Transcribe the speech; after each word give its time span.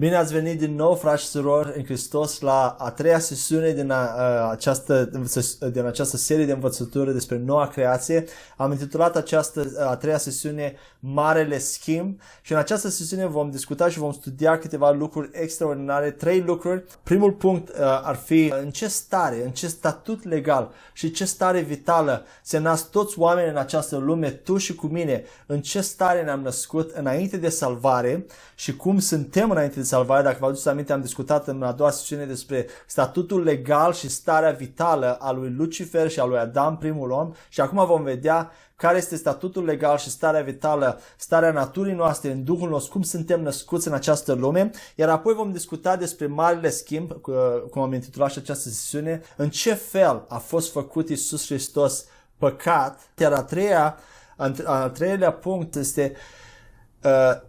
Bine 0.00 0.16
ați 0.16 0.32
venit 0.32 0.58
din 0.58 0.74
nou, 0.74 0.94
frați 0.94 1.22
și 1.22 1.28
surori, 1.28 1.72
în 1.76 1.84
Hristos, 1.84 2.40
la 2.40 2.76
a 2.78 2.90
treia 2.90 3.18
sesiune 3.18 3.72
din, 3.72 3.90
a, 3.90 3.96
a, 3.96 4.50
această, 4.50 5.10
din 5.72 5.84
această 5.84 6.16
serie 6.16 6.44
de 6.44 6.52
învățături 6.52 7.12
despre 7.12 7.38
noua 7.38 7.68
creație. 7.68 8.24
Am 8.56 8.70
intitulat 8.70 9.16
această 9.16 9.66
a 9.88 9.96
treia 9.96 10.18
sesiune 10.18 10.74
Marele 11.00 11.58
Schimb 11.58 12.20
și 12.42 12.52
în 12.52 12.58
această 12.58 12.88
sesiune 12.88 13.26
vom 13.26 13.50
discuta 13.50 13.88
și 13.88 13.98
vom 13.98 14.12
studia 14.12 14.58
câteva 14.58 14.90
lucruri 14.90 15.30
extraordinare, 15.32 16.10
trei 16.10 16.40
lucruri. 16.40 16.84
Primul 17.02 17.32
punct 17.32 17.78
a, 17.78 18.00
ar 18.04 18.16
fi 18.16 18.52
în 18.62 18.70
ce 18.70 18.88
stare, 18.88 19.44
în 19.44 19.50
ce 19.50 19.66
statut 19.66 20.24
legal 20.24 20.70
și 20.92 21.10
ce 21.10 21.24
stare 21.24 21.60
vitală 21.60 22.24
se 22.42 22.58
nasc 22.58 22.90
toți 22.90 23.18
oamenii 23.18 23.50
în 23.50 23.56
această 23.56 23.96
lume, 23.96 24.30
tu 24.30 24.56
și 24.56 24.74
cu 24.74 24.86
mine, 24.86 25.24
în 25.46 25.60
ce 25.60 25.80
stare 25.80 26.22
ne-am 26.22 26.40
născut 26.40 26.90
înainte 26.90 27.36
de 27.36 27.48
salvare 27.48 28.26
și 28.54 28.76
cum 28.76 28.98
suntem 28.98 29.50
înainte 29.50 29.78
de 29.78 29.88
salvare. 29.90 30.22
Dacă 30.22 30.36
vă 30.40 30.46
aduceți 30.46 30.68
aminte, 30.68 30.92
am 30.92 31.00
discutat 31.00 31.48
în 31.48 31.62
a 31.62 31.72
doua 31.72 31.90
sesiune 31.90 32.24
despre 32.24 32.66
statutul 32.86 33.42
legal 33.42 33.92
și 33.92 34.08
starea 34.08 34.50
vitală 34.50 35.14
a 35.20 35.32
lui 35.32 35.50
Lucifer 35.50 36.10
și 36.10 36.20
a 36.20 36.24
lui 36.24 36.38
Adam, 36.38 36.78
primul 36.78 37.10
om, 37.10 37.32
și 37.48 37.60
acum 37.60 37.86
vom 37.86 38.02
vedea 38.02 38.50
care 38.76 38.96
este 38.96 39.16
statutul 39.16 39.64
legal 39.64 39.98
și 39.98 40.10
starea 40.10 40.42
vitală, 40.42 41.00
starea 41.16 41.50
naturii 41.50 41.94
noastre 41.94 42.30
în 42.30 42.44
Duhul 42.44 42.68
nostru, 42.68 42.92
cum 42.92 43.02
suntem 43.02 43.42
născuți 43.42 43.88
în 43.88 43.94
această 43.94 44.32
lume, 44.32 44.70
iar 44.94 45.08
apoi 45.08 45.34
vom 45.34 45.52
discuta 45.52 45.96
despre 45.96 46.26
marele 46.26 46.70
schimb, 46.70 47.12
cum 47.70 47.82
am 47.82 47.92
intitulat 47.92 48.30
și 48.30 48.38
această 48.38 48.68
sesiune, 48.68 49.22
în 49.36 49.50
ce 49.50 49.74
fel 49.74 50.24
a 50.28 50.38
fost 50.38 50.72
făcut 50.72 51.08
Isus 51.08 51.46
Hristos 51.46 52.04
păcat, 52.38 53.00
iar 53.18 53.32
a 53.32 53.42
treia, 53.42 53.98
a 54.64 54.88
treilea 54.88 55.32
punct 55.32 55.74
este 55.74 56.12
uh, 56.14 56.18
Uh, 56.20 56.49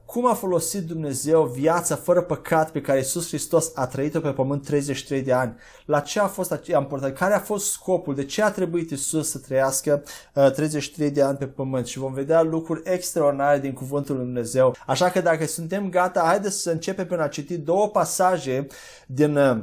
cum 0.05 0.25
a 0.25 0.33
folosit 0.33 0.81
Dumnezeu 0.81 1.43
viața 1.43 1.95
fără 1.95 2.21
păcat 2.21 2.71
pe 2.71 2.81
care 2.81 2.99
Isus 2.99 3.27
Hristos 3.27 3.71
a 3.75 3.87
trăit-o 3.87 4.19
pe 4.19 4.29
pământ 4.29 4.65
33 4.65 5.21
de 5.21 5.33
ani? 5.33 5.55
La 5.85 5.99
ce 5.99 6.19
a 6.19 6.27
fost 6.27 6.51
aceea 6.51 6.79
important? 6.79 7.17
Care 7.17 7.33
a 7.33 7.39
fost 7.39 7.71
scopul? 7.71 8.15
De 8.15 8.25
ce 8.25 8.43
a 8.43 8.51
trebuit 8.51 8.89
Isus 8.89 9.29
să 9.29 9.37
trăiască 9.37 10.03
uh, 10.33 10.51
33 10.51 11.11
de 11.11 11.21
ani 11.21 11.37
pe 11.37 11.45
pământ? 11.45 11.85
Și 11.85 11.97
vom 11.97 12.13
vedea 12.13 12.41
lucruri 12.41 12.81
extraordinare 12.83 13.59
din 13.59 13.73
cuvântul 13.73 14.15
lui 14.15 14.25
Dumnezeu. 14.25 14.75
Așa 14.85 15.09
că 15.09 15.21
dacă 15.21 15.45
suntem 15.45 15.89
gata, 15.89 16.21
haideți 16.25 16.61
să 16.61 16.71
începem 16.71 17.05
prin 17.05 17.19
a 17.19 17.27
citi 17.27 17.57
două 17.57 17.87
pasaje 17.87 18.67
din 19.07 19.35
uh, 19.35 19.57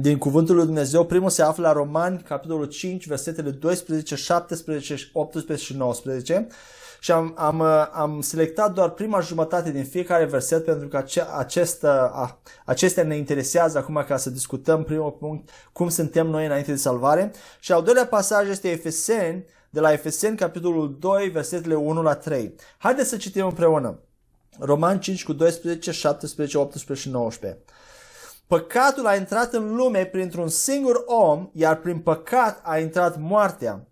din 0.00 0.18
cuvântul 0.18 0.54
lui 0.54 0.64
Dumnezeu. 0.64 1.04
Primul 1.04 1.30
se 1.30 1.42
află 1.42 1.66
la 1.66 1.72
Romani, 1.72 2.22
capitolul 2.22 2.64
5, 2.64 3.06
versetele 3.06 3.50
12, 3.50 4.14
17, 4.14 5.10
18 5.12 5.66
și 5.66 5.76
19 5.76 6.46
și 7.02 7.12
am, 7.12 7.34
am, 7.36 7.58
uh, 7.58 7.88
am 7.92 8.20
selectat 8.20 8.72
doar 8.72 8.90
prima 8.90 9.20
jumătate 9.20 9.70
din 9.70 9.84
fiecare 9.84 10.24
verset 10.24 10.64
pentru 10.64 10.88
că 10.88 10.96
ace, 10.96 11.26
acest, 11.36 11.84
a, 11.84 12.40
acestea 12.64 13.04
ne 13.04 13.16
interesează 13.16 13.78
acum 13.78 14.04
ca 14.06 14.16
să 14.16 14.30
discutăm 14.30 14.84
primul 14.84 15.10
punct 15.10 15.50
cum 15.72 15.88
suntem 15.88 16.26
noi 16.26 16.46
înainte 16.46 16.70
de 16.70 16.76
salvare. 16.76 17.32
Și 17.60 17.72
al 17.72 17.82
doilea 17.82 18.06
pasaj 18.06 18.48
este 18.48 18.70
Efeseni, 18.70 19.44
de 19.70 19.80
la 19.80 19.92
Efeseni 19.92 20.36
capitolul 20.36 20.96
2, 20.98 21.28
versetele 21.28 21.74
1 21.74 22.02
la 22.02 22.14
3. 22.14 22.54
Haideți 22.78 23.08
să 23.08 23.16
citim 23.16 23.46
împreună. 23.46 23.98
Roman 24.58 25.00
5 25.00 25.24
cu 25.24 25.32
12, 25.32 25.90
17, 25.90 26.58
18 26.58 27.08
și 27.08 27.14
19. 27.14 27.60
Păcatul 28.46 29.06
a 29.06 29.14
intrat 29.14 29.52
în 29.52 29.74
lume 29.74 30.04
printr-un 30.04 30.48
singur 30.48 31.02
om, 31.06 31.50
iar 31.52 31.76
prin 31.76 31.98
păcat 31.98 32.60
a 32.62 32.78
intrat 32.78 33.18
moartea. 33.18 33.86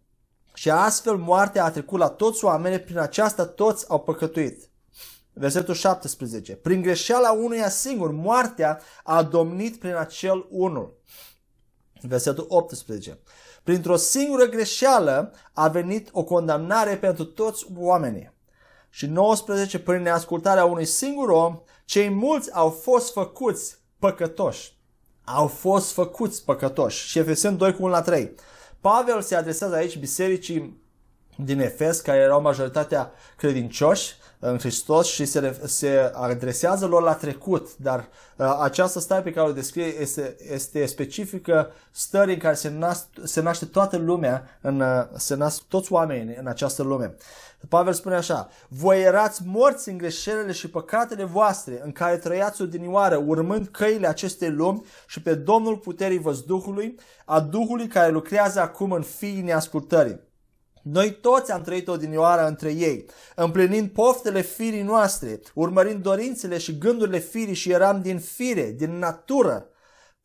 Și 0.61 0.71
astfel 0.71 1.17
moartea 1.17 1.65
a 1.65 1.71
trecut 1.71 1.99
la 1.99 2.09
toți 2.09 2.45
oamenii, 2.45 2.81
prin 2.81 2.99
aceasta 2.99 3.47
toți 3.47 3.85
au 3.89 4.01
păcătuit. 4.01 4.71
Versetul 5.33 5.75
17. 5.75 6.57
Prin 6.57 6.83
greșeala 6.83 7.33
unuia 7.33 7.69
singur, 7.69 8.11
moartea 8.11 8.81
a 9.05 9.23
domnit 9.23 9.79
prin 9.79 9.95
acel 9.95 10.47
unul. 10.51 10.99
Versetul 12.01 12.47
18. 12.49 13.19
Printr-o 13.63 13.97
singură 13.97 14.45
greșeală 14.45 15.33
a 15.53 15.69
venit 15.69 16.09
o 16.13 16.25
condamnare 16.25 16.97
pentru 16.97 17.25
toți 17.25 17.67
oamenii. 17.77 18.33
Și 18.91 19.07
19. 19.07 19.79
Prin 19.79 20.03
neascultarea 20.03 20.65
unui 20.65 20.85
singur 20.85 21.29
om, 21.29 21.61
cei 21.85 22.09
mulți 22.09 22.53
au 22.53 22.71
fost 22.71 23.13
făcuți 23.13 23.79
păcătoși. 23.99 24.79
Au 25.25 25.47
fost 25.47 25.93
făcuți 25.93 26.45
păcătoși. 26.45 27.09
Și 27.09 27.19
Efeseni 27.19 27.57
2 27.57 27.75
cu 27.75 27.83
1 27.83 27.91
la 27.91 28.03
3. 28.03 28.35
Pavel 28.81 29.23
se 29.23 29.35
adresează 29.35 29.75
aici 29.75 29.99
bisericii 29.99 30.83
din 31.37 31.61
Efes, 31.61 32.01
care 32.01 32.19
erau 32.19 32.41
majoritatea 32.41 33.13
credincioși 33.37 34.15
în 34.39 34.59
Hristos 34.59 35.07
și 35.07 35.25
se, 35.25 35.61
se 35.65 36.11
adresează 36.15 36.87
lor 36.87 37.03
la 37.03 37.15
trecut, 37.15 37.77
dar 37.77 38.09
uh, 38.37 38.59
această 38.61 39.01
stare 39.01 39.23
pe 39.23 39.33
care 39.33 39.49
o 39.49 39.53
descrie 39.53 40.01
este, 40.01 40.37
este 40.53 40.87
specifică 40.87 41.71
stării 41.91 42.35
în 42.35 42.41
care 42.41 42.55
se, 42.55 42.69
nas, 42.69 43.09
se 43.25 43.41
naște 43.41 43.65
toată 43.65 43.97
lumea, 43.97 44.59
în, 44.61 44.81
uh, 44.81 45.05
se 45.17 45.35
nasc 45.35 45.63
toți 45.63 45.93
oamenii 45.93 46.37
în 46.39 46.47
această 46.47 46.83
lume. 46.83 47.15
Pavel 47.69 47.93
spune 47.93 48.15
așa, 48.15 48.49
voi 48.69 49.03
erați 49.03 49.43
morți 49.47 49.89
în 49.89 49.99
greșelile 49.99 50.53
și 50.53 50.71
păcatele 50.71 51.25
voastre 51.25 51.81
în 51.85 51.93
care 51.93 52.17
trăiați 52.17 52.63
odinioară, 52.63 53.17
urmând 53.27 53.67
căile 53.67 54.07
acestei 54.07 54.51
lumi 54.51 54.85
și 55.07 55.23
pe 55.23 55.35
Domnul 55.35 55.77
puterii 55.77 56.19
văzduhului, 56.19 56.99
a 57.25 57.41
Duhului 57.41 57.87
care 57.87 58.11
lucrează 58.11 58.61
acum 58.61 58.93
în 58.93 59.03
fiii 59.03 59.43
neascultării. 59.43 60.21
Noi 60.83 61.13
toți 61.13 61.53
am 61.53 61.63
trăit 61.63 61.89
odinioară 61.89 62.47
între 62.47 62.73
ei, 62.73 63.07
împlinind 63.35 63.91
poftele 63.91 64.41
firii 64.41 64.83
noastre, 64.83 65.41
urmărind 65.55 66.03
dorințele 66.03 66.59
și 66.59 66.79
gândurile 66.79 67.19
firii 67.19 67.55
și 67.55 67.71
eram 67.71 68.03
din 68.03 68.19
fire, 68.19 68.71
din 68.71 68.99
natură, 68.99 69.67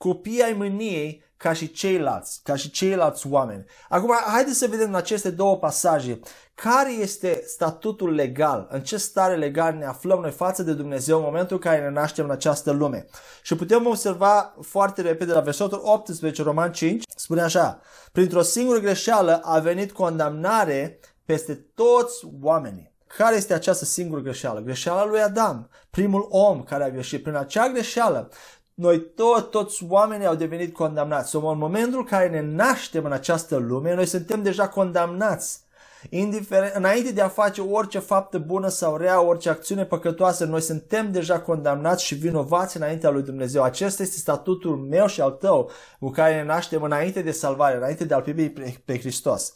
copii 0.05 0.43
ai 0.43 0.53
mâniei 0.53 1.23
ca 1.37 1.53
și 1.53 1.71
ceilalți, 1.71 2.39
ca 2.43 2.55
și 2.55 2.69
ceilalți 2.69 3.27
oameni. 3.27 3.65
Acum, 3.89 4.13
haideți 4.25 4.57
să 4.57 4.67
vedem 4.67 4.87
în 4.87 4.95
aceste 4.95 5.29
două 5.29 5.57
pasaje 5.57 6.19
care 6.55 6.91
este 6.91 7.43
statutul 7.45 8.13
legal, 8.13 8.67
în 8.71 8.81
ce 8.81 8.97
stare 8.97 9.35
legal 9.35 9.73
ne 9.73 9.85
aflăm 9.85 10.19
noi 10.19 10.31
față 10.31 10.63
de 10.63 10.73
Dumnezeu 10.73 11.17
în 11.17 11.23
momentul 11.23 11.55
în 11.55 11.61
care 11.61 11.81
ne 11.81 11.89
naștem 11.89 12.25
în 12.25 12.31
această 12.31 12.71
lume. 12.71 13.05
Și 13.41 13.55
putem 13.55 13.85
observa 13.85 14.55
foarte 14.61 15.01
repede 15.01 15.33
la 15.33 15.39
versetul 15.39 15.81
18, 15.83 16.43
Roman 16.43 16.71
5, 16.71 17.03
spune 17.15 17.41
așa, 17.41 17.81
printr-o 18.11 18.41
singură 18.41 18.79
greșeală 18.79 19.41
a 19.43 19.59
venit 19.59 19.91
condamnare 19.91 20.99
peste 21.25 21.53
toți 21.75 22.27
oamenii. 22.41 22.93
Care 23.17 23.35
este 23.35 23.53
această 23.53 23.85
singură 23.85 24.21
greșeală? 24.21 24.59
Greșeala 24.59 25.05
lui 25.05 25.21
Adam, 25.21 25.69
primul 25.89 26.27
om 26.29 26.63
care 26.63 26.83
a 26.83 26.89
greșit. 26.89 27.23
Prin 27.23 27.35
acea 27.35 27.69
greșeală, 27.69 28.29
noi 28.75 29.11
tot, 29.11 29.51
toți 29.51 29.85
oamenii 29.89 30.25
au 30.25 30.35
devenit 30.35 30.73
condamnați. 30.73 31.29
Sau 31.29 31.49
în 31.49 31.57
momentul 31.57 31.99
în 31.99 32.05
care 32.05 32.29
ne 32.29 32.41
naștem 32.41 33.05
în 33.05 33.11
această 33.11 33.55
lume, 33.55 33.93
noi 33.93 34.05
suntem 34.05 34.43
deja 34.43 34.67
condamnați. 34.67 35.63
Indiferent, 36.09 36.73
înainte 36.73 37.11
de 37.11 37.21
a 37.21 37.27
face 37.27 37.61
orice 37.61 37.99
faptă 37.99 38.37
bună 38.37 38.67
sau 38.67 38.97
rea, 38.97 39.21
orice 39.21 39.49
acțiune 39.49 39.85
păcătoasă, 39.85 40.45
noi 40.45 40.61
suntem 40.61 41.11
deja 41.11 41.39
condamnați 41.39 42.03
și 42.03 42.15
vinovați 42.15 42.77
înaintea 42.77 43.09
lui 43.09 43.23
Dumnezeu. 43.23 43.63
Acesta 43.63 44.03
este 44.03 44.17
statutul 44.17 44.77
meu 44.77 45.07
și 45.07 45.21
al 45.21 45.31
tău 45.31 45.71
cu 45.99 46.09
care 46.09 46.35
ne 46.35 46.43
naștem 46.43 46.83
înainte 46.83 47.21
de 47.21 47.31
salvare, 47.31 47.77
înainte 47.77 48.05
de 48.05 48.13
a-L 48.13 48.21
primi 48.21 48.53
pe 48.85 48.99
Hristos. 48.99 49.53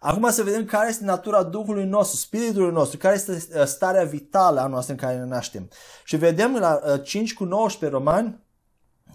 Acum 0.00 0.30
să 0.30 0.42
vedem 0.42 0.64
care 0.64 0.88
este 0.88 1.04
natura 1.04 1.42
Duhului 1.42 1.84
nostru, 1.84 2.16
Spiritului 2.16 2.72
nostru, 2.72 2.98
care 2.98 3.14
este 3.14 3.32
uh, 3.32 3.64
starea 3.64 4.04
vitală 4.04 4.60
a 4.60 4.66
noastră 4.66 4.92
în 4.92 4.98
care 4.98 5.16
ne 5.16 5.24
naștem. 5.24 5.68
Și 6.04 6.16
vedem 6.16 6.56
la 6.56 6.98
5 6.98 7.30
uh, 7.30 7.36
cu 7.36 7.44
19 7.44 7.98
romani 7.98 8.43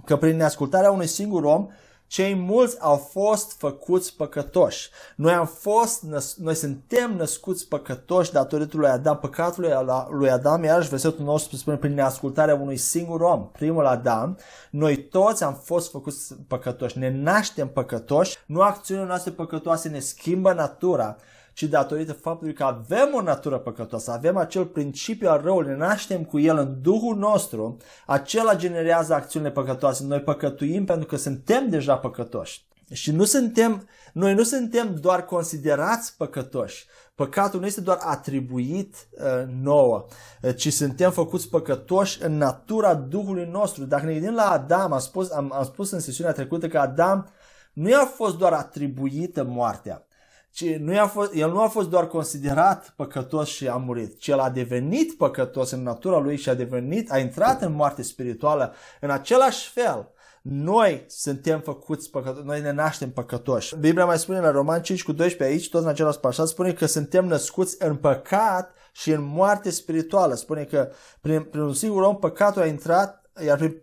că 0.05 0.17
prin 0.17 0.35
neascultarea 0.35 0.91
unui 0.91 1.07
singur 1.07 1.43
om, 1.43 1.67
cei 2.07 2.35
mulți 2.35 2.77
au 2.79 2.95
fost 2.95 3.57
făcuți 3.57 4.15
păcătoși. 4.15 4.89
Noi 5.15 5.33
am 5.33 5.45
fost, 5.45 6.03
noi 6.37 6.55
suntem 6.55 7.15
născuți 7.15 7.67
păcătoși 7.67 8.31
datorită 8.31 8.77
lui 8.77 8.87
Adam, 8.87 9.17
păcatul 9.17 9.85
lui 10.09 10.29
Adam, 10.29 10.63
iarăși 10.63 10.89
versetul 10.89 11.25
nostru 11.25 11.55
spune 11.55 11.77
prin 11.77 11.93
neascultarea 11.93 12.55
unui 12.55 12.77
singur 12.77 13.21
om, 13.21 13.49
primul 13.51 13.85
Adam, 13.85 14.37
noi 14.71 14.97
toți 15.03 15.43
am 15.43 15.53
fost 15.53 15.91
făcuți 15.91 16.35
păcătoși, 16.47 16.97
ne 16.97 17.21
naștem 17.21 17.67
păcătoși, 17.67 18.37
nu 18.45 18.61
acțiunile 18.61 19.07
noastre 19.07 19.31
păcătoase 19.31 19.89
ne 19.89 19.99
schimbă 19.99 20.53
natura, 20.53 21.17
ci 21.53 21.63
datorită 21.63 22.13
faptului 22.13 22.53
că 22.53 22.63
avem 22.63 23.09
o 23.13 23.21
natură 23.21 23.57
păcătoasă, 23.57 24.11
avem 24.11 24.37
acel 24.37 24.65
principiu 24.65 25.29
al 25.29 25.41
răului, 25.41 25.69
ne 25.69 25.75
naștem 25.75 26.23
cu 26.23 26.39
el 26.39 26.57
în 26.57 26.77
Duhul 26.81 27.17
nostru, 27.17 27.77
acela 28.05 28.55
generează 28.55 29.13
acțiunile 29.13 29.51
păcătoase. 29.51 30.03
Noi 30.03 30.19
păcătuim 30.19 30.85
pentru 30.85 31.05
că 31.05 31.15
suntem 31.15 31.69
deja 31.69 31.97
păcătoși. 31.97 32.67
Și 32.91 33.11
nu 33.11 33.23
suntem, 33.23 33.87
noi 34.13 34.33
nu 34.33 34.43
suntem 34.43 34.95
doar 34.95 35.25
considerați 35.25 36.17
păcătoși. 36.17 36.85
Păcatul 37.15 37.59
nu 37.59 37.65
este 37.65 37.81
doar 37.81 37.97
atribuit 38.01 38.95
uh, 39.11 39.43
nouă, 39.61 40.05
uh, 40.41 40.55
ci 40.55 40.73
suntem 40.73 41.11
făcuți 41.11 41.49
păcătoși 41.49 42.23
în 42.23 42.37
natura 42.37 42.93
Duhului 42.93 43.49
nostru. 43.51 43.85
Dacă 43.85 44.05
ne 44.05 44.13
gândim 44.13 44.33
la 44.33 44.49
Adam, 44.49 44.93
am 44.93 44.99
spus, 44.99 45.31
am, 45.31 45.53
am 45.53 45.63
spus 45.63 45.91
în 45.91 45.99
sesiunea 45.99 46.33
trecută 46.33 46.67
că 46.67 46.77
Adam 46.77 47.29
nu 47.73 47.89
i-a 47.89 48.05
fost 48.05 48.37
doar 48.37 48.53
atribuită 48.53 49.43
moartea, 49.43 50.07
ci 50.51 50.75
nu 50.75 50.99
a 50.99 51.05
fost, 51.05 51.33
el 51.33 51.51
nu 51.51 51.61
a 51.61 51.67
fost 51.67 51.89
doar 51.89 52.07
considerat 52.07 52.93
păcătos 52.95 53.47
și 53.47 53.67
a 53.67 53.75
murit, 53.75 54.19
ci 54.19 54.27
el 54.27 54.39
a 54.39 54.49
devenit 54.49 55.17
păcătos 55.17 55.71
în 55.71 55.83
natura 55.83 56.19
lui 56.19 56.37
și 56.37 56.49
a 56.49 56.53
devenit, 56.53 57.11
a 57.11 57.17
intrat 57.17 57.61
în 57.61 57.71
moarte 57.71 58.01
spirituală 58.01 58.73
în 59.01 59.09
același 59.09 59.69
fel. 59.69 60.11
Noi 60.41 61.05
suntem 61.07 61.59
făcuți 61.59 62.09
păcătoși, 62.09 62.45
noi 62.45 62.61
ne 62.61 62.71
naștem 62.71 63.11
păcătoși. 63.11 63.75
Biblia 63.77 64.05
mai 64.05 64.19
spune 64.19 64.39
la 64.39 64.51
Roman 64.51 64.81
5 64.81 65.03
cu 65.03 65.11
12 65.11 65.55
aici, 65.57 65.69
tot 65.69 65.81
în 65.81 65.87
același 65.87 66.19
pașa, 66.19 66.45
spune 66.45 66.73
că 66.73 66.85
suntem 66.85 67.25
născuți 67.25 67.75
în 67.79 67.95
păcat 67.95 68.73
și 68.91 69.11
în 69.11 69.23
moarte 69.23 69.69
spirituală. 69.69 70.33
Spune 70.33 70.63
că 70.63 70.91
prin, 71.21 71.41
prin 71.41 71.61
un 71.61 71.73
singur 71.73 72.01
om 72.01 72.17
păcatul 72.17 72.61
a 72.61 72.65
intrat, 72.65 73.31
iar 73.45 73.57
prin 73.57 73.81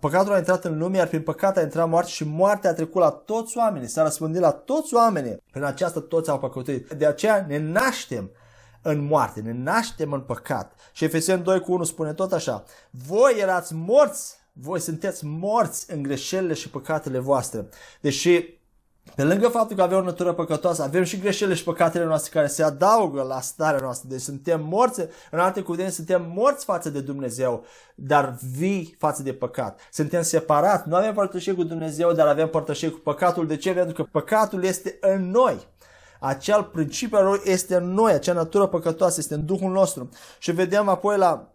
păcatul 0.00 0.32
a 0.32 0.38
intrat 0.38 0.64
în 0.64 0.78
lume, 0.78 0.96
iar 0.96 1.06
prin 1.06 1.22
păcat 1.22 1.56
a 1.56 1.60
intrat 1.60 1.88
moarte 1.88 2.10
și 2.10 2.24
moartea 2.24 2.70
a 2.70 2.72
trecut 2.72 3.02
la 3.02 3.10
toți 3.10 3.56
oamenii, 3.56 3.88
s-a 3.88 4.02
răspândit 4.02 4.40
la 4.40 4.50
toți 4.50 4.94
oamenii. 4.94 5.42
Prin 5.50 5.64
aceasta 5.64 6.00
toți 6.00 6.30
au 6.30 6.38
păcătuit. 6.38 6.92
De 6.92 7.06
aceea 7.06 7.44
ne 7.48 7.58
naștem 7.58 8.30
în 8.82 9.04
moarte, 9.04 9.40
ne 9.40 9.52
naștem 9.52 10.12
în 10.12 10.20
păcat. 10.20 10.72
Și 10.92 11.04
Efeseni 11.04 11.42
2 11.42 11.60
cu 11.60 11.72
1 11.72 11.84
spune 11.84 12.12
tot 12.12 12.32
așa, 12.32 12.64
voi 12.90 13.34
erați 13.38 13.74
morți, 13.74 14.36
voi 14.52 14.80
sunteți 14.80 15.24
morți 15.24 15.92
în 15.92 16.02
greșelile 16.02 16.54
și 16.54 16.70
păcatele 16.70 17.18
voastre. 17.18 17.68
Deși 18.00 18.55
pe 19.14 19.24
lângă 19.24 19.48
faptul 19.48 19.76
că 19.76 19.82
avem 19.82 19.98
o 19.98 20.02
natură 20.02 20.32
păcătoasă, 20.32 20.82
avem 20.82 21.02
și 21.02 21.18
greșelile 21.18 21.56
și 21.56 21.64
păcatele 21.64 22.04
noastre 22.04 22.30
care 22.32 22.46
se 22.46 22.62
adaugă 22.62 23.22
la 23.22 23.40
starea 23.40 23.80
noastră. 23.80 24.08
Deci 24.10 24.20
suntem 24.20 24.64
morți, 24.64 25.00
în 25.30 25.38
alte 25.38 25.60
cuvinte, 25.60 25.90
suntem 25.90 26.32
morți 26.34 26.64
față 26.64 26.90
de 26.90 27.00
Dumnezeu, 27.00 27.64
dar 27.94 28.36
vii 28.56 28.96
față 28.98 29.22
de 29.22 29.32
păcat. 29.32 29.80
Suntem 29.92 30.22
separați, 30.22 30.88
nu 30.88 30.96
avem 30.96 31.14
părtășie 31.14 31.54
cu 31.54 31.62
Dumnezeu, 31.62 32.12
dar 32.12 32.26
avem 32.26 32.48
părtășie 32.48 32.88
cu 32.88 32.98
păcatul. 32.98 33.46
De 33.46 33.56
ce? 33.56 33.72
Pentru 33.72 33.94
că 33.94 34.08
păcatul 34.12 34.64
este 34.64 34.98
în 35.00 35.30
noi. 35.30 35.66
Acel 36.20 36.62
principiu 36.62 37.18
al 37.18 37.24
lui 37.24 37.40
este 37.44 37.74
în 37.76 37.92
noi, 37.92 38.12
acea 38.12 38.32
natură 38.32 38.66
păcătoasă 38.66 39.16
este 39.18 39.34
în 39.34 39.46
Duhul 39.46 39.70
nostru. 39.70 40.08
Și 40.38 40.52
vedem 40.52 40.88
apoi 40.88 41.16
la, 41.16 41.52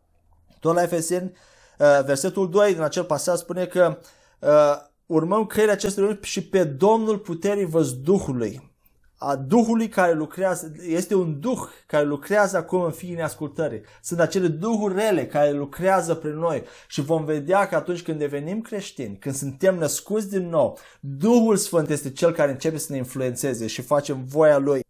tot 0.60 0.76
la 0.76 0.84
Efeseni, 0.84 1.32
uh, 1.78 2.04
versetul 2.06 2.50
2 2.50 2.74
din 2.74 2.82
acel 2.82 3.04
pasaj 3.04 3.38
spune 3.38 3.66
că 3.66 3.98
uh, 4.40 4.90
urmăm 5.12 5.46
căile 5.46 5.72
acestui 5.72 6.02
lucruri 6.02 6.28
și 6.28 6.48
pe 6.48 6.64
Domnul 6.64 7.18
puterii 7.18 7.66
văzduhului. 7.66 8.70
A 9.18 9.36
Duhului 9.36 9.90
care 9.90 10.14
lucrează, 10.14 10.72
este 10.88 11.16
un 11.16 11.40
Duh 11.40 11.60
care 11.88 12.06
lucrează 12.06 12.58
acum 12.58 12.82
în 12.82 12.92
fiii 12.92 13.16
neascultării. 13.16 13.82
Sunt 14.02 14.20
acele 14.20 14.48
Duhuri 14.48 14.96
rele 14.96 15.28
care 15.28 15.52
lucrează 15.52 16.16
prin 16.16 16.38
noi 16.38 16.64
și 16.88 17.02
vom 17.02 17.26
vedea 17.26 17.68
că 17.68 17.76
atunci 17.76 18.02
când 18.02 18.20
devenim 18.20 18.62
creștini, 18.62 19.18
când 19.18 19.36
suntem 19.36 19.76
născuți 19.78 20.30
din 20.30 20.50
nou, 20.50 20.78
Duhul 21.00 21.56
Sfânt 21.56 21.90
este 21.90 22.12
cel 22.12 22.32
care 22.32 22.52
începe 22.52 22.78
să 22.78 22.88
ne 22.92 22.98
influențeze 22.98 23.68
și 23.68 23.82
facem 23.82 24.24
voia 24.24 24.58
Lui. 24.58 24.82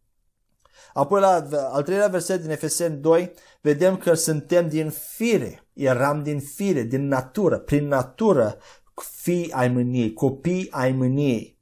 Apoi 0.94 1.20
la 1.20 1.48
al 1.72 1.84
treilea 1.84 2.08
verset 2.08 2.42
din 2.42 2.50
Efeseni 2.50 2.98
2 2.98 3.34
vedem 3.62 3.98
că 3.98 4.14
suntem 4.14 4.70
din 4.70 4.90
fire, 4.90 5.64
eram 5.74 6.24
din 6.24 6.40
fire, 6.40 6.82
din 6.82 7.08
natură, 7.08 7.58
prin 7.58 7.88
natură 7.88 8.58
fii 8.96 9.52
ai 9.52 9.68
mâniei, 9.68 10.14
copii 10.14 10.68
ai 10.72 10.92
mâniei. 10.92 11.60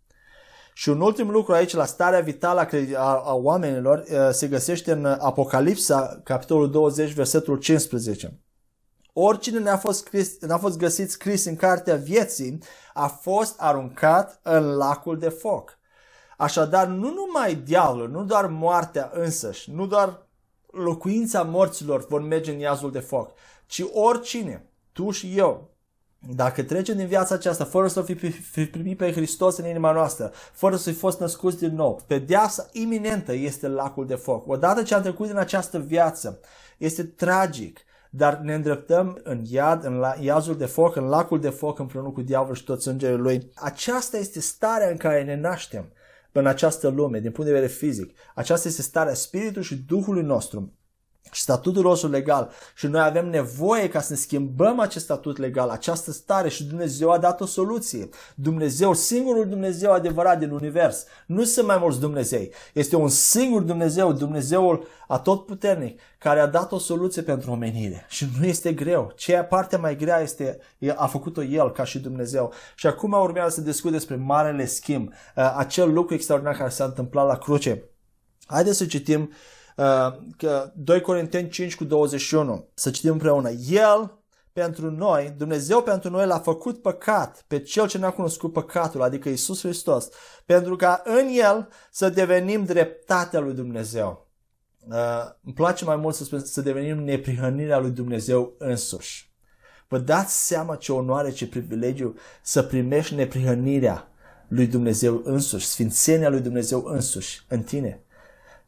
Și 0.74 0.90
un 0.90 1.02
ultim 1.02 1.30
lucru 1.30 1.54
aici, 1.54 1.74
la 1.74 1.86
starea 1.86 2.20
vitală 2.20 2.68
a, 2.96 3.22
a 3.26 3.34
oamenilor, 3.34 4.04
se 4.32 4.48
găsește 4.48 4.92
în 4.92 5.06
Apocalipsa, 5.06 6.22
capitolul 6.24 6.72
20, 6.72 7.12
versetul 7.12 7.58
15. 7.58 8.40
Oricine 9.14 9.60
ne-a 9.60 9.78
fost, 9.78 10.00
scris, 10.00 10.40
ne-a 10.42 10.58
fost 10.58 10.78
găsit 10.78 11.12
scris 11.12 11.46
în 11.46 11.56
cartea 11.56 11.96
vieții 11.96 12.58
a 12.94 13.08
fost 13.08 13.56
aruncat 13.58 14.40
în 14.44 14.76
lacul 14.76 15.18
de 15.18 15.30
foc. 15.30 15.78
Așadar, 16.38 16.88
nu 16.88 17.14
numai 17.14 17.56
diavolul, 17.56 18.10
nu 18.10 18.24
doar 18.24 18.48
moartea 18.48 19.12
însăși, 19.14 19.72
nu 19.72 19.88
doar 19.88 20.28
locuința 20.72 21.44
morților 21.44 22.06
vor 22.08 22.22
merge 22.22 22.52
în 22.52 22.60
iazul 22.60 22.92
de 22.92 23.00
foc, 23.00 23.32
ci 23.66 23.84
oricine, 23.94 24.70
tu 24.92 25.12
și 25.12 25.38
eu, 25.38 25.69
dacă 26.20 26.64
trecem 26.64 26.98
din 26.98 27.08
viața 27.08 27.36
aceasta 27.36 27.64
fără 27.64 27.88
să 27.88 28.02
fi, 28.02 28.14
fi 28.30 28.66
primit 28.66 28.98
pe 28.98 29.12
Hristos 29.12 29.58
în 29.58 29.66
inima 29.66 29.92
noastră, 29.92 30.32
fără 30.52 30.76
să 30.76 30.90
fi 30.90 30.96
fost 30.96 31.20
născuți 31.20 31.58
din 31.58 31.76
nou, 31.76 32.02
pedeapsa 32.08 32.68
iminentă 32.72 33.34
este 33.34 33.68
lacul 33.68 34.08
de 34.08 34.16
foc. 34.16 34.48
Odată 34.48 34.84
ce 34.84 34.96
am 34.96 35.02
trecut 35.02 35.28
din 35.28 35.38
această 35.38 35.80
viață, 35.80 36.40
este 36.78 37.04
tragic, 37.04 37.80
dar 38.10 38.38
ne 38.38 38.54
îndreptăm 38.54 39.20
în 39.24 39.42
iad, 39.46 39.86
în 39.86 39.98
la, 39.98 40.16
iazul 40.20 40.58
de 40.58 40.66
foc, 40.66 40.96
în 40.96 41.08
lacul 41.08 41.40
de 41.40 41.50
foc 41.50 41.80
împreună 41.80 42.10
cu 42.10 42.22
diavolul 42.22 42.56
și 42.56 42.64
toți 42.64 42.88
îngerii 42.88 43.18
lui. 43.18 43.52
Aceasta 43.56 44.18
este 44.18 44.40
starea 44.40 44.90
în 44.90 44.98
care 44.98 45.24
ne 45.24 45.36
naștem 45.36 45.92
în 46.32 46.48
această 46.48 46.88
lume, 46.88 47.20
din 47.20 47.32
punct 47.32 47.50
de 47.50 47.56
vedere 47.56 47.74
fizic. 47.74 48.18
Aceasta 48.36 48.68
este 48.68 48.82
starea 48.82 49.14
spiritului 49.14 49.64
și 49.64 49.76
Duhului 49.76 50.24
nostru 50.24 50.74
și 51.32 51.42
statutul 51.42 51.84
nostru 51.84 52.10
legal 52.10 52.52
și 52.76 52.88
noi 52.88 53.02
avem 53.02 53.30
nevoie 53.30 53.90
ca 53.90 54.02
să 54.02 54.14
ne 54.14 54.18
schimbăm 54.18 54.80
acest 54.80 55.04
statut 55.04 55.38
legal, 55.38 55.70
această 55.70 56.12
stare 56.12 56.50
și 56.50 56.64
Dumnezeu 56.64 57.12
a 57.12 57.18
dat 57.18 57.42
o 57.42 57.46
soluție. 57.46 58.10
Dumnezeu, 58.36 58.94
singurul 58.94 59.50
Dumnezeu 59.50 59.92
adevărat 59.92 60.40
din 60.40 60.52
univers. 60.52 61.06
Nu 61.26 61.44
sunt 61.44 61.68
mai 61.68 61.78
mulți 61.80 62.00
Dumnezei. 62.00 62.54
Este 62.74 62.96
un 62.96 63.10
singur 63.10 63.62
Dumnezeu, 63.62 64.14
Dumnezeul 64.14 64.88
atotputernic, 65.08 66.00
care 66.18 66.40
a 66.40 66.48
dat 66.48 66.72
o 66.72 66.78
soluție 66.78 67.22
pentru 67.22 67.52
omenire. 67.52 68.06
Și 68.10 68.28
nu 68.40 68.46
este 68.46 68.74
greu. 68.74 69.12
Ceea 69.16 69.46
partea 69.46 69.78
mai 69.78 69.96
grea 69.96 70.20
este, 70.20 70.60
a 70.96 71.08
făcut-o 71.08 71.44
El 71.44 71.72
ca 71.72 71.84
și 71.84 72.00
Dumnezeu. 72.00 72.54
Și 72.76 72.88
acum 72.88 73.12
urmează 73.12 73.50
să 73.50 73.62
discut 73.62 73.92
despre 73.92 74.16
marele 74.16 74.66
schimb, 74.66 75.08
uh, 75.08 75.54
acel 75.58 75.94
lucru 75.94 76.14
extraordinar 76.14 76.56
care 76.56 76.70
s-a 76.70 76.84
întâmplat 76.84 77.28
la 77.28 77.38
cruce. 77.38 77.84
Haideți 78.46 78.78
să 78.78 78.86
citim 78.86 79.22
uh, 79.22 79.28
Uh, 79.30 79.59
2 80.74 81.02
Corinteni 81.02 81.50
5 81.50 81.76
cu 81.76 81.84
21. 81.84 82.70
Să 82.74 82.92
citim 82.92 83.12
împreună. 83.12 83.50
El 83.70 84.20
pentru 84.54 84.92
noi, 84.92 85.34
Dumnezeu 85.38 85.82
pentru 85.82 86.10
noi 86.10 86.26
l-a 86.26 86.40
făcut 86.40 86.82
păcat 86.82 87.44
pe 87.48 87.60
cel 87.60 87.88
ce 87.88 87.98
ne-a 87.98 88.10
cunoscut 88.10 88.54
păcatul, 88.54 89.02
adică 89.02 89.30
Isus 89.30 89.62
Hristos, 89.62 90.10
pentru 90.46 90.76
ca 90.76 91.02
în 91.06 91.28
el 91.28 91.70
să 91.92 92.10
devenim 92.10 92.64
dreptatea 92.64 93.40
lui 93.40 93.54
Dumnezeu. 93.54 94.28
Uh, 94.90 94.96
îmi 95.44 95.54
place 95.54 95.86
mai 95.86 95.96
mult 95.96 96.16
să 96.16 96.24
spun 96.24 96.40
să 96.40 96.62
devenim 96.62 97.04
neprihănirea 97.04 97.80
lui 97.80 97.92
Dumnezeu 97.92 98.54
însuși. 98.58 99.34
Vă 99.88 99.98
dați 99.98 100.46
seama 100.48 100.76
ce 100.76 100.92
onoare, 100.92 101.32
ce 101.32 101.48
privilegiu 101.48 102.16
să 102.42 102.64
primești 102.64 103.16
neprihănirea 103.16 104.08
lui 104.48 104.68
Dumnezeu 104.68 105.22
însuși, 105.24 105.66
sfințenia 105.66 106.30
lui 106.30 106.40
Dumnezeu 106.40 106.84
însuși 106.86 107.46
în 107.48 107.64
tine 107.64 108.04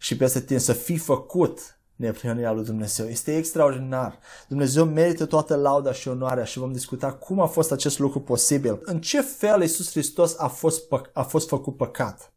și 0.01 0.17
peste 0.17 0.41
tine 0.41 0.59
să 0.59 0.73
fii 0.73 0.97
făcut 0.97 1.79
neprihănirea 1.95 2.51
lui 2.51 2.63
Dumnezeu. 2.63 3.07
Este 3.07 3.37
extraordinar. 3.37 4.19
Dumnezeu 4.47 4.85
merită 4.85 5.25
toată 5.25 5.55
lauda 5.55 5.91
și 5.93 6.07
onoarea 6.07 6.43
și 6.43 6.57
vom 6.57 6.71
discuta 6.71 7.13
cum 7.13 7.39
a 7.39 7.45
fost 7.45 7.71
acest 7.71 7.99
lucru 7.99 8.19
posibil. 8.19 8.79
În 8.83 9.01
ce 9.01 9.21
fel 9.21 9.61
Iisus 9.61 9.91
Hristos 9.91 10.37
a 10.37 10.47
fost, 10.47 10.83
a 11.13 11.21
fost 11.21 11.47
făcut 11.47 11.77
păcat? 11.77 12.33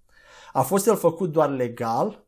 A 0.52 0.62
fost 0.62 0.87
el 0.87 0.97
făcut 0.97 1.33
doar 1.33 1.50
legal, 1.50 2.25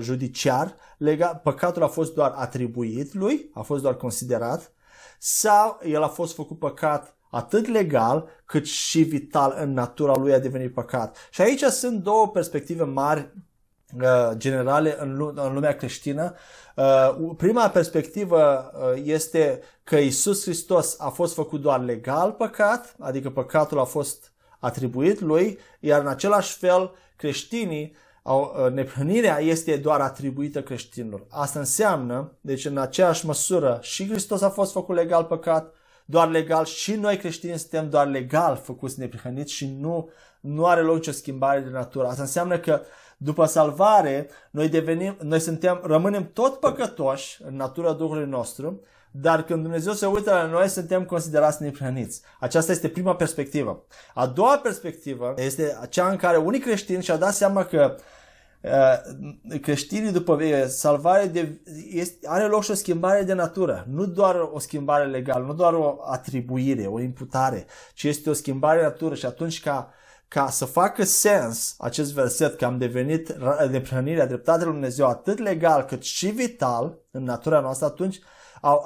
judiciar, 0.00 0.76
legal, 0.98 1.40
păcatul 1.42 1.82
a 1.82 1.88
fost 1.88 2.14
doar 2.14 2.32
atribuit 2.36 3.14
lui, 3.14 3.50
a 3.54 3.62
fost 3.62 3.82
doar 3.82 3.96
considerat, 3.96 4.72
sau 5.18 5.80
el 5.82 6.02
a 6.02 6.08
fost 6.08 6.34
făcut 6.34 6.58
păcat 6.58 7.16
atât 7.30 7.66
legal 7.66 8.28
cât 8.44 8.66
și 8.66 9.02
vital 9.02 9.56
în 9.58 9.72
natura 9.72 10.16
lui 10.16 10.32
a 10.32 10.38
devenit 10.38 10.72
păcat. 10.72 11.16
Și 11.30 11.40
aici 11.40 11.62
sunt 11.62 12.02
două 12.02 12.28
perspective 12.28 12.84
mari 12.84 13.20
Uh, 13.20 13.40
generale 14.36 14.96
în, 15.00 15.16
lumea 15.52 15.76
creștină. 15.76 16.34
Uh, 16.76 17.34
prima 17.36 17.68
perspectivă 17.68 18.72
uh, 18.74 19.02
este 19.04 19.60
că 19.84 19.96
Isus 19.96 20.42
Hristos 20.42 20.96
a 20.98 21.08
fost 21.08 21.34
făcut 21.34 21.60
doar 21.60 21.84
legal 21.84 22.32
păcat, 22.32 22.94
adică 22.98 23.30
păcatul 23.30 23.78
a 23.78 23.84
fost 23.84 24.32
atribuit 24.58 25.20
lui, 25.20 25.58
iar 25.80 26.00
în 26.00 26.06
același 26.06 26.56
fel 26.56 26.92
creștinii 27.16 27.96
au, 28.22 28.68
neprihănirea 28.72 29.40
este 29.40 29.76
doar 29.76 30.00
atribuită 30.00 30.62
creștinilor. 30.62 31.26
Asta 31.28 31.58
înseamnă, 31.58 32.32
deci 32.40 32.64
în 32.64 32.78
aceeași 32.78 33.26
măsură 33.26 33.78
și 33.82 34.08
Hristos 34.08 34.42
a 34.42 34.50
fost 34.50 34.72
făcut 34.72 34.94
legal 34.94 35.24
păcat, 35.24 35.74
doar 36.04 36.30
legal 36.30 36.64
și 36.64 36.94
noi 36.94 37.16
creștini 37.16 37.58
suntem 37.58 37.90
doar 37.90 38.06
legal 38.06 38.56
făcuți 38.56 38.98
neprihăniți 38.98 39.52
și 39.52 39.76
nu, 39.80 40.10
nu 40.40 40.66
are 40.66 40.80
loc 40.80 40.94
nicio 40.94 41.10
schimbare 41.10 41.60
de 41.60 41.70
natură. 41.70 42.06
Asta 42.06 42.22
înseamnă 42.22 42.58
că 42.58 42.80
uh, 42.80 42.86
după 43.24 43.44
salvare, 43.44 44.28
noi, 44.50 44.68
devenim, 44.68 45.16
noi 45.20 45.40
suntem, 45.40 45.80
rămânem 45.84 46.30
tot 46.32 46.60
păcătoși 46.60 47.40
în 47.44 47.56
natura 47.56 47.92
Duhului 47.92 48.26
nostru, 48.26 48.80
dar 49.10 49.42
când 49.42 49.62
Dumnezeu 49.62 49.92
se 49.92 50.06
uită 50.06 50.30
la 50.30 50.46
noi, 50.46 50.68
suntem 50.68 51.04
considerați 51.04 51.62
neprihăniți. 51.62 52.22
Aceasta 52.40 52.72
este 52.72 52.88
prima 52.88 53.14
perspectivă. 53.14 53.84
A 54.14 54.26
doua 54.26 54.58
perspectivă 54.58 55.34
este 55.36 55.78
cea 55.88 56.08
în 56.08 56.16
care 56.16 56.36
unii 56.36 56.60
creștini 56.60 57.02
și-au 57.02 57.18
dat 57.18 57.34
seama 57.34 57.64
că 57.64 57.96
uh, 58.60 59.58
creștinii 59.60 60.12
după 60.12 60.38
salvare 60.66 61.26
de, 61.26 61.60
este, 61.90 62.26
are 62.26 62.46
loc 62.46 62.62
și 62.62 62.70
o 62.70 62.74
schimbare 62.74 63.22
de 63.22 63.32
natură. 63.32 63.86
Nu 63.88 64.06
doar 64.06 64.48
o 64.52 64.58
schimbare 64.58 65.04
legală, 65.04 65.44
nu 65.44 65.54
doar 65.54 65.72
o 65.72 65.96
atribuire, 66.04 66.86
o 66.86 67.00
imputare, 67.00 67.66
ci 67.94 68.04
este 68.04 68.30
o 68.30 68.32
schimbare 68.32 68.78
de 68.78 68.84
natură 68.84 69.14
și 69.14 69.26
atunci 69.26 69.60
ca 69.60 69.92
ca 70.34 70.50
să 70.50 70.64
facă 70.64 71.04
sens 71.04 71.74
acest 71.78 72.12
verset 72.12 72.56
că 72.56 72.64
am 72.64 72.78
devenit 72.78 73.36
de 73.70 73.82
hrănirea 73.84 74.26
dreptatei 74.26 74.64
lui 74.64 74.72
Dumnezeu 74.72 75.06
atât 75.06 75.38
legal 75.38 75.82
cât 75.82 76.02
și 76.02 76.26
vital 76.26 76.98
în 77.10 77.22
natura 77.22 77.60
noastră, 77.60 77.86
atunci 77.86 78.20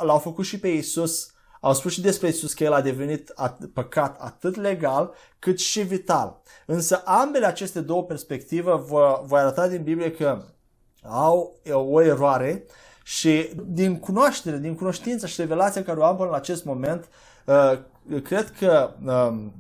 l-au 0.03 0.19
făcut 0.19 0.45
și 0.45 0.59
pe 0.59 0.69
Isus, 0.69 1.31
au 1.61 1.73
spus 1.73 1.93
și 1.93 2.01
despre 2.01 2.29
Isus 2.29 2.55
că 2.55 2.65
el 2.65 2.73
a 2.73 2.81
devenit 2.81 3.35
păcat 3.73 4.17
atât 4.21 4.57
legal 4.57 5.15
cât 5.39 5.59
și 5.59 5.81
vital. 5.81 6.41
Însă 6.67 7.03
ambele 7.05 7.47
aceste 7.47 7.81
două 7.81 8.05
perspective 8.05 8.71
vă 8.71 9.23
voi 9.25 9.41
arăta 9.41 9.69
din 9.69 9.83
Biblie 9.83 10.13
că 10.13 10.43
au 11.03 11.61
o 11.73 12.03
eroare 12.03 12.65
și 13.05 13.51
din 13.67 13.99
cunoaștere, 13.99 14.57
din 14.57 14.75
cunoștință 14.75 15.27
și 15.27 15.41
revelația 15.41 15.85
care 15.85 15.99
o 15.99 16.05
am 16.05 16.17
până 16.17 16.31
la 16.31 16.37
acest 16.37 16.65
moment, 16.65 17.09
uh, 17.45 18.23
cred 18.23 18.51
că 18.59 18.91
um, 19.05 19.53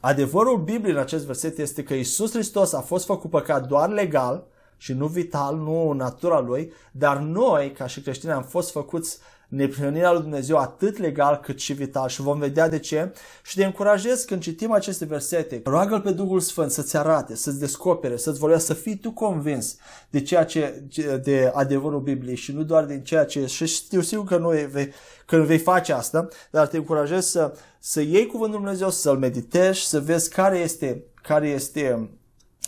adevărul 0.00 0.58
Bibliei 0.58 0.94
în 0.94 1.00
acest 1.00 1.24
verset 1.24 1.58
este 1.58 1.82
că 1.82 1.94
Isus 1.94 2.32
Hristos 2.32 2.72
a 2.72 2.80
fost 2.80 3.04
făcut 3.04 3.30
păcat 3.30 3.66
doar 3.66 3.88
legal 3.88 4.46
și 4.76 4.92
nu 4.92 5.06
vital, 5.06 5.56
nu 5.56 5.92
natura 5.92 6.40
lui, 6.40 6.72
dar 6.92 7.18
noi, 7.18 7.72
ca 7.72 7.86
și 7.86 8.00
creștini, 8.00 8.32
am 8.32 8.42
fost 8.42 8.70
făcuți 8.70 9.18
neprihănirea 9.52 10.12
lui 10.12 10.20
Dumnezeu 10.20 10.56
atât 10.56 10.98
legal 10.98 11.40
cât 11.42 11.58
și 11.58 11.72
vital 11.72 12.08
și 12.08 12.20
vom 12.20 12.38
vedea 12.38 12.68
de 12.68 12.78
ce 12.78 13.12
și 13.42 13.56
te 13.56 13.64
încurajez 13.64 14.24
când 14.24 14.42
citim 14.42 14.72
aceste 14.72 15.04
versete, 15.04 15.60
roagă-L 15.64 16.00
pe 16.00 16.10
Duhul 16.10 16.40
Sfânt 16.40 16.70
să-ți 16.70 16.96
arate, 16.96 17.36
să-ți 17.36 17.58
descopere, 17.58 18.16
să-ți 18.16 18.38
vorbească, 18.38 18.72
să 18.72 18.80
fii 18.80 18.96
tu 18.96 19.10
convins 19.10 19.76
de 20.10 20.22
ceea 20.22 20.44
ce, 20.44 20.82
de 21.22 21.50
adevărul 21.54 22.00
Bibliei 22.00 22.36
și 22.36 22.52
nu 22.52 22.62
doar 22.62 22.84
din 22.84 23.02
ceea 23.02 23.24
ce, 23.24 23.46
și 23.46 23.66
știu 23.66 24.00
sigur 24.00 24.24
că 24.24 24.36
nu 24.36 24.48
vei, 24.48 24.92
că 25.26 25.36
vei 25.36 25.58
face 25.58 25.92
asta, 25.92 26.28
dar 26.50 26.66
te 26.66 26.76
încurajez 26.76 27.26
să, 27.26 27.54
să 27.78 28.00
iei 28.00 28.26
cuvântul 28.26 28.60
Dumnezeu, 28.60 28.90
să-l 28.90 29.18
meditezi, 29.18 29.80
să 29.80 30.00
vezi 30.00 30.30
care 30.30 30.58
este, 30.58 31.04
care 31.22 31.48
este 31.48 32.10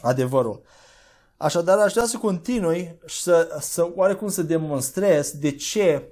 adevărul. 0.02 0.62
Așadar, 1.36 1.78
aș 1.78 1.92
vrea 1.92 2.04
să 2.04 2.16
continui 2.16 2.98
și 3.06 3.22
să, 3.22 3.56
să 3.60 3.90
oarecum 3.94 4.28
să 4.28 4.42
demonstrez 4.42 5.30
de 5.30 5.50
ce 5.50 6.08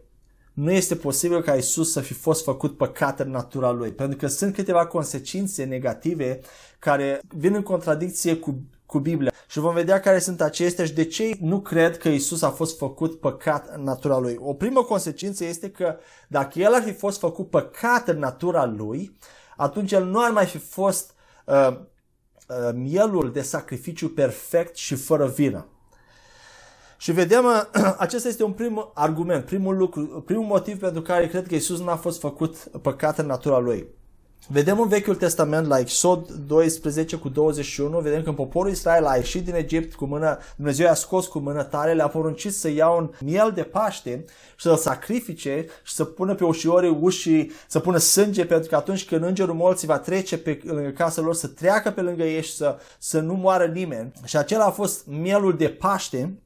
nu 0.53 0.73
este 0.73 0.97
posibil 0.97 1.43
ca 1.43 1.55
Isus 1.55 1.93
să 1.93 2.01
fi 2.01 2.13
fost 2.13 2.45
făcut 2.45 2.77
păcat 2.77 3.21
în 3.21 3.31
natura 3.31 3.71
lui, 3.71 3.91
pentru 3.91 4.17
că 4.17 4.27
sunt 4.27 4.55
câteva 4.55 4.87
consecințe 4.87 5.65
negative 5.65 6.41
care 6.79 7.21
vin 7.37 7.55
în 7.55 7.63
contradicție 7.63 8.37
cu, 8.37 8.63
cu 8.87 8.99
Biblia. 8.99 9.33
Și 9.49 9.59
vom 9.59 9.75
vedea 9.75 10.01
care 10.01 10.19
sunt 10.19 10.41
acestea 10.41 10.85
și 10.85 10.93
de 10.93 11.05
ce 11.05 11.37
nu 11.41 11.61
cred 11.61 11.97
că 11.97 12.09
Isus 12.09 12.43
a 12.43 12.51
fost 12.51 12.79
făcut 12.79 13.21
păcat 13.21 13.75
în 13.77 13.83
natura 13.83 14.19
lui. 14.19 14.37
O 14.41 14.55
primă 14.55 14.83
consecință 14.83 15.45
este 15.45 15.71
că 15.71 15.97
dacă 16.29 16.59
el 16.59 16.75
ar 16.75 16.83
fi 16.83 16.93
fost 16.93 17.19
făcut 17.19 17.51
păcat 17.51 18.09
în 18.09 18.19
natura 18.19 18.67
lui, 18.67 19.17
atunci 19.57 19.93
el 19.93 20.05
nu 20.05 20.23
ar 20.25 20.31
mai 20.31 20.47
fi 20.47 20.59
fost 20.59 21.15
uh, 21.47 21.69
uh, 21.69 22.71
mielul 22.75 23.33
de 23.33 23.43
sacrificiu 23.43 24.09
perfect 24.09 24.77
și 24.77 24.95
fără 24.95 25.27
vină. 25.27 25.67
Și 27.03 27.13
vedem, 27.13 27.45
acesta 27.99 28.29
este 28.29 28.45
un 28.45 28.53
prim 28.53 28.91
argument, 28.95 29.45
primul 29.45 29.77
lucru, 29.77 30.23
primul 30.27 30.45
motiv 30.45 30.79
pentru 30.79 31.03
care 31.03 31.29
cred 31.29 31.47
că 31.47 31.55
Isus 31.55 31.81
nu 31.81 31.89
a 31.89 31.97
fost 31.97 32.21
făcut 32.21 32.57
păcat 32.83 33.19
în 33.19 33.27
natura 33.27 33.59
lui. 33.59 33.87
Vedem 34.49 34.81
în 34.81 34.89
Vechiul 34.89 35.15
Testament, 35.15 35.67
la 35.67 35.79
Exod 35.79 36.31
12 36.31 37.17
cu 37.17 37.29
21, 37.29 37.99
vedem 37.99 38.23
că 38.23 38.33
poporul 38.33 38.71
Israel 38.71 39.05
a 39.05 39.17
ieșit 39.17 39.45
din 39.45 39.55
Egipt 39.55 39.95
cu 39.95 40.05
mână, 40.05 40.39
Dumnezeu 40.57 40.87
i-a 40.87 40.95
scos 40.95 41.27
cu 41.27 41.39
mână 41.39 41.63
tare, 41.63 41.93
le-a 41.93 42.09
poruncit 42.09 42.55
să 42.55 42.71
ia 42.71 42.89
un 42.89 43.11
miel 43.21 43.53
de 43.55 43.63
Paște 43.63 44.25
și 44.57 44.67
să-l 44.67 44.77
sacrifice 44.77 45.67
și 45.83 45.95
să 45.95 46.05
pună 46.05 46.35
pe 46.35 46.45
ușiorii 46.45 46.99
ușii, 47.01 47.51
să 47.69 47.79
pună 47.79 47.99
sânge, 47.99 48.45
pentru 48.45 48.69
că 48.69 48.77
atunci 48.77 49.05
când 49.05 49.25
îngerul 49.25 49.55
morții 49.55 49.87
va 49.87 49.99
trece 49.99 50.39
pe 50.39 50.61
lângă 50.65 50.91
casa 50.91 51.21
lor, 51.21 51.35
să 51.35 51.47
treacă 51.47 51.91
pe 51.91 52.01
lângă 52.01 52.23
ei 52.23 52.43
și 52.43 52.55
să, 52.57 52.79
să 52.99 53.21
nu 53.21 53.35
moară 53.35 53.65
nimeni. 53.67 54.13
Și 54.25 54.37
acela 54.37 54.65
a 54.65 54.71
fost 54.71 55.07
mielul 55.07 55.57
de 55.57 55.69
Paște, 55.69 56.37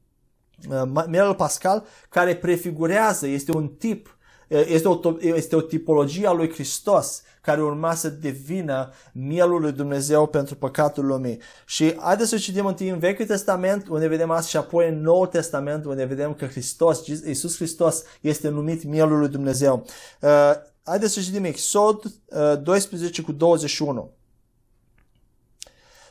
Uh, 0.69 1.05
mielul 1.07 1.35
pascal, 1.35 1.85
care 2.09 2.35
prefigurează, 2.35 3.27
este 3.27 3.51
un 3.51 3.67
tip, 3.67 4.17
uh, 4.49 4.63
este 4.67 4.87
o, 4.87 4.99
este 5.19 5.55
o 5.55 5.61
tipologie 5.61 6.27
a 6.27 6.31
lui 6.31 6.51
Hristos 6.51 7.21
care 7.47 7.63
urma 7.63 7.93
să 7.93 8.09
devină 8.09 8.89
mielul 9.13 9.61
lui 9.61 9.71
Dumnezeu 9.71 10.27
pentru 10.27 10.55
păcatul 10.55 11.05
lumii. 11.05 11.39
Și 11.65 11.95
haideți 11.99 12.29
să 12.29 12.37
citim 12.37 12.65
întâi 12.65 12.89
în 12.89 12.99
Vechiul 12.99 13.25
Testament, 13.25 13.87
unde 13.87 14.07
vedem 14.07 14.31
asta, 14.31 14.47
și 14.47 14.57
apoi 14.57 14.89
în 14.89 15.01
Noul 15.01 15.27
Testament, 15.27 15.85
unde 15.85 16.03
vedem 16.03 16.33
că 16.33 16.45
Hristos, 16.45 17.07
Iisus 17.07 17.55
Hristos, 17.55 18.03
este 18.21 18.49
numit 18.49 18.83
mielul 18.83 19.19
lui 19.19 19.27
Dumnezeu. 19.27 19.85
Uh, 20.21 20.51
haideți 20.83 21.13
să 21.13 21.19
citim 21.19 21.43
Exod 21.43 22.03
uh, 22.03 22.61
12 22.63 23.21
cu 23.21 23.31
21. 23.31 24.11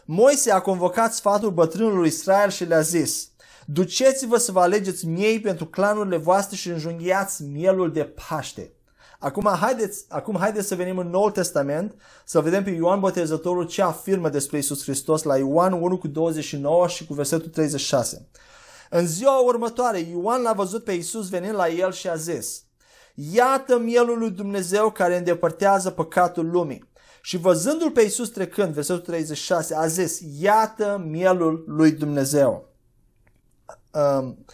Moise 0.04 0.52
a 0.52 0.60
convocat 0.60 1.14
sfatul 1.14 1.50
bătrânului 1.50 2.08
Israel 2.08 2.50
și 2.50 2.64
le-a 2.64 2.80
zis, 2.80 3.30
Duceți-vă 3.68 4.36
să 4.36 4.52
vă 4.52 4.60
alegeți 4.60 5.06
miei 5.06 5.40
pentru 5.40 5.66
clanurile 5.66 6.16
voastre 6.16 6.56
și 6.56 6.68
înjunghiați 6.68 7.42
mielul 7.42 7.92
de 7.92 8.04
Paște. 8.04 8.72
Acum 9.18 9.56
haideți, 9.60 10.04
acum 10.08 10.36
haideți 10.38 10.66
să 10.66 10.74
venim 10.74 10.98
în 10.98 11.08
Noul 11.10 11.30
Testament 11.30 11.94
să 12.24 12.40
vedem 12.40 12.64
pe 12.64 12.70
Ioan 12.70 13.00
Botezătorul 13.00 13.66
ce 13.66 13.82
afirmă 13.82 14.28
despre 14.28 14.58
Isus 14.58 14.82
Hristos 14.82 15.22
la 15.22 15.36
Ioan 15.36 15.72
1 15.72 15.98
cu 15.98 16.08
29 16.08 16.88
și 16.88 17.06
cu 17.06 17.14
versetul 17.14 17.48
36. 17.48 18.28
În 18.90 19.06
ziua 19.06 19.38
următoare, 19.40 19.98
Ioan 19.98 20.42
l-a 20.42 20.52
văzut 20.52 20.84
pe 20.84 20.92
Isus 20.92 21.28
venind 21.28 21.54
la 21.54 21.68
el 21.68 21.92
și 21.92 22.08
a 22.08 22.14
zis, 22.14 22.62
Iată 23.14 23.78
mielul 23.78 24.18
lui 24.18 24.30
Dumnezeu 24.30 24.90
care 24.90 25.16
îndepărtează 25.16 25.90
păcatul 25.90 26.50
lumii. 26.50 26.88
Și 27.22 27.36
văzându-l 27.36 27.90
pe 27.90 28.00
Isus 28.00 28.28
trecând, 28.28 28.74
versetul 28.74 29.02
36, 29.02 29.74
a 29.74 29.86
zis, 29.86 30.20
Iată 30.40 31.04
mielul 31.08 31.64
lui 31.66 31.90
Dumnezeu. 31.90 32.75
Um, 33.96 34.44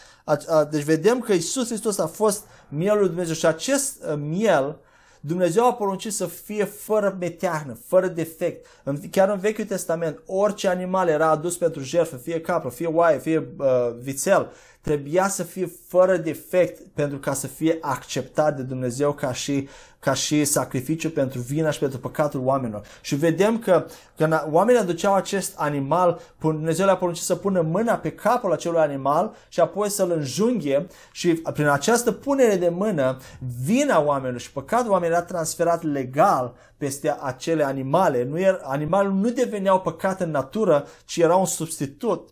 deci 0.71 0.83
vedem 0.83 1.21
că 1.21 1.33
Isus 1.33 1.67
Hristos 1.67 1.99
a 1.99 2.07
fost 2.07 2.45
mielul 2.69 2.99
lui 2.99 3.09
Dumnezeu 3.09 3.35
și 3.35 3.47
acest 3.47 4.05
uh, 4.05 4.15
miel 4.17 4.79
Dumnezeu 5.25 5.67
a 5.67 5.75
poruncit 5.75 6.13
să 6.13 6.27
fie 6.27 6.65
fără 6.65 7.17
meteahnă, 7.21 7.79
fără 7.87 8.07
defect. 8.07 8.67
Chiar 9.11 9.29
în 9.29 9.39
Vechiul 9.39 9.65
Testament, 9.65 10.23
orice 10.27 10.69
animal 10.69 11.09
era 11.09 11.29
adus 11.31 11.57
pentru 11.57 11.83
jertfă, 11.83 12.17
fie 12.17 12.41
capră, 12.41 12.69
fie 12.69 12.87
oaie, 12.87 13.19
fie 13.19 13.49
uh, 13.59 13.67
vițel, 14.01 14.53
trebuia 14.83 15.29
să 15.29 15.43
fie 15.43 15.73
fără 15.89 16.17
defect 16.17 16.81
pentru 16.95 17.19
ca 17.19 17.33
să 17.33 17.47
fie 17.47 17.79
acceptat 17.81 18.57
de 18.57 18.63
Dumnezeu 18.63 19.13
ca 19.13 19.33
și, 19.33 19.69
ca 19.99 20.15
și 20.15 20.45
sacrificiu 20.45 21.11
pentru 21.11 21.41
vina 21.41 21.71
și 21.71 21.79
pentru 21.79 21.99
păcatul 21.99 22.41
oamenilor. 22.41 22.87
Și 23.01 23.15
vedem 23.15 23.59
că 23.59 23.87
când 24.17 24.43
oamenii 24.51 24.81
aduceau 24.81 25.15
acest 25.15 25.53
animal, 25.57 26.21
Dumnezeu 26.41 26.85
le-a 26.85 26.97
poruncit 26.97 27.25
să 27.25 27.35
pună 27.35 27.61
mâna 27.61 27.95
pe 27.95 28.11
capul 28.11 28.53
acelui 28.53 28.81
animal 28.81 29.35
și 29.49 29.61
apoi 29.61 29.91
să-l 29.91 30.11
înjunghe 30.11 30.87
și 31.13 31.33
prin 31.33 31.67
această 31.67 32.13
punere 32.13 32.57
de 32.57 32.69
mână, 32.69 33.17
vina 33.65 34.01
oamenilor 34.01 34.41
și 34.41 34.53
păcatul 34.53 34.91
oamenilor 34.91 35.19
era 35.19 35.27
transferat 35.27 35.83
legal 35.83 36.55
peste 36.77 37.17
acele 37.21 37.65
animale. 37.65 38.25
Nu 38.25 38.41
era, 38.41 38.59
animalul 38.63 39.13
nu 39.13 39.31
deveneau 39.31 39.81
păcat 39.81 40.21
în 40.21 40.31
natură, 40.31 40.87
ci 41.05 41.17
era 41.17 41.37
un 41.37 41.47
substitut 41.47 42.29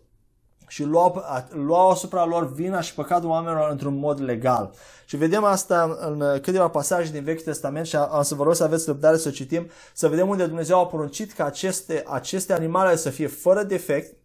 și 0.71 0.83
luau, 0.83 1.23
luau 1.49 1.89
asupra 1.89 2.25
lor 2.25 2.53
vina 2.53 2.81
și 2.81 2.93
păcatul 2.93 3.29
oamenilor 3.29 3.69
într-un 3.69 3.97
mod 3.97 4.21
legal. 4.21 4.73
Și 5.05 5.17
vedem 5.17 5.43
asta 5.43 5.97
în 6.01 6.39
câteva 6.41 6.67
pasaje 6.67 7.11
din 7.11 7.23
Vechiul 7.23 7.43
Testament 7.43 7.85
și 7.85 7.95
am 7.95 8.21
să 8.21 8.35
vă 8.35 8.43
rog 8.43 8.55
să 8.55 8.63
aveți 8.63 8.85
răbdare 8.85 9.17
să 9.17 9.29
citim, 9.29 9.69
să 9.93 10.07
vedem 10.07 10.29
unde 10.29 10.45
Dumnezeu 10.45 10.79
a 10.79 10.85
poruncit 10.85 11.33
ca 11.33 11.45
aceste, 11.45 12.03
aceste 12.07 12.53
animale 12.53 12.95
să 12.95 13.09
fie 13.09 13.27
fără 13.27 13.63
defect, 13.63 14.15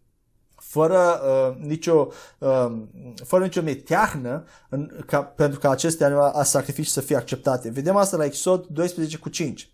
fără 0.55 1.21
uh, 1.23 1.65
nicio, 1.65 2.07
uh, 2.37 2.71
fără 3.25 3.43
nicio 3.43 3.61
meteahnă 3.61 4.43
în, 4.69 4.91
ca, 5.05 5.23
pentru 5.23 5.59
ca 5.59 5.69
aceste 5.69 6.03
animale 6.03 6.43
sacrificii 6.43 6.91
să 6.91 7.01
fie 7.01 7.15
acceptate. 7.15 7.69
Vedem 7.69 7.95
asta 7.95 8.17
la 8.17 8.25
Exod 8.25 8.65
12 8.65 9.17
cu 9.17 9.29
5. 9.29 9.71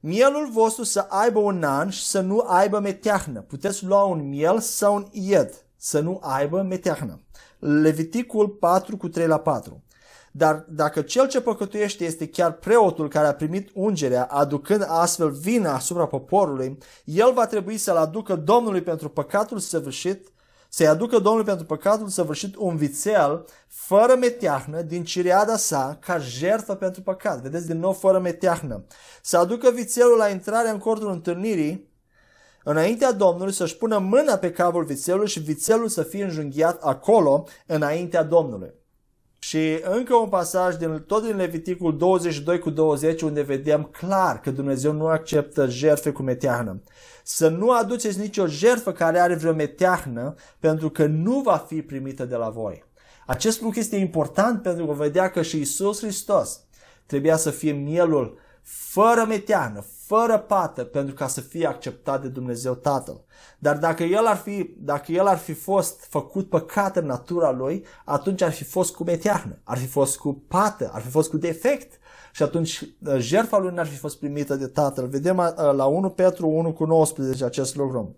Mielul 0.00 0.50
vostru 0.52 0.84
să 0.84 1.06
aibă 1.08 1.38
un 1.38 1.62
an 1.62 1.88
și 1.88 2.04
să 2.04 2.20
nu 2.20 2.44
aibă 2.48 2.78
meteahnă. 2.78 3.40
Puteți 3.40 3.84
lua 3.84 4.02
un 4.02 4.28
miel 4.28 4.60
sau 4.60 4.94
un 4.94 5.06
ied 5.10 5.62
să 5.84 6.00
nu 6.00 6.18
aibă 6.22 6.62
meteahnă. 6.62 7.20
Leviticul 7.58 8.48
4 8.48 8.96
cu 8.96 9.08
3 9.08 9.26
la 9.26 9.38
4. 9.38 9.82
Dar 10.32 10.64
dacă 10.68 11.02
cel 11.02 11.28
ce 11.28 11.40
păcătuiește 11.40 12.04
este 12.04 12.28
chiar 12.28 12.52
preotul 12.52 13.08
care 13.08 13.26
a 13.26 13.34
primit 13.34 13.70
ungerea, 13.74 14.24
aducând 14.24 14.84
astfel 14.88 15.30
vina 15.30 15.74
asupra 15.74 16.06
poporului, 16.06 16.78
el 17.04 17.32
va 17.32 17.46
trebui 17.46 17.76
să-l 17.76 17.96
aducă 17.96 18.36
Domnului 18.36 18.82
pentru 18.82 19.08
păcatul 19.08 19.58
săvârșit, 19.58 20.32
să-i 20.68 20.86
aducă 20.86 21.18
Domnului 21.18 21.46
pentru 21.46 21.66
păcatul 21.66 22.08
săvârșit 22.08 22.56
un 22.56 22.76
vițel 22.76 23.44
fără 23.68 24.16
meteahnă 24.20 24.82
din 24.82 25.04
cireada 25.04 25.56
sa 25.56 25.98
ca 26.00 26.18
jertfă 26.18 26.74
pentru 26.74 27.02
păcat. 27.02 27.40
Vedeți 27.40 27.66
din 27.66 27.78
nou 27.78 27.92
fără 27.92 28.18
meteahnă. 28.18 28.84
Să 29.22 29.38
aducă 29.38 29.70
vițelul 29.70 30.16
la 30.16 30.28
intrarea 30.28 30.72
în 30.72 30.78
cortul 30.78 31.10
întâlnirii 31.10 31.91
înaintea 32.64 33.12
Domnului 33.12 33.52
să-și 33.52 33.76
pună 33.76 33.98
mâna 33.98 34.36
pe 34.36 34.50
capul 34.50 34.84
vițelului 34.84 35.28
și 35.28 35.40
vițelul 35.40 35.88
să 35.88 36.02
fie 36.02 36.24
înjunghiat 36.24 36.82
acolo 36.82 37.46
înaintea 37.66 38.22
Domnului. 38.22 38.70
Și 39.38 39.80
încă 39.82 40.14
un 40.14 40.28
pasaj 40.28 40.76
din 40.76 41.04
tot 41.06 41.24
din 41.26 41.36
Leviticul 41.36 41.96
22 41.96 42.58
cu 42.58 42.70
20 42.70 43.22
unde 43.22 43.42
vedem 43.42 43.82
clar 43.82 44.40
că 44.40 44.50
Dumnezeu 44.50 44.92
nu 44.92 45.06
acceptă 45.06 45.66
jertfe 45.68 46.10
cu 46.10 46.22
meteahnă. 46.22 46.82
Să 47.22 47.48
nu 47.48 47.70
aduceți 47.70 48.18
nicio 48.18 48.46
jertfă 48.46 48.92
care 48.92 49.18
are 49.18 49.34
vreo 49.34 49.52
meteahnă 49.52 50.34
pentru 50.58 50.90
că 50.90 51.06
nu 51.06 51.40
va 51.40 51.56
fi 51.56 51.82
primită 51.82 52.24
de 52.24 52.34
la 52.34 52.48
voi. 52.48 52.84
Acest 53.26 53.60
lucru 53.60 53.78
este 53.78 53.96
important 53.96 54.62
pentru 54.62 54.86
că 54.86 54.92
vedea 54.92 55.30
că 55.30 55.42
și 55.42 55.60
Isus 55.60 56.00
Hristos 56.00 56.60
trebuia 57.06 57.36
să 57.36 57.50
fie 57.50 57.72
mielul 57.72 58.38
fără 58.62 59.24
meteană, 59.28 59.84
fără 60.12 60.38
pată, 60.38 60.84
pentru 60.84 61.14
ca 61.14 61.26
să 61.26 61.40
fie 61.40 61.66
acceptat 61.66 62.22
de 62.22 62.28
Dumnezeu 62.28 62.74
Tatăl. 62.74 63.24
Dar 63.58 63.78
dacă 63.78 64.02
el 64.02 64.26
ar 64.26 64.36
fi, 64.36 64.74
dacă 64.78 65.12
el 65.12 65.26
ar 65.26 65.36
fi 65.36 65.52
fost 65.52 66.04
făcut 66.04 66.48
păcat 66.48 66.96
în 66.96 67.06
natura 67.06 67.50
lui, 67.50 67.84
atunci 68.04 68.42
ar 68.42 68.52
fi 68.52 68.64
fost 68.64 68.94
cu 68.94 69.04
meteahnă, 69.04 69.58
ar 69.64 69.78
fi 69.78 69.86
fost 69.86 70.18
cu 70.18 70.42
pată, 70.48 70.90
ar 70.94 71.00
fi 71.00 71.08
fost 71.08 71.30
cu 71.30 71.36
defect. 71.36 71.98
Și 72.32 72.42
atunci 72.42 72.80
uh, 72.80 73.16
jertfa 73.18 73.58
lui 73.58 73.74
n-ar 73.74 73.86
fi 73.86 73.96
fost 73.96 74.18
primită 74.18 74.54
de 74.56 74.66
Tatăl. 74.66 75.06
Vedem 75.06 75.38
uh, 75.38 75.54
la 75.54 75.84
1 75.84 76.10
Petru 76.10 76.48
1 76.48 76.72
cu 76.72 76.84
19 76.84 77.44
acest 77.44 77.76
lucru. 77.76 78.16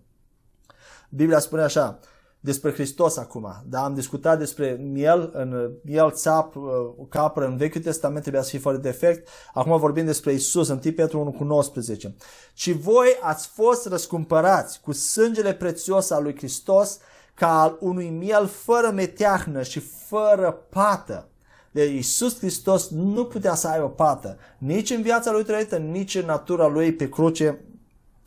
Biblia 1.09 1.39
spune 1.39 1.61
așa, 1.61 1.99
despre 2.45 2.71
Hristos 2.71 3.17
acum. 3.17 3.63
Da? 3.65 3.83
Am 3.83 3.93
discutat 3.93 4.37
despre 4.37 4.77
miel, 4.91 5.29
în 5.33 5.71
miel, 5.81 6.11
țap, 6.11 6.55
uh, 6.55 6.63
capră 7.09 7.45
în 7.45 7.57
Vechiul 7.57 7.81
Testament 7.81 8.21
trebuia 8.21 8.41
să 8.41 8.49
fie 8.49 8.59
fără 8.59 8.77
defect. 8.77 9.27
Acum 9.53 9.79
vorbim 9.79 10.05
despre 10.05 10.33
Isus 10.33 10.67
în 10.67 10.77
Petru 10.77 11.19
1 11.19 11.31
cu 11.31 11.43
19. 11.43 12.15
Și 12.53 12.71
voi 12.71 13.07
ați 13.21 13.47
fost 13.47 13.85
răscumpărați 13.85 14.81
cu 14.81 14.91
sângele 14.91 15.53
prețios 15.53 16.09
al 16.09 16.23
lui 16.23 16.35
Hristos 16.37 16.97
ca 17.33 17.61
al 17.61 17.77
unui 17.79 18.09
miel 18.09 18.47
fără 18.47 18.91
meteahnă 18.91 19.63
și 19.63 19.79
fără 19.79 20.51
pată. 20.69 21.27
De 21.71 21.85
Iisus 21.85 22.37
Hristos 22.37 22.89
nu 22.89 23.25
putea 23.25 23.55
să 23.55 23.67
aibă 23.67 23.89
pată, 23.89 24.37
nici 24.57 24.89
în 24.89 25.01
viața 25.01 25.31
lui 25.31 25.43
trăită, 25.43 25.77
nici 25.77 26.15
în 26.15 26.25
natura 26.25 26.67
lui 26.67 26.93
pe 26.93 27.09
cruce 27.09 27.59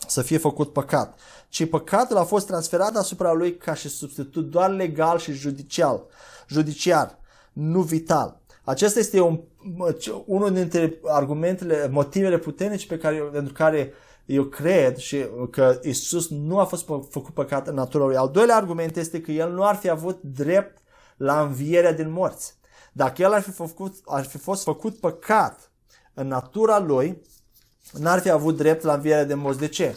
să 0.07 0.23
fie 0.23 0.39
făcut 0.39 0.73
păcat 0.73 1.19
ci 1.49 1.69
păcatul 1.69 2.17
a 2.17 2.25
fost 2.25 2.47
transferat 2.47 2.97
asupra 2.97 3.33
lui 3.33 3.57
ca 3.57 3.75
și 3.75 3.88
substitut 3.88 4.50
doar 4.50 4.71
legal 4.71 5.19
și 5.19 5.33
judicial, 5.33 6.07
judiciar, 6.49 7.19
nu 7.52 7.81
vital. 7.81 8.40
Acesta 8.64 8.99
este 8.99 9.21
un, 9.21 9.40
unul 10.25 10.52
dintre 10.52 11.00
argumentele, 11.05 11.88
motivele 11.88 12.38
puternice 12.38 12.87
pe 12.87 12.99
care, 12.99 13.17
pentru 13.17 13.52
care 13.52 13.93
eu 14.26 14.45
cred 14.45 14.97
și 14.97 15.26
că 15.50 15.81
Isus 15.83 16.28
nu 16.28 16.59
a 16.59 16.64
fost 16.64 16.87
făcut 16.87 17.35
păcat 17.35 17.69
în 17.69 17.75
natura 17.75 18.05
lui. 18.05 18.17
Al 18.17 18.31
doilea 18.31 18.57
argument 18.57 18.97
este 18.97 19.21
că 19.21 19.31
el 19.31 19.52
nu 19.52 19.64
ar 19.64 19.76
fi 19.76 19.88
avut 19.88 20.23
drept 20.23 20.78
la 21.17 21.40
învierea 21.40 21.93
din 21.93 22.11
morți. 22.11 22.55
Dacă 22.93 23.23
el 23.23 23.33
ar 23.33 23.40
fi, 23.40 23.50
făcut, 23.50 23.95
ar 24.05 24.25
fi 24.25 24.38
fost 24.38 24.62
făcut 24.62 24.97
păcat 24.97 25.71
în 26.14 26.26
natura 26.26 26.78
lui, 26.78 27.23
n-ar 27.93 28.21
fi 28.21 28.31
avut 28.31 28.57
drept 28.57 28.83
la 28.83 28.93
învierea 28.93 29.25
din 29.25 29.38
morți. 29.38 29.59
De 29.59 29.69
ce? 29.69 29.97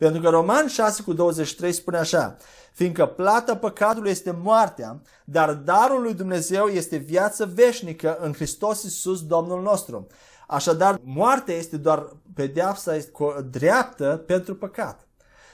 Pentru 0.00 0.20
că 0.20 0.28
Roman 0.28 0.66
6 0.66 1.02
cu 1.02 1.12
23 1.12 1.72
spune 1.72 1.96
așa, 1.96 2.36
fiindcă 2.72 3.06
plata 3.06 3.56
păcatului 3.56 4.10
este 4.10 4.38
moartea, 4.42 5.00
dar 5.24 5.52
darul 5.52 6.02
lui 6.02 6.14
Dumnezeu 6.14 6.66
este 6.66 6.96
viață 6.96 7.50
veșnică 7.54 8.18
în 8.20 8.32
Hristos 8.32 8.82
Iisus 8.82 9.26
Domnul 9.26 9.62
nostru. 9.62 10.06
Așadar, 10.46 11.00
moartea 11.02 11.54
este 11.54 11.76
doar 11.76 12.16
pedeapsa 12.34 12.96
dreaptă 13.50 14.22
pentru 14.26 14.54
păcat. 14.54 15.08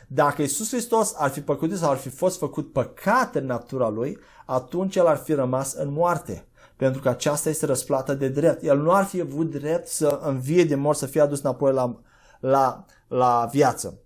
Dacă 0.08 0.42
Iisus 0.42 0.68
Hristos 0.68 1.14
ar 1.16 1.30
fi 1.30 1.40
păcutit 1.40 1.76
sau 1.76 1.90
ar 1.90 1.96
fi 1.96 2.08
fost 2.08 2.38
făcut 2.38 2.72
păcat 2.72 3.34
în 3.34 3.46
natura 3.46 3.88
lui, 3.88 4.18
atunci 4.44 4.96
el 4.96 5.06
ar 5.06 5.16
fi 5.16 5.32
rămas 5.32 5.72
în 5.72 5.92
moarte. 5.92 6.46
Pentru 6.76 7.00
că 7.00 7.08
aceasta 7.08 7.48
este 7.48 7.66
răsplată 7.66 8.14
de 8.14 8.28
drept. 8.28 8.62
El 8.62 8.78
nu 8.78 8.92
ar 8.92 9.04
fi 9.04 9.20
avut 9.20 9.50
drept 9.50 9.88
să 9.88 10.20
învie 10.22 10.64
de 10.64 10.74
mort, 10.74 10.98
să 10.98 11.06
fie 11.06 11.20
adus 11.20 11.40
înapoi 11.40 11.72
la, 11.72 12.00
la, 12.40 12.84
la 13.08 13.48
viață. 13.52 14.00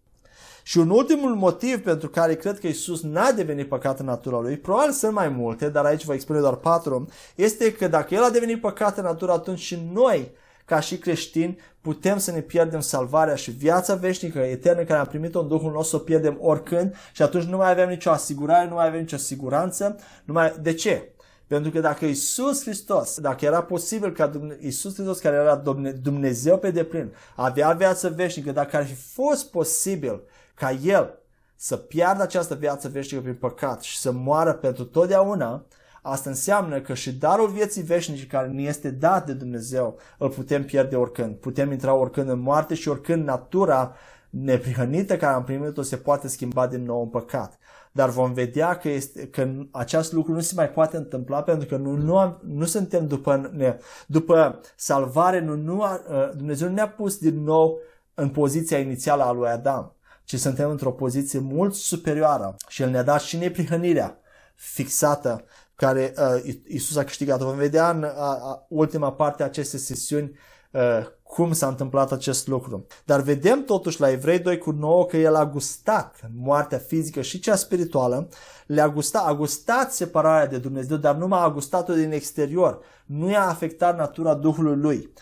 Și 0.62 0.78
un 0.78 0.90
ultimul 0.90 1.34
motiv 1.34 1.82
pentru 1.82 2.08
care 2.08 2.34
cred 2.34 2.58
că 2.58 2.66
Isus 2.66 3.02
n-a 3.02 3.32
devenit 3.32 3.68
păcat 3.68 3.98
în 3.98 4.06
natura 4.06 4.40
lui, 4.40 4.56
probabil 4.56 4.92
sunt 4.92 5.12
mai 5.12 5.28
multe, 5.28 5.68
dar 5.68 5.84
aici 5.84 6.04
vă 6.04 6.14
expune 6.14 6.40
doar 6.40 6.54
patru, 6.54 7.08
este 7.34 7.72
că 7.72 7.88
dacă 7.88 8.14
El 8.14 8.22
a 8.22 8.30
devenit 8.30 8.60
păcat 8.60 8.98
în 8.98 9.04
natură, 9.04 9.32
atunci 9.32 9.58
și 9.58 9.78
noi, 9.92 10.30
ca 10.64 10.80
și 10.80 10.98
creștini, 10.98 11.58
putem 11.80 12.18
să 12.18 12.30
ne 12.30 12.40
pierdem 12.40 12.80
salvarea 12.80 13.34
și 13.34 13.50
viața 13.50 13.94
veșnică, 13.94 14.38
eternă, 14.38 14.82
care 14.82 14.98
am 14.98 15.06
primit-o 15.06 15.40
în 15.40 15.48
Duhul 15.48 15.72
nostru, 15.72 15.96
să 15.96 16.02
o 16.02 16.04
pierdem 16.04 16.38
oricând 16.40 16.94
și 17.12 17.22
atunci 17.22 17.44
nu 17.44 17.56
mai 17.56 17.70
avem 17.70 17.88
nicio 17.88 18.10
asigurare, 18.10 18.68
nu 18.68 18.74
mai 18.74 18.86
avem 18.86 19.00
nicio 19.00 19.16
siguranță. 19.16 19.96
Nu 20.24 20.32
mai... 20.32 20.54
De 20.62 20.72
ce? 20.72 21.12
Pentru 21.46 21.70
că 21.70 21.80
dacă 21.80 22.04
Isus 22.04 22.62
Hristos, 22.62 23.20
dacă 23.20 23.44
era 23.44 23.62
posibil 23.62 24.12
ca 24.12 24.30
Isus 24.60 24.94
Hristos, 24.94 25.18
care 25.18 25.36
era 25.36 25.62
Dumnezeu 26.02 26.58
pe 26.58 26.70
deplin, 26.70 27.12
avea 27.36 27.70
viață 27.70 28.12
veșnică, 28.16 28.52
dacă 28.52 28.76
ar 28.76 28.86
fi 28.86 28.94
fost 28.94 29.50
posibil 29.50 30.20
ca 30.60 30.70
el 30.70 31.18
să 31.56 31.76
piardă 31.76 32.22
această 32.22 32.54
viață 32.54 32.88
veșnică 32.88 33.22
prin 33.22 33.34
păcat 33.34 33.82
și 33.82 33.98
să 33.98 34.12
moară 34.12 34.52
pentru 34.52 34.84
totdeauna, 34.84 35.64
asta 36.02 36.30
înseamnă 36.30 36.80
că 36.80 36.94
și 36.94 37.12
darul 37.12 37.48
vieții 37.48 37.82
veșnice 37.82 38.26
care 38.26 38.48
ne 38.48 38.62
este 38.62 38.90
dat 38.90 39.26
de 39.26 39.32
Dumnezeu 39.32 39.98
îl 40.18 40.28
putem 40.28 40.64
pierde 40.64 40.96
oricând. 40.96 41.34
Putem 41.34 41.72
intra 41.72 41.94
oricând 41.94 42.28
în 42.28 42.40
moarte 42.40 42.74
și 42.74 42.88
oricând 42.88 43.26
natura 43.26 43.94
neprihănită 44.30 45.16
care 45.16 45.34
am 45.34 45.44
primit-o 45.44 45.82
se 45.82 45.96
poate 45.96 46.28
schimba 46.28 46.66
din 46.66 46.84
nou 46.84 47.02
în 47.02 47.08
păcat. 47.08 47.58
Dar 47.92 48.08
vom 48.08 48.32
vedea 48.32 48.76
că, 48.76 48.88
este, 48.88 49.26
că 49.26 49.48
acest 49.70 50.12
lucru 50.12 50.32
nu 50.32 50.40
se 50.40 50.52
mai 50.56 50.70
poate 50.70 50.96
întâmpla 50.96 51.42
pentru 51.42 51.68
că 51.68 51.76
nu, 51.76 51.90
nu, 51.90 52.18
am, 52.18 52.40
nu 52.46 52.64
suntem 52.64 53.06
după, 53.06 53.50
ne, 53.52 53.76
după 54.06 54.60
salvare, 54.76 55.40
nu, 55.40 55.54
nu, 55.54 55.84
Dumnezeu 56.36 56.68
nu 56.68 56.74
ne-a 56.74 56.88
pus 56.88 57.18
din 57.18 57.42
nou 57.42 57.78
în 58.14 58.28
poziția 58.28 58.78
inițială 58.78 59.22
a 59.22 59.32
lui 59.32 59.48
Adam 59.48 59.94
ci 60.30 60.38
suntem 60.38 60.70
într-o 60.70 60.92
poziție 60.92 61.38
mult 61.38 61.74
superioară 61.74 62.56
și 62.68 62.82
El 62.82 62.90
ne-a 62.90 63.02
dat 63.02 63.20
și 63.20 63.36
neprihănirea 63.36 64.18
fixată 64.54 65.44
care 65.74 66.14
uh, 66.16 66.54
Isus 66.66 66.96
a 66.96 67.04
câștigat. 67.04 67.40
Vom 67.40 67.56
vedea 67.56 67.90
în 67.90 68.02
uh, 68.02 68.56
ultima 68.68 69.12
parte 69.12 69.42
a 69.42 69.46
acestei 69.46 69.78
sesiuni 69.78 70.38
uh, 70.70 70.80
cum 71.22 71.52
s-a 71.52 71.66
întâmplat 71.66 72.12
acest 72.12 72.46
lucru. 72.46 72.86
Dar 73.04 73.20
vedem 73.20 73.64
totuși 73.64 74.00
la 74.00 74.10
Evrei 74.10 74.38
2 74.38 74.58
cu 74.58 74.70
9 74.70 75.06
că 75.06 75.16
el 75.16 75.34
a 75.34 75.46
gustat 75.46 76.20
moartea 76.36 76.78
fizică 76.78 77.20
și 77.20 77.40
cea 77.40 77.56
spirituală, 77.56 78.28
le-a 78.66 78.88
gustat, 78.88 79.26
a 79.26 79.34
gustat 79.34 79.92
separarea 79.92 80.46
de 80.46 80.58
Dumnezeu, 80.58 80.96
dar 80.96 81.14
nu 81.14 81.34
a 81.34 81.50
gustat-o 81.50 81.94
din 81.94 82.12
exterior. 82.12 82.78
Nu 83.06 83.30
i-a 83.30 83.46
afectat 83.46 83.96
natura 83.96 84.34
Duhului 84.34 84.76
lui. 84.76 85.12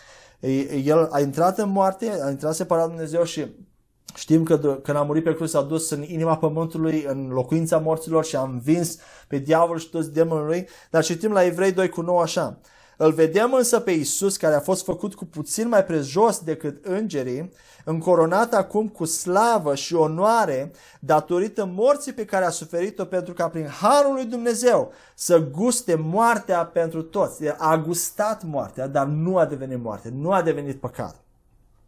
El 0.83 1.07
a 1.11 1.19
intrat 1.19 1.57
în 1.57 1.69
moarte, 1.69 2.19
a 2.23 2.29
intrat 2.29 2.55
separat 2.55 2.85
de 2.85 2.91
Dumnezeu 2.91 3.23
și 3.23 3.67
Știm 4.15 4.43
că 4.43 4.57
când 4.57 4.97
a 4.97 5.01
murit 5.01 5.23
pe 5.23 5.35
cruce 5.35 5.51
s-a 5.51 5.61
dus 5.61 5.89
în 5.89 6.03
inima 6.03 6.37
pământului, 6.37 7.03
în 7.07 7.27
locuința 7.27 7.77
morților 7.77 8.25
și 8.25 8.35
a 8.35 8.41
învins 8.41 8.97
pe 9.27 9.37
diavol 9.37 9.79
și 9.79 9.89
toți 9.89 10.13
demonii 10.13 10.45
lui, 10.45 10.67
dar 10.89 11.03
citim 11.03 11.31
la 11.31 11.45
Evrei 11.45 11.71
2 11.71 11.89
cu 11.89 12.01
9 12.01 12.21
așa. 12.21 12.59
Îl 13.01 13.11
vedem 13.11 13.53
însă 13.53 13.79
pe 13.79 13.91
Isus, 13.91 14.37
care 14.37 14.55
a 14.55 14.59
fost 14.59 14.83
făcut 14.83 15.15
cu 15.15 15.25
puțin 15.25 15.67
mai 15.67 15.83
prejos 15.83 16.39
decât 16.39 16.85
îngerii, 16.85 17.51
încoronat 17.85 18.53
acum 18.53 18.87
cu 18.87 19.05
slavă 19.05 19.75
și 19.75 19.95
onoare, 19.95 20.71
datorită 20.99 21.65
morții 21.65 22.13
pe 22.13 22.25
care 22.25 22.45
a 22.45 22.49
suferit-o 22.49 23.05
pentru 23.05 23.33
ca 23.33 23.49
prin 23.49 23.67
harul 23.67 24.13
lui 24.13 24.25
Dumnezeu 24.25 24.91
să 25.15 25.39
guste 25.39 25.95
moartea 25.95 26.65
pentru 26.65 27.01
toți. 27.01 27.47
A 27.57 27.77
gustat 27.77 28.43
moartea, 28.43 28.87
dar 28.87 29.05
nu 29.05 29.37
a 29.37 29.45
devenit 29.45 29.83
moarte, 29.83 30.11
nu 30.15 30.31
a 30.31 30.41
devenit 30.41 30.79
păcat. 30.79 31.15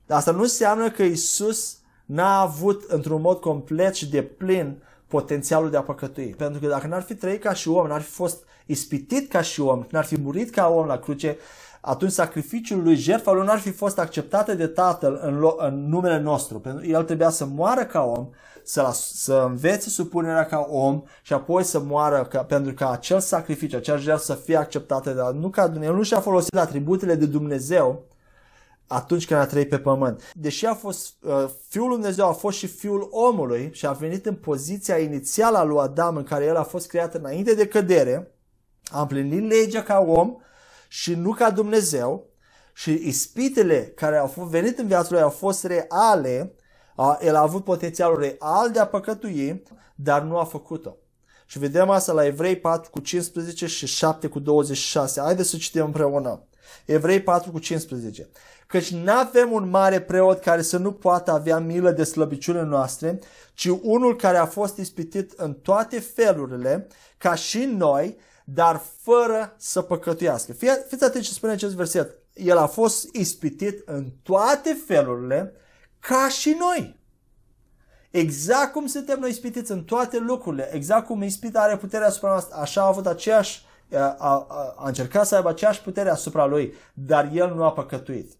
Dar 0.05 0.17
asta 0.17 0.31
nu 0.31 0.41
înseamnă 0.41 0.91
că 0.91 1.03
Isus 1.03 1.77
n-a 2.11 2.39
avut 2.39 2.83
într-un 2.87 3.21
mod 3.21 3.39
complet 3.39 3.95
și 3.95 4.09
de 4.09 4.21
plin 4.21 4.83
potențialul 5.07 5.69
de 5.69 5.77
a 5.77 5.81
păcătui. 5.81 6.35
Pentru 6.37 6.59
că 6.59 6.67
dacă 6.67 6.87
n-ar 6.87 7.01
fi 7.01 7.15
trăit 7.15 7.41
ca 7.41 7.53
și 7.53 7.69
om, 7.69 7.87
n-ar 7.87 8.01
fi 8.01 8.09
fost 8.09 8.43
ispitit 8.65 9.29
ca 9.29 9.41
și 9.41 9.61
om, 9.61 9.85
n-ar 9.89 10.03
fi 10.03 10.19
murit 10.21 10.49
ca 10.49 10.67
om 10.67 10.85
la 10.85 10.97
cruce, 10.97 11.37
atunci 11.81 12.11
sacrificiul 12.11 12.83
lui, 12.83 12.95
jertfa 12.95 13.31
lui, 13.31 13.45
n-ar 13.45 13.59
fi 13.59 13.71
fost 13.71 13.99
acceptată 13.99 14.53
de 14.53 14.67
Tatăl 14.67 15.19
în, 15.23 15.37
lo- 15.39 15.57
în 15.57 15.89
numele 15.89 16.19
nostru. 16.19 16.59
Pentru 16.59 16.87
el 16.87 17.03
trebuia 17.03 17.29
să 17.29 17.45
moară 17.45 17.85
ca 17.85 18.01
om, 18.01 18.29
să, 18.63 18.81
la, 18.81 18.91
să 18.93 19.43
învețe 19.47 19.89
supunerea 19.89 20.45
ca 20.45 20.67
om 20.69 21.03
și 21.21 21.33
apoi 21.33 21.63
să 21.63 21.79
moară 21.79 22.27
ca, 22.29 22.43
pentru 22.43 22.73
ca 22.73 22.91
acel 22.91 23.19
sacrificiu, 23.19 23.77
acea 23.77 23.97
jertfă 23.97 24.23
să 24.23 24.33
fie 24.33 24.57
acceptată 24.57 25.11
de 25.11 25.39
Nu 25.39 25.49
ca 25.49 25.67
Dumnezeu, 25.67 25.95
nu 25.95 26.03
și-a 26.03 26.19
folosit 26.19 26.57
atributele 26.57 27.15
de 27.15 27.25
Dumnezeu 27.25 28.03
atunci 28.91 29.25
când 29.25 29.39
a 29.39 29.45
trăit 29.45 29.69
pe 29.69 29.79
pământ. 29.79 30.31
Deși 30.33 30.65
a 30.65 30.73
fost 30.73 31.13
uh, 31.21 31.49
fiul 31.67 31.87
lui 31.87 31.95
Dumnezeu, 31.95 32.27
a 32.27 32.31
fost 32.31 32.57
și 32.57 32.67
fiul 32.67 33.07
omului 33.11 33.69
și 33.73 33.85
a 33.85 33.91
venit 33.91 34.25
în 34.25 34.35
poziția 34.35 34.97
inițială 34.97 35.57
a 35.57 35.63
lui 35.63 35.79
Adam 35.79 36.15
în 36.15 36.23
care 36.23 36.45
el 36.45 36.55
a 36.55 36.63
fost 36.63 36.87
creat 36.87 37.13
înainte 37.13 37.53
de 37.53 37.67
cădere, 37.67 38.35
a 38.91 39.01
împlinit 39.01 39.49
legea 39.49 39.83
ca 39.83 39.99
om 39.99 40.35
și 40.87 41.15
nu 41.15 41.31
ca 41.31 41.51
Dumnezeu 41.51 42.29
și 42.73 42.91
ispitele 42.91 43.81
care 43.95 44.17
au 44.17 44.27
fost 44.27 44.49
venit 44.49 44.79
în 44.79 44.87
viața 44.87 45.07
lui 45.11 45.21
au 45.21 45.29
fost 45.29 45.63
reale, 45.63 46.55
a, 46.95 47.17
el 47.21 47.35
a 47.35 47.41
avut 47.41 47.63
potențialul 47.63 48.19
real 48.19 48.71
de 48.71 48.79
a 48.79 48.87
păcătui, 48.87 49.63
dar 49.95 50.21
nu 50.21 50.37
a 50.37 50.43
făcut-o. 50.43 50.95
Și 51.45 51.59
vedem 51.59 51.89
asta 51.89 52.13
la 52.13 52.25
Evrei 52.25 52.55
4 52.55 52.89
cu 52.89 52.99
15 52.99 53.65
și 53.65 53.85
7 53.85 54.27
cu 54.27 54.39
26. 54.39 55.21
Haideți 55.21 55.49
să 55.49 55.57
citim 55.57 55.83
împreună. 55.83 56.45
Evrei 56.85 57.21
4 57.21 57.51
cu 57.51 57.59
15. 57.59 58.29
Căci 58.67 58.91
nu 58.91 59.11
avem 59.11 59.51
un 59.51 59.69
mare 59.69 60.01
preot 60.01 60.39
care 60.39 60.61
să 60.61 60.77
nu 60.77 60.91
poată 60.91 61.31
avea 61.31 61.59
milă 61.59 61.91
de 61.91 62.03
slăbiciunile 62.03 62.63
noastre, 62.63 63.19
ci 63.53 63.69
unul 63.81 64.15
care 64.15 64.37
a 64.37 64.45
fost 64.45 64.77
ispitit 64.77 65.31
în 65.31 65.53
toate 65.53 65.99
felurile, 65.99 66.87
ca 67.17 67.35
și 67.35 67.63
noi, 67.63 68.17
dar 68.43 68.81
fără 69.01 69.55
să 69.57 69.81
păcătuiască. 69.81 70.53
Fiți 70.87 71.03
atenți 71.03 71.27
ce 71.27 71.33
spune 71.33 71.51
acest 71.51 71.73
verset. 71.73 72.15
El 72.33 72.57
a 72.57 72.67
fost 72.67 73.15
ispitit 73.15 73.81
în 73.85 74.11
toate 74.23 74.81
felurile, 74.85 75.53
ca 75.99 76.29
și 76.29 76.55
noi. 76.59 76.99
Exact 78.11 78.71
cum 78.71 78.85
suntem 78.85 79.19
noi 79.19 79.29
ispitiți 79.29 79.71
în 79.71 79.83
toate 79.83 80.17
lucrurile, 80.17 80.69
exact 80.73 81.05
cum 81.05 81.21
ispita 81.21 81.61
are 81.61 81.77
puterea 81.77 82.07
asupra 82.07 82.29
noastră, 82.29 82.55
așa 82.55 82.81
a 82.81 82.87
avut 82.87 83.05
aceeași, 83.05 83.65
a, 83.97 84.15
a, 84.17 84.47
a 84.77 84.87
încercat 84.87 85.27
să 85.27 85.35
aibă 85.35 85.49
aceeași 85.49 85.81
putere 85.81 86.09
asupra 86.09 86.45
lui, 86.45 86.73
dar 86.93 87.29
el 87.33 87.53
nu 87.55 87.63
a 87.63 87.71
păcătuit. 87.71 88.31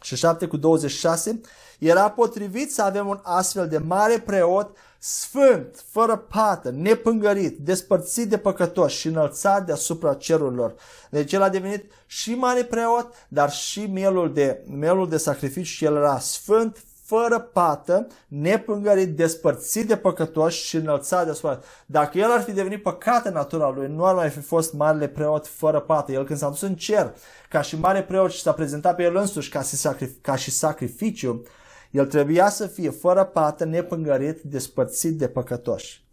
Și 0.00 0.16
7 0.16 0.46
cu 0.46 0.56
26, 0.56 1.40
era 1.78 2.10
potrivit 2.10 2.72
să 2.72 2.82
avem 2.82 3.08
un 3.08 3.20
astfel 3.22 3.68
de 3.68 3.78
mare 3.78 4.18
preot 4.18 4.76
sfânt, 4.98 5.84
fără 5.90 6.16
pată, 6.16 6.70
nepângărit, 6.70 7.58
despărțit 7.58 8.28
de 8.28 8.38
păcătoși 8.38 8.98
și 8.98 9.06
înălțat 9.06 9.66
deasupra 9.66 10.14
cerurilor. 10.14 10.74
Deci 11.10 11.32
el 11.32 11.42
a 11.42 11.48
devenit 11.48 11.92
și 12.06 12.34
mare 12.34 12.64
preot, 12.64 13.12
dar 13.28 13.50
și 13.50 13.80
mielul 13.80 14.32
de, 14.32 14.64
mielul 14.66 15.08
de 15.08 15.16
sacrificiu 15.16 15.72
și 15.72 15.84
el 15.84 15.96
era 15.96 16.18
sfânt, 16.18 16.84
fără 17.06 17.38
pată, 17.38 18.06
nepângărit, 18.28 19.16
despărțit 19.16 19.88
de 19.88 19.96
păcătoși 19.96 20.64
și 20.66 20.76
înălțat 20.76 21.24
deasupra. 21.24 21.60
Dacă 21.86 22.18
el 22.18 22.30
ar 22.30 22.42
fi 22.42 22.52
devenit 22.52 22.82
păcat 22.82 23.26
în 23.26 23.32
natura 23.32 23.70
lui, 23.70 23.88
nu 23.88 24.04
ar 24.04 24.14
mai 24.14 24.28
fi 24.28 24.40
fost 24.40 24.72
marele 24.72 25.08
preot 25.08 25.46
fără 25.46 25.80
pată. 25.80 26.12
El 26.12 26.24
când 26.24 26.38
s-a 26.38 26.48
dus 26.48 26.60
în 26.60 26.74
cer, 26.74 27.14
ca 27.48 27.60
și 27.60 27.78
mare 27.78 28.02
preot 28.02 28.30
și 28.30 28.40
s-a 28.40 28.52
prezentat 28.52 28.96
pe 28.96 29.02
el 29.02 29.16
însuși 29.16 29.50
ca 29.50 29.62
și, 29.62 29.76
sacrif- 29.76 30.20
ca 30.20 30.36
și 30.36 30.50
sacrificiu, 30.50 31.42
el 31.90 32.06
trebuia 32.06 32.48
să 32.48 32.66
fie 32.66 32.90
fără 32.90 33.24
pată, 33.24 33.64
nepângărit, 33.64 34.42
despărțit 34.42 35.18
de 35.18 35.28
păcătoși. 35.28 36.04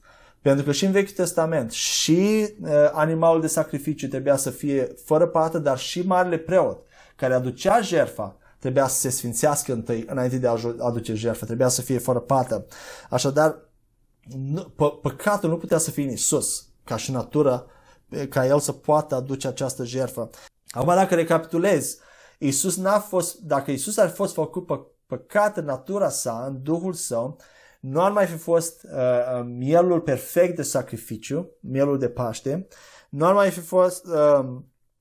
Pentru 0.41 0.65
că 0.65 0.71
și 0.71 0.85
în 0.85 0.91
Vechiul 0.91 1.13
Testament 1.15 1.71
și 1.71 2.49
uh, 2.61 2.69
animalul 2.91 3.41
de 3.41 3.47
sacrificiu 3.47 4.07
trebuia 4.07 4.35
să 4.35 4.49
fie 4.49 4.93
fără 5.05 5.27
pată, 5.27 5.57
dar 5.57 5.77
și 5.77 6.01
marele 6.01 6.37
preot 6.37 6.85
care 7.15 7.33
aducea 7.33 7.81
jerfa 7.81 8.37
trebuia 8.63 8.87
să 8.87 8.99
se 8.99 9.09
sfințească 9.09 9.73
întâi 9.73 10.05
înainte 10.07 10.37
de 10.37 10.47
a 10.47 10.55
aduce 10.79 11.13
jertfă, 11.13 11.45
trebuia 11.45 11.67
să 11.67 11.81
fie 11.81 11.97
fără 11.97 12.19
pată. 12.19 12.65
Așadar, 13.09 13.55
pă- 14.73 15.01
păcatul 15.01 15.49
nu 15.49 15.57
putea 15.57 15.77
să 15.77 15.91
fie 15.91 16.03
în 16.03 16.09
Isus, 16.09 16.67
ca 16.83 16.95
și 16.97 17.11
natură, 17.11 17.65
ca 18.29 18.45
el 18.45 18.59
să 18.59 18.71
poată 18.71 19.15
aduce 19.15 19.47
această 19.47 19.85
jertfă. 19.85 20.29
Acum 20.69 20.93
dacă 20.93 21.15
recapitulez, 21.15 21.97
Isus 22.39 22.77
n-a 22.77 22.99
fost, 22.99 23.39
dacă 23.39 23.71
Isus 23.71 23.97
ar 23.97 24.09
fi 24.09 24.15
fost 24.15 24.33
făcut 24.33 24.65
pă- 24.65 25.05
păcat 25.07 25.57
în 25.57 25.65
natura 25.65 26.09
sa, 26.09 26.43
în 26.47 26.61
Duhul 26.61 26.93
său, 26.93 27.39
nu 27.79 28.01
ar 28.01 28.11
mai 28.11 28.25
fi 28.25 28.37
fost 28.37 28.83
uh, 28.83 28.91
uh, 28.91 29.45
mielul 29.45 30.01
perfect 30.01 30.55
de 30.55 30.61
sacrificiu, 30.61 31.49
mielul 31.59 31.99
de 31.99 32.09
Paște, 32.09 32.67
nu 33.09 33.25
ar 33.25 33.33
mai 33.33 33.49
fi 33.49 33.59
fost 33.59 34.05
uh, 34.05 34.45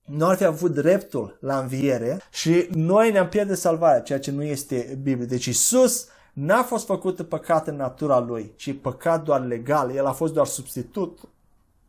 nu 0.05 0.27
ar 0.27 0.37
fi 0.37 0.45
avut 0.45 0.73
dreptul 0.75 1.39
la 1.41 1.59
înviere 1.59 2.21
și 2.31 2.69
noi 2.71 3.11
ne-am 3.11 3.29
pierdut 3.29 3.57
salvarea, 3.57 4.01
ceea 4.01 4.21
ce 4.21 4.31
nu 4.31 4.43
este 4.43 4.99
Biblie. 5.03 5.27
Deci 5.27 5.45
Isus 5.45 6.07
n-a 6.33 6.63
fost 6.63 6.87
făcut 6.87 7.29
păcat 7.29 7.67
în 7.67 7.77
natura 7.77 8.19
lui, 8.19 8.53
ci 8.57 8.77
păcat 8.81 9.23
doar 9.23 9.47
legal. 9.47 9.95
El 9.95 10.07
a 10.07 10.13
fost 10.13 10.33
doar 10.33 10.47
substitut 10.47 11.19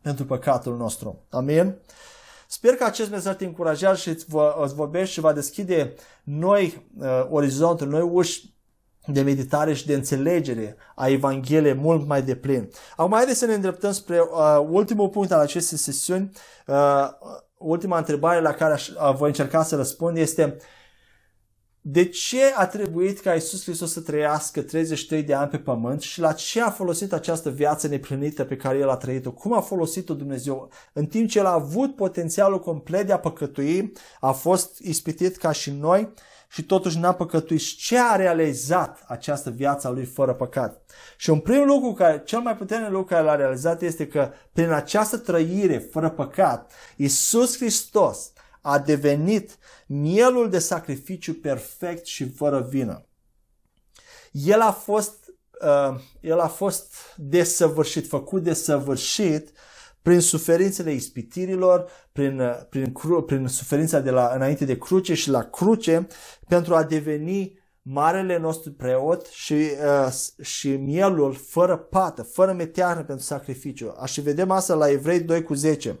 pentru 0.00 0.24
păcatul 0.24 0.76
nostru. 0.76 1.18
Amin? 1.30 1.74
Sper 2.46 2.74
că 2.74 2.84
acest 2.84 3.10
mesaj 3.10 3.36
te 3.36 3.44
încurajează 3.44 3.96
și 3.96 4.08
îți, 4.08 4.24
vă, 4.28 4.54
îți 4.62 4.74
vorbește 4.74 5.12
și 5.12 5.20
va 5.20 5.32
deschide 5.32 5.94
noi 6.22 6.86
uh, 7.00 7.26
orizonturi, 7.30 7.90
noi 7.90 8.00
uși 8.00 8.54
de 9.06 9.22
meditare 9.22 9.72
și 9.74 9.86
de 9.86 9.94
înțelegere 9.94 10.76
a 10.94 11.08
Evangheliei 11.08 11.74
mult 11.74 12.06
mai 12.06 12.22
deplin. 12.22 12.70
Acum 12.96 13.12
haideți 13.12 13.38
să 13.38 13.46
ne 13.46 13.54
îndreptăm 13.54 13.92
spre 13.92 14.20
uh, 14.20 14.66
ultimul 14.68 15.08
punct 15.08 15.32
al 15.32 15.40
acestei 15.40 15.78
sesiuni. 15.78 16.30
Uh, 16.66 17.08
ultima 17.58 17.98
întrebare 17.98 18.40
la 18.40 18.52
care 18.52 18.72
aș, 18.72 18.88
uh, 18.88 19.14
voi 19.14 19.28
încerca 19.28 19.62
să 19.62 19.76
răspund 19.76 20.16
este 20.16 20.56
de 21.86 22.08
ce 22.08 22.52
a 22.54 22.66
trebuit 22.66 23.20
ca 23.20 23.34
Isus 23.34 23.62
Hristos 23.64 23.92
să 23.92 24.00
trăiască 24.00 24.62
33 24.62 25.22
de 25.22 25.34
ani 25.34 25.50
pe 25.50 25.58
pământ 25.58 26.00
și 26.00 26.20
la 26.20 26.32
ce 26.32 26.62
a 26.62 26.70
folosit 26.70 27.12
această 27.12 27.50
viață 27.50 27.88
neplinită 27.88 28.44
pe 28.44 28.56
care 28.56 28.78
El 28.78 28.88
a 28.88 28.96
trăit-o? 28.96 29.32
Cum 29.32 29.52
a 29.52 29.60
folosit-o 29.60 30.14
Dumnezeu? 30.14 30.70
În 30.92 31.06
timp 31.06 31.28
ce 31.28 31.38
El 31.38 31.46
a 31.46 31.52
avut 31.52 31.96
potențialul 31.96 32.60
complet 32.60 33.06
de 33.06 33.12
a 33.12 33.18
păcătui, 33.18 33.92
a 34.20 34.32
fost 34.32 34.78
ispitit 34.78 35.36
ca 35.36 35.52
și 35.52 35.70
noi, 35.70 36.12
și 36.54 36.62
totuși 36.62 36.98
n-a 36.98 37.14
păcătuit. 37.14 37.76
Ce 37.76 37.98
a 37.98 38.16
realizat 38.16 39.04
această 39.06 39.50
viață 39.50 39.86
a 39.86 39.90
lui 39.90 40.04
fără 40.04 40.34
păcat? 40.34 40.90
Și 41.16 41.30
un 41.30 41.40
prim 41.40 41.64
lucru, 41.64 41.92
care, 41.92 42.22
cel 42.24 42.40
mai 42.40 42.56
puternic 42.56 42.90
lucru 42.90 43.04
care 43.04 43.22
l-a 43.22 43.34
realizat 43.34 43.82
este 43.82 44.06
că 44.06 44.30
prin 44.52 44.70
această 44.70 45.16
trăire 45.16 45.78
fără 45.78 46.10
păcat, 46.10 46.72
Isus 46.96 47.56
Hristos 47.56 48.32
a 48.60 48.78
devenit 48.78 49.58
mielul 49.86 50.50
de 50.50 50.58
sacrificiu 50.58 51.34
perfect 51.34 52.06
și 52.06 52.30
fără 52.30 52.60
vină. 52.60 53.06
El 54.30 54.60
a 54.60 54.72
fost, 54.72 55.32
uh, 55.60 56.00
el 56.20 56.40
a 56.40 56.48
fost 56.48 56.94
desăvârșit, 57.16 58.08
făcut 58.08 58.42
desăvârșit 58.42 59.50
prin 60.04 60.20
suferințele 60.20 60.92
ispitirilor, 60.92 61.90
prin, 62.12 62.42
prin, 62.68 62.92
cru, 62.92 63.22
prin 63.22 63.46
suferința 63.46 64.00
de 64.00 64.10
la, 64.10 64.32
înainte 64.34 64.64
de 64.64 64.78
cruce 64.78 65.14
și 65.14 65.30
la 65.30 65.42
cruce, 65.42 66.06
pentru 66.48 66.74
a 66.74 66.82
deveni 66.82 67.58
marele 67.82 68.38
nostru 68.38 68.72
preot 68.72 69.26
și, 69.26 69.52
uh, 69.52 70.44
și 70.44 70.76
mielul 70.76 71.34
fără 71.34 71.76
pată, 71.76 72.22
fără 72.22 72.52
metearnă 72.52 73.04
pentru 73.04 73.24
sacrificiu. 73.24 73.94
Așa 73.98 74.22
vedem 74.22 74.50
asta 74.50 74.74
la 74.74 74.90
Evrei 74.90 75.20
2 75.20 75.42
cu 75.42 75.54
10. 75.54 75.98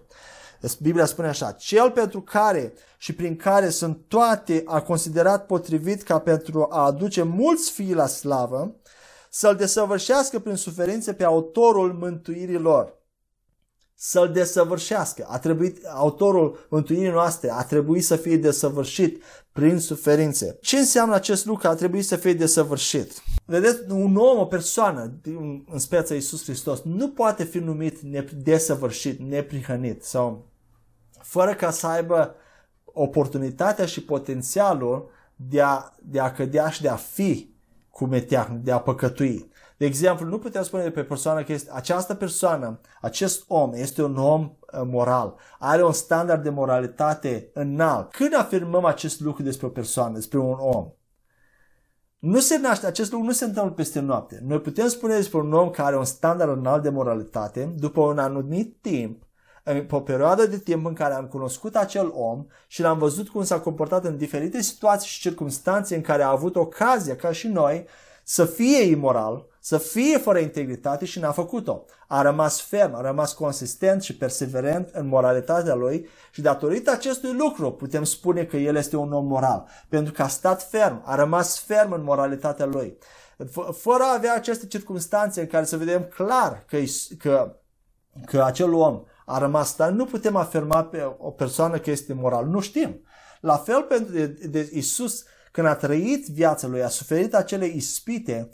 Biblia 0.80 1.04
spune 1.04 1.28
așa, 1.28 1.52
cel 1.52 1.90
pentru 1.90 2.20
care 2.20 2.72
și 2.98 3.14
prin 3.14 3.36
care 3.36 3.68
sunt 3.68 3.98
toate 4.08 4.62
a 4.66 4.80
considerat 4.80 5.46
potrivit 5.46 6.02
ca 6.02 6.18
pentru 6.18 6.66
a 6.70 6.84
aduce 6.84 7.22
mulți 7.22 7.70
fii 7.70 7.94
la 7.94 8.06
slavă, 8.06 8.76
să-l 9.30 9.56
desăvârșească 9.56 10.38
prin 10.38 10.56
suferințe 10.56 11.12
pe 11.12 11.24
autorul 11.24 11.92
mântuirii 11.92 12.58
lor 12.58 13.02
să-l 14.06 14.32
desăvârșească. 14.32 15.26
A 15.28 15.38
trebuit, 15.38 15.84
autorul 15.86 16.66
mântuirii 16.68 17.10
noastre 17.10 17.50
a 17.50 17.62
trebuit 17.62 18.04
să 18.04 18.16
fie 18.16 18.36
desăvârșit 18.36 19.22
prin 19.52 19.78
suferințe. 19.78 20.58
Ce 20.60 20.76
înseamnă 20.76 21.14
acest 21.14 21.46
lucru? 21.46 21.68
A 21.68 21.74
trebuit 21.74 22.06
să 22.06 22.16
fie 22.16 22.32
desăvârșit. 22.32 23.22
Vedeți, 23.44 23.80
un 23.88 24.16
om, 24.16 24.38
o 24.38 24.44
persoană, 24.44 25.20
în 25.70 25.78
speța 25.78 26.14
Iisus 26.14 26.42
Hristos, 26.44 26.82
nu 26.82 27.08
poate 27.08 27.44
fi 27.44 27.58
numit 27.58 28.00
desăvârșit, 28.30 29.20
neprihănit 29.20 30.02
sau 30.02 30.46
fără 31.20 31.54
ca 31.54 31.70
să 31.70 31.86
aibă 31.86 32.34
oportunitatea 32.84 33.86
și 33.86 34.02
potențialul 34.02 35.10
de 35.36 35.60
a, 35.60 35.92
de 36.02 36.20
a 36.20 36.32
cădea 36.32 36.68
și 36.68 36.82
de 36.82 36.88
a 36.88 36.96
fi 36.96 37.54
cu 37.90 38.04
meteahn, 38.04 38.60
de 38.64 38.72
a 38.72 38.78
păcătui. 38.78 39.52
De 39.84 39.90
exemplu, 39.90 40.26
nu 40.26 40.38
putem 40.38 40.62
spune 40.62 40.82
de 40.82 40.90
pe 40.90 41.02
persoană 41.02 41.42
că 41.42 41.52
este, 41.52 41.70
această 41.74 42.14
persoană, 42.14 42.80
acest 43.00 43.44
om 43.48 43.72
este 43.74 44.02
un 44.02 44.16
om 44.16 44.42
uh, 44.42 44.82
moral, 44.84 45.34
are 45.58 45.84
un 45.84 45.92
standard 45.92 46.42
de 46.42 46.50
moralitate 46.50 47.50
înalt. 47.52 48.10
Când 48.10 48.34
afirmăm 48.34 48.84
acest 48.84 49.20
lucru 49.20 49.42
despre 49.42 49.66
o 49.66 49.70
persoană, 49.70 50.14
despre 50.14 50.38
un 50.38 50.56
om, 50.58 50.92
nu 52.18 52.40
se 52.40 52.58
naște, 52.58 52.86
acest 52.86 53.10
lucru 53.10 53.26
nu 53.26 53.32
se 53.32 53.44
întâmplă 53.44 53.72
peste 53.72 54.00
noapte. 54.00 54.40
Noi 54.44 54.60
putem 54.60 54.88
spune 54.88 55.14
despre 55.14 55.38
un 55.38 55.52
om 55.52 55.70
care 55.70 55.88
are 55.88 55.96
un 55.96 56.04
standard 56.04 56.56
înalt 56.56 56.82
de 56.82 56.88
moralitate, 56.88 57.74
după 57.76 58.00
un 58.00 58.18
anumit 58.18 58.76
timp, 58.80 59.22
pe 59.62 59.86
o 59.90 60.00
perioadă 60.00 60.46
de 60.46 60.58
timp 60.58 60.86
în 60.86 60.94
care 60.94 61.14
am 61.14 61.26
cunoscut 61.26 61.76
acel 61.76 62.12
om 62.14 62.46
și 62.66 62.82
l-am 62.82 62.98
văzut 62.98 63.28
cum 63.28 63.44
s-a 63.44 63.60
comportat 63.60 64.04
în 64.04 64.16
diferite 64.16 64.62
situații 64.62 65.08
și 65.08 65.20
circunstanțe 65.20 65.94
în 65.94 66.00
care 66.00 66.22
a 66.22 66.30
avut 66.30 66.56
ocazia, 66.56 67.16
ca 67.16 67.32
și 67.32 67.48
noi, 67.48 67.86
să 68.24 68.44
fie 68.44 68.82
imoral, 68.82 69.46
să 69.60 69.78
fie 69.78 70.18
fără 70.18 70.38
integritate 70.38 71.04
și 71.04 71.18
n-a 71.18 71.32
făcut-o. 71.32 71.84
A 72.08 72.22
rămas 72.22 72.60
ferm, 72.60 72.94
a 72.94 73.00
rămas 73.00 73.32
consistent 73.32 74.02
și 74.02 74.16
perseverent 74.16 74.90
în 74.92 75.06
moralitatea 75.06 75.74
lui 75.74 76.08
și 76.30 76.40
datorită 76.40 76.90
acestui 76.90 77.32
lucru 77.32 77.72
putem 77.72 78.04
spune 78.04 78.44
că 78.44 78.56
el 78.56 78.76
este 78.76 78.96
un 78.96 79.12
om 79.12 79.26
moral, 79.26 79.68
pentru 79.88 80.12
că 80.12 80.22
a 80.22 80.28
stat 80.28 80.68
ferm, 80.68 81.02
a 81.04 81.14
rămas 81.14 81.60
ferm 81.60 81.92
în 81.92 82.02
moralitatea 82.02 82.66
lui. 82.66 82.98
Fără 83.72 84.02
a 84.02 84.14
avea 84.14 84.34
aceste 84.34 84.66
circunstanțe 84.66 85.40
în 85.40 85.46
care 85.46 85.64
să 85.64 85.76
vedem 85.76 86.02
clar 86.02 86.64
că, 86.66 86.78
că, 87.18 87.56
că 88.24 88.42
acel 88.42 88.72
om 88.72 89.02
a 89.26 89.38
rămas 89.38 89.68
stat, 89.68 89.94
nu 89.94 90.04
putem 90.04 90.36
afirma 90.36 90.84
pe 90.84 91.14
o 91.18 91.30
persoană 91.30 91.78
că 91.78 91.90
este 91.90 92.12
moral. 92.12 92.46
Nu 92.46 92.60
știm. 92.60 93.00
La 93.40 93.56
fel 93.56 93.82
pentru 93.82 94.12
de, 94.12 94.26
de 94.26 94.70
Isus, 94.72 95.24
când 95.54 95.66
a 95.66 95.74
trăit 95.74 96.28
viața 96.28 96.66
lui, 96.66 96.82
a 96.82 96.88
suferit 96.88 97.34
acele 97.34 97.66
ispite, 97.66 98.50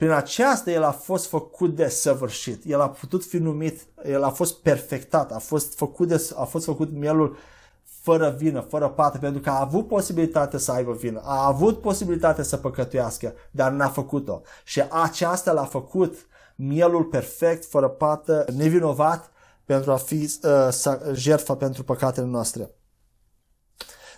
Prin 0.00 0.12
aceasta 0.12 0.70
el 0.70 0.82
a 0.82 0.90
fost 0.90 1.26
făcut 1.26 1.74
de 1.74 1.88
săvârșit. 1.88 2.62
El 2.66 2.80
a 2.80 2.88
putut 2.88 3.24
fi 3.24 3.36
numit, 3.36 3.80
el 4.04 4.22
a 4.22 4.30
fost 4.30 4.62
perfectat, 4.62 5.32
a 5.32 5.38
fost 5.38 5.76
făcut, 5.76 6.08
de, 6.08 6.30
a 6.36 6.44
fost 6.44 6.64
făcut 6.64 6.92
mielul 6.92 7.36
fără 7.84 8.34
vină, 8.38 8.60
fără 8.60 8.88
pată, 8.88 9.18
pentru 9.18 9.40
că 9.40 9.50
a 9.50 9.60
avut 9.60 9.88
posibilitate 9.88 10.58
să 10.58 10.72
aibă 10.72 10.92
vină, 10.92 11.20
a 11.24 11.46
avut 11.46 11.80
posibilitate 11.80 12.42
să 12.42 12.56
păcătuiască, 12.56 13.34
dar 13.50 13.72
n-a 13.72 13.88
făcut-o. 13.88 14.40
Și 14.64 14.82
aceasta 14.90 15.52
l-a 15.52 15.64
făcut 15.64 16.14
mielul 16.54 17.04
perfect, 17.04 17.64
fără 17.64 17.88
pată, 17.88 18.44
nevinovat, 18.56 19.30
pentru 19.64 19.92
a 19.92 19.96
fi 19.96 20.30
uh, 20.42 20.68
jertfa 21.12 21.56
pentru 21.56 21.84
păcatele 21.84 22.26
noastre. 22.26 22.70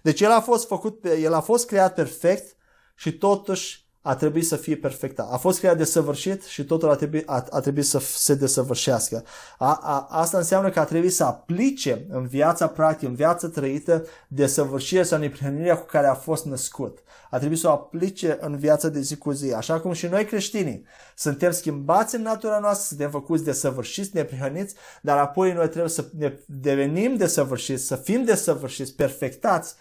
Deci 0.02 0.20
el 0.20 0.30
a 0.30 0.40
fost 0.40 0.66
făcut, 0.66 1.04
el 1.04 1.34
a 1.34 1.40
fost 1.40 1.66
creat 1.66 1.94
perfect 1.94 2.56
și 2.94 3.12
totuși 3.12 3.82
a 4.02 4.14
trebuit 4.14 4.46
să 4.46 4.56
fie 4.56 4.76
perfectă. 4.76 5.28
A 5.30 5.36
fost 5.36 5.58
creat 5.58 5.76
de 5.76 5.84
săvârșit 5.84 6.42
și 6.42 6.64
totul 6.64 6.90
a 6.90 6.94
trebuit, 6.94 7.28
a, 7.28 7.46
a 7.50 7.60
trebuit 7.60 7.84
să 7.84 7.98
se 7.98 8.34
desăvârșească. 8.34 9.24
A, 9.58 9.80
a, 9.82 10.06
asta 10.10 10.38
înseamnă 10.38 10.70
că 10.70 10.80
a 10.80 10.84
trebuit 10.84 11.14
să 11.14 11.24
aplice 11.24 12.06
în 12.10 12.26
viața 12.26 12.66
practică, 12.66 13.10
în 13.10 13.14
viața 13.14 13.48
trăită, 13.48 14.04
de 14.28 14.46
săvârșire 14.46 15.02
sau 15.02 15.18
neprihănirea 15.18 15.78
cu 15.78 15.86
care 15.86 16.06
a 16.06 16.14
fost 16.14 16.44
născut. 16.44 16.98
A 17.30 17.38
trebuit 17.38 17.58
să 17.58 17.68
o 17.68 17.70
aplice 17.70 18.38
în 18.40 18.56
viața 18.56 18.88
de 18.88 19.00
zi 19.00 19.16
cu 19.16 19.30
zi. 19.30 19.52
Așa 19.52 19.80
cum 19.80 19.92
și 19.92 20.06
noi 20.06 20.24
creștinii 20.24 20.84
suntem 21.16 21.52
schimbați 21.52 22.14
în 22.14 22.22
natura 22.22 22.58
noastră, 22.58 22.86
suntem 22.88 23.10
făcuți 23.10 23.44
de 23.44 23.52
săvârșiți, 23.52 24.10
neprihăniți, 24.14 24.74
dar 25.02 25.18
apoi 25.18 25.52
noi 25.52 25.68
trebuie 25.68 25.90
să 25.90 26.04
ne 26.18 26.38
devenim 26.46 27.16
de 27.16 27.26
săvârșiți, 27.26 27.86
să 27.86 27.96
fim 27.96 28.24
de 28.24 28.34
săvârșiți, 28.34 28.94
perfectați, 28.94 29.74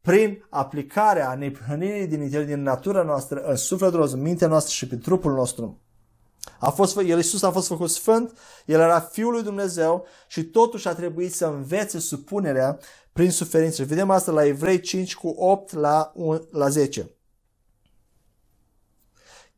prin 0.00 0.46
aplicarea 0.48 1.34
neprihănirii 1.34 2.06
din 2.06 2.22
interior, 2.22 2.46
din 2.46 2.62
natura 2.62 3.02
noastră, 3.02 3.40
în 3.40 3.56
sufletul 3.56 3.98
nostru, 3.98 4.16
în 4.16 4.22
mintea 4.22 4.48
noastră 4.48 4.72
și 4.72 4.86
pe 4.86 4.96
trupul 4.96 5.32
nostru. 5.32 5.80
A 6.58 6.70
fost, 6.70 6.96
el 6.96 7.16
Iisus 7.16 7.42
a 7.42 7.50
fost 7.50 7.66
făcut 7.66 7.90
sfânt, 7.90 8.38
el 8.66 8.80
era 8.80 9.00
Fiul 9.00 9.32
lui 9.32 9.42
Dumnezeu 9.42 10.06
și 10.28 10.44
totuși 10.44 10.88
a 10.88 10.94
trebuit 10.94 11.34
să 11.34 11.46
învețe 11.46 11.98
supunerea 11.98 12.78
prin 13.12 13.30
suferință. 13.30 13.84
Vedem 13.84 14.10
asta 14.10 14.32
la 14.32 14.44
Evrei 14.44 14.80
5 14.80 15.14
cu 15.14 15.28
8 15.28 15.72
la, 15.72 16.12
1, 16.14 16.48
la 16.50 16.68
10. 16.68 17.14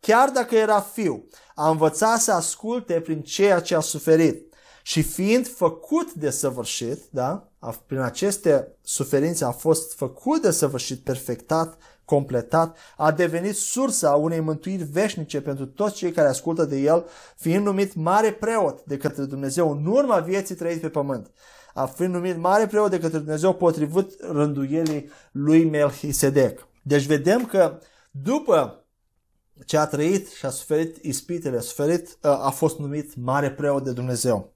Chiar 0.00 0.28
dacă 0.30 0.54
era 0.54 0.80
fiu, 0.80 1.28
a 1.54 1.70
învățat 1.70 2.20
să 2.20 2.32
asculte 2.32 3.00
prin 3.00 3.22
ceea 3.22 3.60
ce 3.60 3.74
a 3.74 3.80
suferit 3.80 4.51
și 4.82 5.02
fiind 5.02 5.48
făcut 5.48 6.12
de 6.12 6.30
săvârșit, 6.30 6.98
da? 7.10 7.48
prin 7.86 8.00
aceste 8.00 8.68
suferințe 8.82 9.44
a 9.44 9.50
fost 9.50 9.94
făcut 9.94 10.42
de 10.42 10.50
săvârșit, 10.50 11.00
perfectat, 11.00 11.78
completat, 12.04 12.76
a 12.96 13.12
devenit 13.12 13.56
sursa 13.56 14.10
unei 14.10 14.40
mântuiri 14.40 14.82
veșnice 14.82 15.40
pentru 15.40 15.66
toți 15.66 15.94
cei 15.94 16.12
care 16.12 16.28
ascultă 16.28 16.64
de 16.64 16.76
el, 16.76 17.06
fiind 17.36 17.64
numit 17.64 17.94
mare 17.94 18.32
preot 18.32 18.84
de 18.84 18.96
către 18.96 19.24
Dumnezeu 19.24 19.70
în 19.70 19.86
urma 19.86 20.18
vieții 20.18 20.54
trăite 20.54 20.80
pe 20.80 20.88
pământ. 20.88 21.30
A 21.74 21.86
fi 21.86 22.02
numit 22.02 22.36
mare 22.36 22.66
preot 22.66 22.90
de 22.90 22.98
către 22.98 23.18
Dumnezeu 23.18 23.54
potrivit 23.54 24.16
rânduielii 24.20 25.10
lui 25.32 25.64
Melchisedec. 25.64 26.66
Deci 26.82 27.06
vedem 27.06 27.46
că 27.46 27.78
după 28.10 28.84
ce 29.66 29.76
a 29.76 29.86
trăit 29.86 30.28
și 30.28 30.46
a 30.46 30.50
suferit 30.50 30.96
ispitele, 31.04 31.56
a, 31.56 31.60
suferit, 31.60 32.18
a 32.20 32.50
fost 32.50 32.78
numit 32.78 33.16
mare 33.16 33.50
preot 33.50 33.84
de 33.84 33.92
Dumnezeu. 33.92 34.52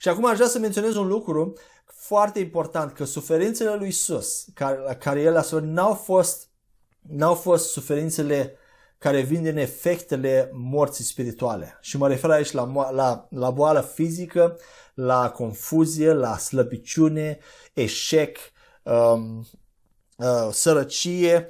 Și 0.00 0.08
acum 0.08 0.24
aș 0.24 0.36
vrea 0.36 0.48
să 0.48 0.58
menționez 0.58 0.94
un 0.94 1.06
lucru 1.06 1.52
foarte 1.84 2.38
important, 2.38 2.92
că 2.92 3.04
suferințele 3.04 3.74
lui 3.74 3.88
Isus, 3.88 4.46
care, 4.54 4.96
care 5.00 5.20
el 5.20 5.36
a 5.36 5.42
suferit, 5.42 5.68
n-au 5.68 5.94
fost, 5.94 6.48
n-au 7.00 7.34
fost 7.34 7.70
suferințele 7.70 8.56
care 8.98 9.20
vin 9.20 9.42
din 9.42 9.56
efectele 9.56 10.50
morții 10.52 11.04
spirituale. 11.04 11.78
Și 11.80 11.96
mă 11.96 12.08
refer 12.08 12.30
aici 12.30 12.50
la, 12.50 12.90
la, 12.90 13.26
la 13.30 13.50
boală 13.50 13.80
fizică, 13.80 14.58
la 14.94 15.30
confuzie, 15.30 16.12
la 16.12 16.38
slăbiciune, 16.38 17.38
eșec, 17.72 18.38
um, 18.82 19.46
uh, 20.16 20.48
sărăcie. 20.52 21.46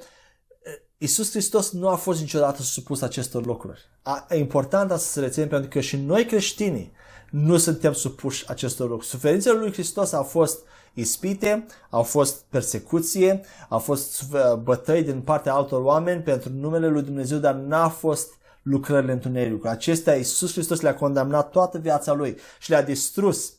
Isus 0.97 1.29
Hristos 1.29 1.71
nu 1.71 1.87
a 1.87 1.95
fost 1.95 2.19
niciodată 2.19 2.61
supus 2.61 3.01
acestor 3.01 3.45
lucruri. 3.45 3.81
A, 4.01 4.27
e 4.29 4.35
important 4.35 4.91
să 4.91 5.11
se 5.11 5.19
reținem 5.19 5.47
pentru 5.47 5.69
că 5.69 5.79
și 5.79 5.97
noi 5.97 6.25
creștinii 6.25 6.99
nu 7.31 7.57
suntem 7.57 7.93
supuși 7.93 8.49
acestor 8.49 8.87
lucruri. 8.87 9.09
Suferințele 9.09 9.59
lui 9.59 9.71
Hristos 9.71 10.13
au 10.13 10.23
fost 10.23 10.59
ispite, 10.93 11.65
au 11.89 12.03
fost 12.03 12.43
persecuție, 12.49 13.41
au 13.69 13.79
fost 13.79 14.23
bătăi 14.63 15.03
din 15.03 15.21
partea 15.21 15.53
altor 15.53 15.81
oameni 15.81 16.21
pentru 16.21 16.49
numele 16.53 16.87
lui 16.87 17.01
Dumnezeu, 17.01 17.37
dar 17.37 17.53
n-a 17.53 17.87
fost 17.87 18.33
lucrările 18.61 19.11
întunericului. 19.11 19.71
Acestea 19.71 20.15
Iisus 20.15 20.51
Hristos 20.51 20.81
le-a 20.81 20.95
condamnat 20.95 21.49
toată 21.49 21.77
viața 21.77 22.13
lui 22.13 22.37
și 22.59 22.69
le-a 22.69 22.83
distrus 22.83 23.53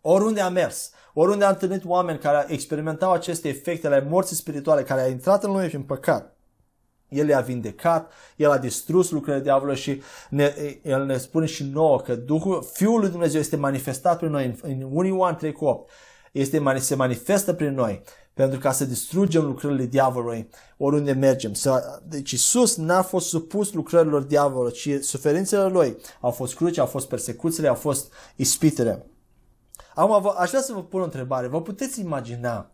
oriunde 0.00 0.40
a 0.40 0.48
mers. 0.48 0.90
Oriunde 1.12 1.44
a 1.44 1.48
întâlnit 1.48 1.84
oameni 1.84 2.18
care 2.18 2.44
experimentau 2.48 3.12
aceste 3.12 3.48
efecte 3.48 3.86
ale 3.86 4.06
morții 4.08 4.36
spirituale, 4.36 4.82
care 4.82 5.00
a 5.00 5.08
intrat 5.08 5.44
în 5.44 5.50
lume 5.50 5.66
prin 5.66 5.82
păcat, 5.82 6.33
el 7.14 7.26
le-a 7.26 7.40
vindecat, 7.40 8.12
El 8.36 8.50
a 8.50 8.58
distrus 8.58 9.10
lucrurile 9.10 9.42
diavolului 9.42 9.80
și 9.80 10.02
ne, 10.30 10.54
El 10.82 11.04
ne 11.04 11.16
spune 11.16 11.46
și 11.46 11.64
nouă 11.72 12.00
că 12.00 12.14
Duhul, 12.14 12.68
Fiul 12.72 13.00
lui 13.00 13.10
Dumnezeu 13.10 13.40
este 13.40 13.56
manifestat 13.56 14.18
prin 14.18 14.30
noi 14.30 14.44
în, 14.44 14.54
în 14.62 14.88
1 14.92 15.06
Ioan 15.06 15.36
3 15.36 15.52
cu 15.52 15.64
8. 15.64 15.90
Este, 16.32 16.78
se 16.78 16.94
manifestă 16.94 17.52
prin 17.52 17.74
noi 17.74 18.02
pentru 18.34 18.58
ca 18.58 18.72
să 18.72 18.84
distrugem 18.84 19.44
lucrările 19.44 19.84
diavolului 19.84 20.48
oriunde 20.76 21.12
mergem. 21.12 21.52
Deci 22.08 22.30
Isus 22.30 22.76
n-a 22.76 23.02
fost 23.02 23.28
supus 23.28 23.72
lucrărilor 23.72 24.22
diavolului, 24.22 24.72
ci 24.72 24.88
suferințele 25.00 25.68
lui 25.68 25.96
au 26.20 26.30
fost 26.30 26.54
cruce, 26.54 26.80
au 26.80 26.86
fost 26.86 27.08
persecuțiile, 27.08 27.68
au 27.68 27.74
fost 27.74 28.12
ispitele. 28.36 29.06
Acum 29.94 30.32
aș 30.36 30.48
vrea 30.48 30.60
să 30.60 30.72
vă 30.72 30.82
pun 30.82 31.00
o 31.00 31.04
întrebare. 31.04 31.46
Vă 31.46 31.62
puteți 31.62 32.00
imagina 32.00 32.70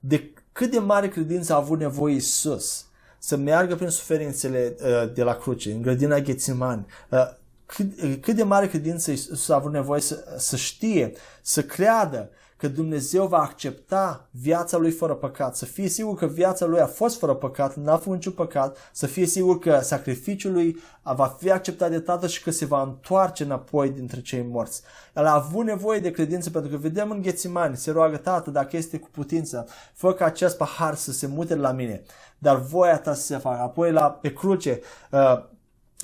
de 0.00 0.32
cât 0.52 0.70
de 0.70 0.78
mare 0.78 1.08
credință 1.08 1.52
a 1.52 1.56
avut 1.56 1.78
nevoie 1.78 2.14
Isus 2.14 2.85
să 3.18 3.36
meargă 3.36 3.74
prin 3.74 3.88
suferințele 3.88 4.76
uh, 4.80 5.12
de 5.14 5.22
la 5.22 5.34
cruce, 5.34 5.72
în 5.72 5.82
grădina 5.82 6.18
Ghețiman, 6.18 6.86
uh, 7.10 7.18
cât, 7.66 8.20
cât 8.20 8.36
de 8.36 8.42
mare 8.42 8.68
credință 8.68 9.10
Iisus 9.10 9.48
a 9.48 9.54
avut 9.54 9.72
nevoie 9.72 10.00
să, 10.00 10.24
să 10.36 10.56
știe, 10.56 11.12
să 11.42 11.62
creadă 11.62 12.30
că 12.56 12.68
Dumnezeu 12.68 13.26
va 13.26 13.38
accepta 13.38 14.28
viața 14.30 14.76
lui 14.76 14.90
fără 14.90 15.14
păcat, 15.14 15.56
să 15.56 15.64
fie 15.64 15.88
sigur 15.88 16.14
că 16.14 16.26
viața 16.26 16.66
lui 16.66 16.80
a 16.80 16.86
fost 16.86 17.18
fără 17.18 17.34
păcat, 17.34 17.76
n-a 17.76 17.96
făcut 17.96 18.12
niciun 18.12 18.32
păcat, 18.32 18.76
să 18.92 19.06
fie 19.06 19.26
sigur 19.26 19.58
că 19.58 19.80
sacrificiul 19.82 20.52
lui 20.52 20.76
va 21.02 21.36
fi 21.38 21.50
acceptat 21.50 21.90
de 21.90 22.00
Tatăl 22.00 22.28
și 22.28 22.42
că 22.42 22.50
se 22.50 22.64
va 22.64 22.82
întoarce 22.82 23.44
înapoi 23.44 23.90
dintre 23.90 24.20
cei 24.20 24.46
morți. 24.50 24.82
El 25.16 25.26
a 25.26 25.34
avut 25.34 25.64
nevoie 25.64 26.00
de 26.00 26.10
credință 26.10 26.50
pentru 26.50 26.70
că 26.70 26.76
vedem 26.76 27.10
în 27.10 27.22
Ghețimani, 27.22 27.76
se 27.76 27.90
roagă 27.90 28.16
Tată, 28.16 28.50
dacă 28.50 28.76
este 28.76 28.98
cu 28.98 29.08
putință, 29.10 29.66
fă 29.94 30.12
ca 30.12 30.24
acest 30.24 30.56
pahar 30.56 30.94
să 30.94 31.12
se 31.12 31.26
mute 31.26 31.54
la 31.54 31.72
mine, 31.72 32.02
dar 32.38 32.56
voia 32.56 32.98
ta 32.98 33.14
să 33.14 33.22
se 33.22 33.36
facă. 33.36 33.60
Apoi 33.62 33.92
la, 33.92 34.10
pe 34.10 34.32
cruce, 34.32 34.80
uh, 35.10 35.44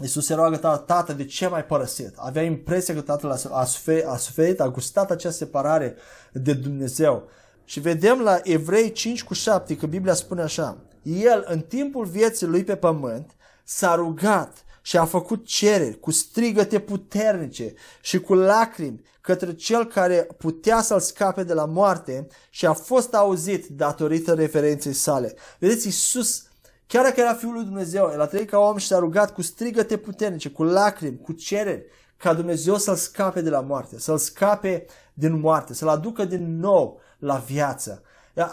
Iisus 0.01 0.27
se 0.27 0.35
roagă 0.35 0.57
tată, 0.57 0.83
tată, 0.87 1.13
de 1.13 1.25
ce 1.25 1.47
mai 1.47 1.65
părăsit? 1.65 2.13
Avea 2.17 2.43
impresia 2.43 2.95
că 2.95 3.01
tatăl 3.01 3.31
a 3.51 3.65
suferit, 3.65 4.07
a 4.07 4.17
suferit, 4.17 4.61
a 4.61 4.69
gustat 4.69 5.11
această 5.11 5.45
separare 5.45 5.97
de 6.33 6.53
Dumnezeu. 6.53 7.29
Și 7.65 7.81
vedem 7.81 8.21
la 8.21 8.41
Evrei 8.43 8.93
5 8.93 9.25
cu 9.25 9.35
7 9.35 9.77
că 9.77 9.87
Biblia 9.87 10.15
spune 10.15 10.43
așa. 10.43 10.79
El, 11.03 11.45
în 11.49 11.61
timpul 11.61 12.05
vieții 12.05 12.47
lui 12.47 12.65
pe 12.65 12.77
pământ, 12.77 13.35
s-a 13.65 13.95
rugat 13.95 14.65
și 14.83 14.97
a 14.97 15.05
făcut 15.05 15.47
cereri 15.47 16.01
cu 16.01 16.11
strigăte 16.11 16.79
puternice 16.79 17.75
și 18.01 18.21
cu 18.21 18.35
lacrimi 18.35 19.03
către 19.21 19.55
cel 19.55 19.87
care 19.87 20.29
putea 20.39 20.83
să-l 20.83 21.01
scape 21.01 21.43
de 21.43 21.53
la 21.53 21.65
moarte 21.65 22.27
și 22.51 22.67
a 22.67 22.73
fost 22.73 23.15
auzit 23.15 23.67
datorită 23.67 24.35
referenței 24.35 24.93
sale. 24.93 25.35
Vedeți, 25.59 25.87
Iisus 25.87 26.43
Chiar 26.87 27.05
dacă 27.05 27.21
era 27.21 27.35
Fiul 27.35 27.53
lui 27.53 27.65
Dumnezeu, 27.65 28.11
el 28.13 28.21
a 28.21 28.27
trăit 28.27 28.51
ca 28.51 28.59
om 28.59 28.77
și 28.77 28.87
s-a 28.87 28.99
rugat 28.99 29.33
cu 29.33 29.43
strigăte 29.43 29.97
puternice, 29.97 30.51
cu 30.51 30.63
lacrimi, 30.63 31.21
cu 31.21 31.33
cereri, 31.33 31.85
ca 32.17 32.35
Dumnezeu 32.35 32.77
să-l 32.77 32.95
scape 32.95 33.41
de 33.41 33.51
la 33.51 33.61
moarte, 33.61 33.99
să-l 33.99 34.19
scape 34.19 34.85
din 35.15 35.41
moarte, 35.41 35.75
să-l 35.75 35.89
aducă 35.89 36.25
din 36.25 36.59
nou 36.59 37.01
la 37.19 37.37
viață. 37.37 38.03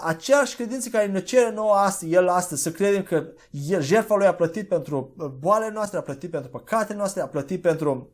Aceeași 0.04 0.56
credință 0.56 0.90
care 0.90 1.06
ne 1.06 1.22
cere 1.22 1.52
nouă 1.52 1.74
astăzi, 1.74 2.14
El 2.14 2.28
astăzi, 2.28 2.62
să 2.62 2.72
credem 2.72 3.04
că 3.04 3.24
el, 3.68 3.82
jertfa 3.82 4.16
Lui 4.16 4.28
a 4.28 4.34
plătit 4.34 4.68
pentru 4.68 5.14
uh, 5.18 5.28
boalele 5.28 5.72
noastre, 5.72 5.98
a 5.98 6.02
plătit 6.02 6.32
pentru 6.32 6.50
păcatele 6.50 6.98
noastre, 6.98 7.22
a 7.22 7.28
plătit 7.28 7.62
pentru 7.62 8.14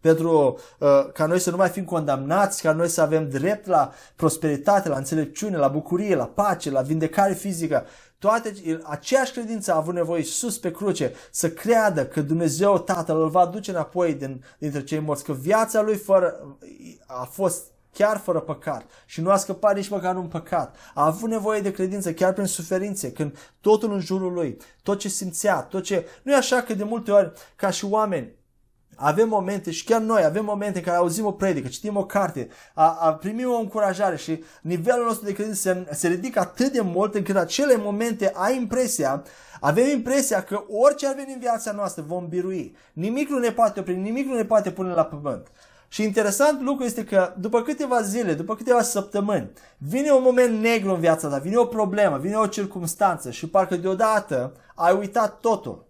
pentru 0.00 0.58
uh, 0.78 0.88
ca 1.12 1.26
noi 1.26 1.38
să 1.38 1.50
nu 1.50 1.56
mai 1.56 1.68
fim 1.68 1.84
condamnați, 1.84 2.62
ca 2.62 2.72
noi 2.72 2.88
să 2.88 3.00
avem 3.00 3.28
drept 3.28 3.66
la 3.66 3.92
prosperitate, 4.16 4.88
la 4.88 4.96
înțelepciune, 4.96 5.56
la 5.56 5.68
bucurie, 5.68 6.14
la 6.14 6.26
pace, 6.26 6.70
la 6.70 6.80
vindecare 6.80 7.34
fizică. 7.34 7.86
Toate, 8.18 8.54
aceeași 8.82 9.32
credință 9.32 9.72
a 9.72 9.76
avut 9.76 9.94
nevoie 9.94 10.22
sus 10.24 10.58
pe 10.58 10.70
cruce 10.70 11.12
să 11.30 11.50
creadă 11.50 12.06
că 12.06 12.20
Dumnezeu 12.20 12.78
Tatăl 12.78 13.20
îl 13.20 13.28
va 13.28 13.46
duce 13.46 13.70
înapoi 13.70 14.14
din, 14.14 14.44
dintre 14.58 14.84
cei 14.84 14.98
morți, 14.98 15.24
că 15.24 15.32
viața 15.32 15.80
lui 15.80 15.96
fără, 15.96 16.56
a 17.06 17.24
fost 17.24 17.64
chiar 17.92 18.16
fără 18.16 18.40
păcat 18.40 18.84
și 19.06 19.20
nu 19.20 19.30
a 19.30 19.36
scăpat 19.36 19.74
nici 19.74 19.88
măcar 19.88 20.16
un 20.16 20.26
păcat. 20.26 20.76
A 20.94 21.04
avut 21.04 21.28
nevoie 21.28 21.60
de 21.60 21.70
credință 21.70 22.12
chiar 22.12 22.32
prin 22.32 22.46
suferințe, 22.46 23.12
când 23.12 23.38
totul 23.60 23.92
în 23.92 24.00
jurul 24.00 24.32
lui, 24.32 24.56
tot 24.82 24.98
ce 24.98 25.08
simțea, 25.08 25.62
tot 25.62 25.82
ce... 25.82 26.06
Nu 26.22 26.32
e 26.32 26.36
așa 26.36 26.62
că 26.62 26.74
de 26.74 26.84
multe 26.84 27.10
ori, 27.10 27.32
ca 27.56 27.70
și 27.70 27.84
oameni, 27.84 28.37
avem 29.00 29.28
momente 29.28 29.70
și 29.70 29.84
chiar 29.84 30.00
noi 30.00 30.24
avem 30.24 30.44
momente 30.44 30.78
în 30.78 30.84
care 30.84 30.96
auzim 30.96 31.26
o 31.26 31.32
predică, 31.32 31.68
citim 31.68 31.96
o 31.96 32.04
carte, 32.04 32.48
a, 32.74 32.98
a 33.00 33.14
primim 33.14 33.50
o 33.50 33.58
încurajare 33.58 34.16
și 34.16 34.44
nivelul 34.62 35.04
nostru 35.04 35.24
de 35.24 35.32
credință 35.32 35.60
se, 35.60 35.94
se 35.94 36.08
ridică 36.08 36.40
atât 36.40 36.72
de 36.72 36.80
mult 36.80 37.14
încât 37.14 37.36
acele 37.36 37.76
momente 37.76 38.32
ai 38.34 38.56
impresia, 38.56 39.22
avem 39.60 39.88
impresia 39.88 40.42
că 40.42 40.64
orice 40.68 41.06
ar 41.06 41.14
veni 41.14 41.32
în 41.32 41.38
viața 41.38 41.72
noastră 41.72 42.04
vom 42.06 42.28
birui. 42.28 42.76
Nimic 42.92 43.28
nu 43.28 43.38
ne 43.38 43.50
poate 43.50 43.80
opri, 43.80 43.96
nimic 43.96 44.26
nu 44.26 44.34
ne 44.34 44.44
poate 44.44 44.70
pune 44.70 44.92
la 44.92 45.04
pământ. 45.04 45.46
Și 45.88 46.02
interesant 46.02 46.62
lucru 46.62 46.84
este 46.84 47.04
că 47.04 47.34
după 47.38 47.62
câteva 47.62 48.02
zile, 48.02 48.34
după 48.34 48.54
câteva 48.54 48.82
săptămâni, 48.82 49.50
vine 49.78 50.10
un 50.10 50.22
moment 50.22 50.60
negru 50.60 50.94
în 50.94 51.00
viața 51.00 51.28
ta, 51.28 51.38
vine 51.38 51.56
o 51.56 51.64
problemă, 51.64 52.18
vine 52.18 52.36
o 52.36 52.46
circunstanță 52.46 53.30
și 53.30 53.48
parcă 53.48 53.76
deodată 53.76 54.52
ai 54.74 54.96
uitat 54.96 55.40
totul. 55.40 55.87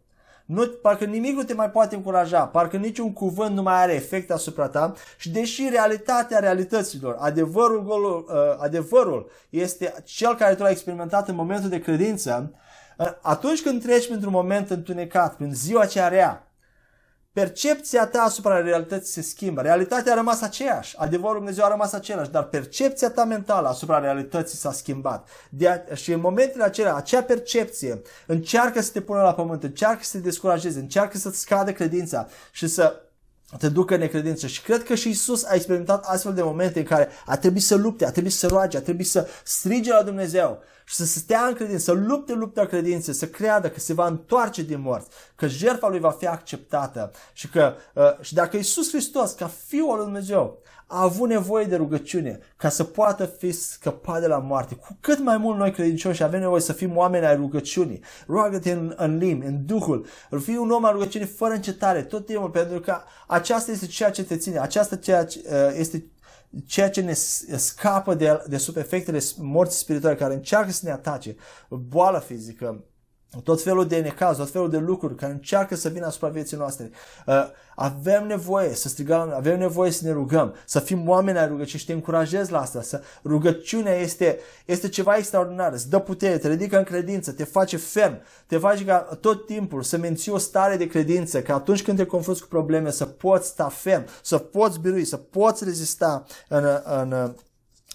Nu, 0.49 0.67
parcă 0.67 1.05
nimic 1.05 1.35
nu 1.35 1.43
te 1.43 1.55
mai 1.55 1.71
poate 1.71 1.95
încuraja, 1.95 2.47
parcă 2.47 2.77
niciun 2.77 3.13
cuvânt 3.13 3.55
nu 3.55 3.63
mai 3.63 3.83
are 3.83 3.95
efect 3.95 4.31
asupra 4.31 4.69
ta 4.69 4.93
și 5.19 5.31
deși 5.31 5.69
realitatea 5.71 6.39
realităților, 6.39 7.17
adevărul, 7.19 7.83
golul, 7.83 8.27
uh, 8.29 8.35
adevărul 8.59 9.31
este 9.51 9.95
cel 10.05 10.35
care 10.35 10.55
tu 10.55 10.63
l-ai 10.63 10.71
experimentat 10.71 11.29
în 11.29 11.35
momentul 11.35 11.69
de 11.69 11.81
credință, 11.81 12.53
uh, 12.99 13.07
atunci 13.21 13.63
când 13.63 13.83
treci 13.83 14.07
printr-un 14.07 14.33
moment 14.33 14.71
întunecat, 14.71 15.37
prin 15.37 15.55
ziua 15.55 15.87
cea 15.87 16.09
rea, 16.09 16.48
percepția 17.39 18.07
ta 18.07 18.21
asupra 18.21 18.61
realității 18.61 19.13
se 19.13 19.23
schimbă. 19.23 19.61
Realitatea 19.61 20.13
a 20.13 20.17
rămas 20.17 20.41
aceeași, 20.43 20.97
adevărul 20.97 21.37
Dumnezeu 21.37 21.65
a 21.65 21.69
rămas 21.69 21.93
același, 21.93 22.31
dar 22.31 22.43
percepția 22.43 23.11
ta 23.11 23.25
mentală 23.25 23.69
asupra 23.69 23.99
realității 23.99 24.59
s-a 24.59 24.73
schimbat. 24.73 25.29
De 25.51 25.69
a, 25.69 25.95
și 25.95 26.13
în 26.13 26.21
momentele 26.21 26.65
acelea, 26.65 26.95
acea 26.95 27.23
percepție 27.23 28.03
încearcă 28.27 28.81
să 28.81 28.91
te 28.93 29.01
pună 29.01 29.23
la 29.23 29.35
pământ, 29.35 29.63
încearcă 29.63 30.01
să 30.03 30.17
te 30.17 30.23
descurajeze, 30.23 30.79
încearcă 30.79 31.19
să-ți 31.19 31.41
scadă 31.41 31.73
credința 31.73 32.29
și 32.53 32.67
să 32.67 33.03
te 33.57 33.69
ducă 33.69 33.95
în 33.95 34.01
necredință. 34.01 34.47
Și 34.47 34.63
cred 34.63 34.83
că 34.83 34.95
și 34.95 35.09
Isus 35.09 35.45
a 35.45 35.55
experimentat 35.55 36.05
astfel 36.05 36.35
de 36.35 36.43
momente 36.43 36.79
în 36.79 36.85
care 36.85 37.09
a 37.27 37.37
trebuit 37.37 37.63
să 37.63 37.75
lupte, 37.75 38.07
a 38.07 38.11
trebuit 38.11 38.33
să 38.33 38.47
roage, 38.47 38.77
a 38.77 38.81
trebuit 38.81 39.09
să 39.09 39.29
strige 39.45 39.93
la 39.93 40.03
Dumnezeu 40.03 40.63
și 40.85 40.95
să 40.95 41.05
stea 41.05 41.41
în 41.41 41.55
credință, 41.55 41.83
să 41.83 41.93
lupte 41.93 42.33
lupta 42.33 42.67
credinței, 42.67 43.15
să 43.15 43.27
creadă 43.29 43.71
că 43.71 43.81
se 43.81 43.95
va 43.95 44.07
întoarce 44.07 44.63
din 44.63 44.81
morți, 44.81 45.09
că 45.35 45.47
jertfa 45.47 45.89
lui 45.89 45.99
va 45.99 46.11
fi 46.11 46.27
acceptată 46.27 47.13
și 47.33 47.49
că 47.49 47.75
uh, 47.95 48.21
și 48.21 48.35
dacă 48.35 48.57
Isus 48.57 48.91
Hristos, 48.91 49.33
ca 49.33 49.51
Fiul 49.67 49.97
lui 49.97 50.05
Dumnezeu, 50.05 50.59
a 50.91 51.03
avut 51.03 51.29
nevoie 51.29 51.65
de 51.65 51.77
rugăciune 51.77 52.39
ca 52.57 52.69
să 52.69 52.85
poată 52.85 53.25
fi 53.25 53.53
scăpat 53.53 54.21
de 54.21 54.27
la 54.27 54.39
moarte. 54.39 54.75
Cu 54.75 54.97
cât 55.01 55.19
mai 55.19 55.37
mult 55.37 55.59
noi 55.59 55.73
credincioși 55.73 56.23
avem 56.23 56.41
nevoie 56.41 56.61
să 56.61 56.73
fim 56.73 56.97
oameni 56.97 57.27
ai 57.27 57.37
rugăciunii. 57.37 58.01
Roagă-te 58.27 58.71
în, 58.71 58.95
în 58.97 59.17
limbi, 59.17 59.47
în 59.47 59.67
Duhul. 59.67 60.07
Fii 60.41 60.57
un 60.57 60.71
om 60.71 60.85
al 60.85 60.93
rugăciunii 60.93 61.27
fără 61.27 61.55
încetare, 61.55 62.03
tot 62.03 62.27
timpul, 62.27 62.51
pentru 62.51 62.81
că 62.81 62.97
aceasta 63.27 63.71
este 63.71 63.87
ceea 63.87 64.11
ce 64.11 64.25
te 64.25 64.37
ține, 64.37 64.59
aceasta 64.59 64.97
ceea 64.97 65.25
ce, 65.25 65.41
uh, 65.45 65.75
este 65.79 66.05
ceea 66.67 66.91
ce 66.91 67.01
ne 67.01 67.13
scapă 67.57 68.15
de, 68.15 68.43
de 68.47 68.57
sub 68.57 68.77
efectele 68.77 69.21
morții 69.37 69.79
spirituale 69.79 70.17
care 70.17 70.35
încearcă 70.35 70.71
să 70.71 70.81
ne 70.85 70.91
atace, 70.91 71.37
boală 71.69 72.19
fizică, 72.19 72.85
tot 73.45 73.63
felul 73.63 73.87
de 73.87 74.01
necaz, 74.01 74.37
tot 74.37 74.51
felul 74.51 74.71
de 74.71 74.79
lucruri 74.79 75.15
care 75.15 75.33
încearcă 75.33 75.77
să 75.77 75.89
vină 75.89 76.07
asupra 76.07 76.29
vieții 76.29 76.57
noastre. 76.57 76.91
Uh, 77.27 77.35
avem 77.75 78.27
nevoie 78.27 78.75
să 78.75 78.89
strigăm, 78.89 79.33
avem 79.35 79.59
nevoie 79.59 79.91
să 79.91 80.05
ne 80.05 80.13
rugăm, 80.13 80.55
să 80.65 80.81
fim 80.81 81.09
oameni 81.09 81.39
ai 81.39 81.47
rugăciunii 81.47 81.81
și 81.81 81.87
te 81.87 81.93
încurajez 81.93 82.49
la 82.49 82.61
asta. 82.61 82.83
Să, 82.83 83.03
rugăciunea 83.25 83.95
este, 83.95 84.39
este 84.65 84.89
ceva 84.89 85.17
extraordinar, 85.17 85.73
îți 85.73 85.91
dă 85.91 85.99
putere, 85.99 86.39
te 86.39 86.49
ridică 86.49 86.79
în 86.79 86.85
credință, 86.85 87.33
te 87.33 87.45
face 87.45 87.77
ferm, 87.77 88.21
te 88.47 88.59
face 88.59 88.85
ca 88.85 88.99
tot 89.21 89.47
timpul 89.47 89.83
să 89.83 89.97
menții 89.97 90.33
o 90.33 90.39
stare 90.39 90.77
de 90.77 90.87
credință, 90.87 91.43
că 91.43 91.53
atunci 91.53 91.83
când 91.83 91.97
te 91.99 92.07
confrunți 92.07 92.43
cu 92.43 92.49
probleme 92.49 92.91
să 92.91 93.07
poți 93.07 93.49
sta 93.49 93.69
ferm, 93.69 94.05
să 94.23 94.39
poți 94.39 94.81
birui, 94.81 95.05
să 95.05 95.17
poți 95.17 95.65
rezista 95.65 96.25
în, 96.49 96.65
în, 96.85 97.35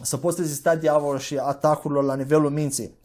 să 0.02 0.18
poți 0.18 0.40
rezista 0.40 0.76
diavolul 0.76 1.20
și 1.20 1.38
atacurilor 1.38 2.04
la 2.04 2.16
nivelul 2.16 2.50
minții. 2.50 3.02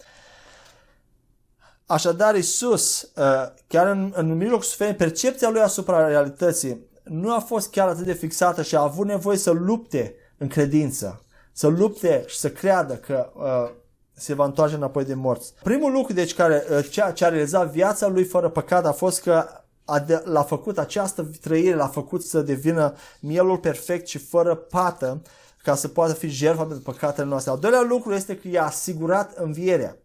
Așadar, 1.91 2.35
Isus, 2.35 3.03
uh, 3.03 3.25
chiar 3.67 3.87
în, 3.87 4.13
în 4.17 4.37
mijlocul 4.37 4.65
suferinței, 4.65 5.07
percepția 5.07 5.49
lui 5.49 5.61
asupra 5.61 6.07
realității 6.07 6.87
nu 7.03 7.35
a 7.35 7.39
fost 7.39 7.71
chiar 7.71 7.89
atât 7.89 8.05
de 8.05 8.13
fixată 8.13 8.63
și 8.63 8.77
a 8.77 8.83
avut 8.83 9.07
nevoie 9.07 9.37
să 9.37 9.51
lupte 9.51 10.15
în 10.39 10.49
credință, 10.49 11.23
să 11.53 11.67
lupte 11.67 12.25
și 12.27 12.37
să 12.37 12.51
creadă 12.51 12.95
că 12.95 13.31
uh, 13.35 13.71
se 14.13 14.35
va 14.35 14.45
întoarce 14.45 14.75
înapoi 14.75 15.05
de 15.05 15.15
morți. 15.15 15.55
Primul 15.63 15.93
lucru, 15.93 16.13
deci, 16.13 16.35
care 16.35 16.65
uh, 16.71 16.89
ce, 16.91 17.11
ce 17.15 17.25
a 17.25 17.29
realizat 17.29 17.71
viața 17.71 18.07
lui 18.07 18.25
fără 18.25 18.49
păcat 18.49 18.87
a 18.87 18.93
fost 18.93 19.23
că 19.23 19.47
a 19.85 19.99
de, 19.99 20.23
l-a 20.25 20.43
făcut 20.43 20.79
această 20.79 21.31
trăire, 21.41 21.75
l-a 21.75 21.87
făcut 21.87 22.23
să 22.23 22.41
devină 22.41 22.95
mielul 23.21 23.59
perfect 23.59 24.07
și 24.07 24.19
fără 24.19 24.55
pată 24.55 25.23
ca 25.63 25.75
să 25.75 25.89
poată 25.89 26.13
fi 26.13 26.29
jertfa 26.29 26.63
pentru 26.63 26.83
păcatele 26.83 27.27
noastre. 27.27 27.51
Al 27.51 27.59
doilea 27.59 27.83
lucru 27.83 28.15
este 28.15 28.37
că 28.37 28.49
i-a 28.49 28.65
asigurat 28.65 29.37
învierea 29.37 29.97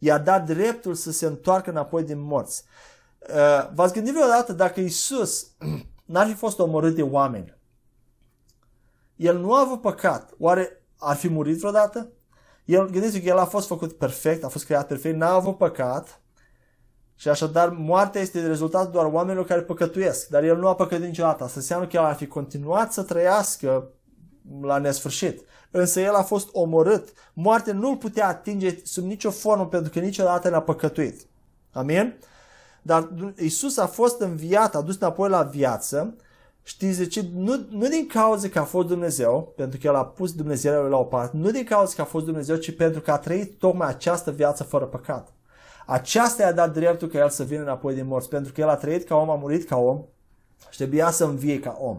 i-a 0.00 0.18
dat 0.18 0.46
dreptul 0.46 0.94
să 0.94 1.12
se 1.12 1.26
întoarcă 1.26 1.70
înapoi 1.70 2.02
din 2.02 2.20
morți. 2.20 2.64
Uh, 3.18 3.70
v-ați 3.74 3.92
gândit 3.92 4.12
vreodată 4.12 4.52
dacă 4.52 4.80
Isus 4.80 5.46
n-ar 6.04 6.26
fi 6.26 6.34
fost 6.34 6.58
omorât 6.58 6.94
de 6.94 7.02
oameni? 7.02 7.58
El 9.16 9.38
nu 9.38 9.54
a 9.54 9.60
avut 9.60 9.80
păcat. 9.80 10.34
Oare 10.38 10.84
ar 10.96 11.16
fi 11.16 11.28
murit 11.28 11.58
vreodată? 11.58 12.10
El, 12.64 12.90
gândiți 12.90 13.20
că 13.20 13.28
el 13.28 13.38
a 13.38 13.44
fost 13.44 13.66
făcut 13.66 13.92
perfect, 13.92 14.44
a 14.44 14.48
fost 14.48 14.64
creat 14.64 14.86
perfect, 14.86 15.16
n-a 15.16 15.30
avut 15.30 15.56
păcat 15.56 16.20
și 17.14 17.28
așadar 17.28 17.68
moartea 17.68 18.20
este 18.20 18.46
rezultatul 18.46 18.90
doar 18.90 19.06
oamenilor 19.06 19.46
care 19.46 19.60
păcătuiesc, 19.60 20.28
dar 20.28 20.42
el 20.42 20.56
nu 20.56 20.68
a 20.68 20.74
păcătuit 20.74 21.08
niciodată. 21.08 21.44
Asta 21.44 21.58
înseamnă 21.58 21.86
că 21.86 21.96
el 21.96 22.04
ar 22.04 22.14
fi 22.14 22.26
continuat 22.26 22.92
să 22.92 23.02
trăiască 23.02 23.90
la 24.60 24.78
nesfârșit 24.78 25.44
însă 25.70 26.00
el 26.00 26.14
a 26.14 26.22
fost 26.22 26.48
omorât. 26.52 27.12
Moartea 27.32 27.72
nu-l 27.72 27.96
putea 27.96 28.28
atinge 28.28 28.78
sub 28.84 29.04
nicio 29.04 29.30
formă 29.30 29.66
pentru 29.66 29.90
că 29.92 29.98
niciodată 29.98 30.48
n-a 30.48 30.62
păcătuit. 30.62 31.20
Amin? 31.72 32.18
Dar 32.82 33.08
Isus 33.36 33.76
a 33.76 33.86
fost 33.86 34.20
înviat, 34.20 34.74
a 34.74 34.80
dus 34.80 34.96
înapoi 35.00 35.28
la 35.28 35.42
viață, 35.42 36.14
știți 36.62 36.98
de 36.98 37.06
ce? 37.06 37.24
Nu, 37.34 37.66
nu 37.70 37.88
din 37.88 38.06
cauza 38.06 38.48
că 38.48 38.58
a 38.58 38.64
fost 38.64 38.88
Dumnezeu, 38.88 39.52
pentru 39.56 39.78
că 39.78 39.86
El 39.86 39.94
a 39.94 40.04
pus 40.04 40.32
Dumnezeu 40.32 40.88
la 40.88 40.96
o 40.96 41.04
parte, 41.04 41.36
nu 41.36 41.50
din 41.50 41.64
cauza 41.64 41.92
că 41.94 42.00
a 42.00 42.04
fost 42.04 42.24
Dumnezeu, 42.24 42.56
ci 42.56 42.76
pentru 42.76 43.00
că 43.00 43.10
a 43.10 43.18
trăit 43.18 43.58
tocmai 43.58 43.88
această 43.88 44.30
viață 44.30 44.62
fără 44.62 44.84
păcat. 44.84 45.32
Aceasta 45.86 46.42
i-a 46.42 46.52
dat 46.52 46.72
dreptul 46.72 47.08
ca 47.08 47.18
El 47.18 47.28
să 47.28 47.44
vină 47.44 47.62
înapoi 47.62 47.94
din 47.94 48.06
morți, 48.06 48.28
pentru 48.28 48.52
că 48.52 48.60
El 48.60 48.68
a 48.68 48.76
trăit 48.76 49.06
ca 49.06 49.16
om, 49.16 49.30
a 49.30 49.34
murit 49.34 49.68
ca 49.68 49.76
om 49.76 50.04
și 50.70 50.76
trebuia 50.76 51.10
să 51.10 51.24
învie 51.24 51.60
ca 51.60 51.76
om. 51.80 51.96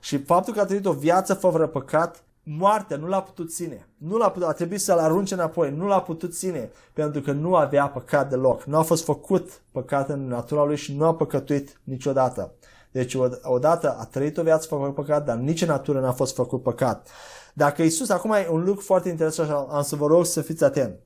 Și 0.00 0.18
faptul 0.18 0.54
că 0.54 0.60
a 0.60 0.64
trăit 0.64 0.86
o 0.86 0.92
viață 0.92 1.34
fără 1.34 1.66
păcat 1.66 2.24
moartea 2.42 2.96
nu 2.96 3.06
l-a 3.06 3.22
putut 3.22 3.52
ține. 3.52 3.88
Nu 3.96 4.16
l-a 4.16 4.30
putut, 4.30 4.48
a 4.48 4.52
trebuit 4.52 4.80
să-l 4.80 4.98
arunce 4.98 5.34
înapoi. 5.34 5.70
Nu 5.70 5.86
l-a 5.86 6.00
putut 6.00 6.34
ține 6.34 6.70
pentru 6.92 7.20
că 7.20 7.32
nu 7.32 7.54
avea 7.54 7.88
păcat 7.88 8.28
deloc. 8.28 8.64
Nu 8.64 8.76
a 8.76 8.82
fost 8.82 9.04
făcut 9.04 9.62
păcat 9.72 10.08
în 10.08 10.26
natura 10.26 10.64
lui 10.64 10.76
și 10.76 10.96
nu 10.96 11.04
a 11.04 11.14
păcătuit 11.14 11.80
niciodată. 11.84 12.52
Deci 12.90 13.16
odată 13.42 13.96
a 13.98 14.04
trăit 14.04 14.36
o 14.36 14.42
viață 14.42 14.66
fără 14.66 14.90
păcat, 14.90 15.24
dar 15.24 15.36
nici 15.36 15.62
în 15.62 15.68
natură 15.68 16.00
n-a 16.00 16.12
fost 16.12 16.34
făcut 16.34 16.62
păcat. 16.62 17.08
Dacă 17.54 17.82
Isus, 17.82 18.08
acum 18.08 18.32
e 18.32 18.48
un 18.50 18.64
lucru 18.64 18.84
foarte 18.84 19.08
interesant 19.08 19.48
și 19.48 19.54
am 19.68 19.82
să 19.82 19.96
vă 19.96 20.06
rog 20.06 20.26
să 20.26 20.40
fiți 20.40 20.64
atent. 20.64 20.98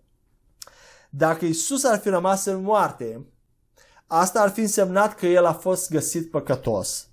Dacă 1.10 1.44
Isus 1.44 1.84
ar 1.84 1.98
fi 1.98 2.08
rămas 2.08 2.44
în 2.44 2.62
moarte, 2.62 3.26
asta 4.06 4.40
ar 4.40 4.50
fi 4.50 4.60
însemnat 4.60 5.14
că 5.14 5.26
El 5.26 5.44
a 5.44 5.52
fost 5.52 5.90
găsit 5.90 6.30
păcătos 6.30 7.08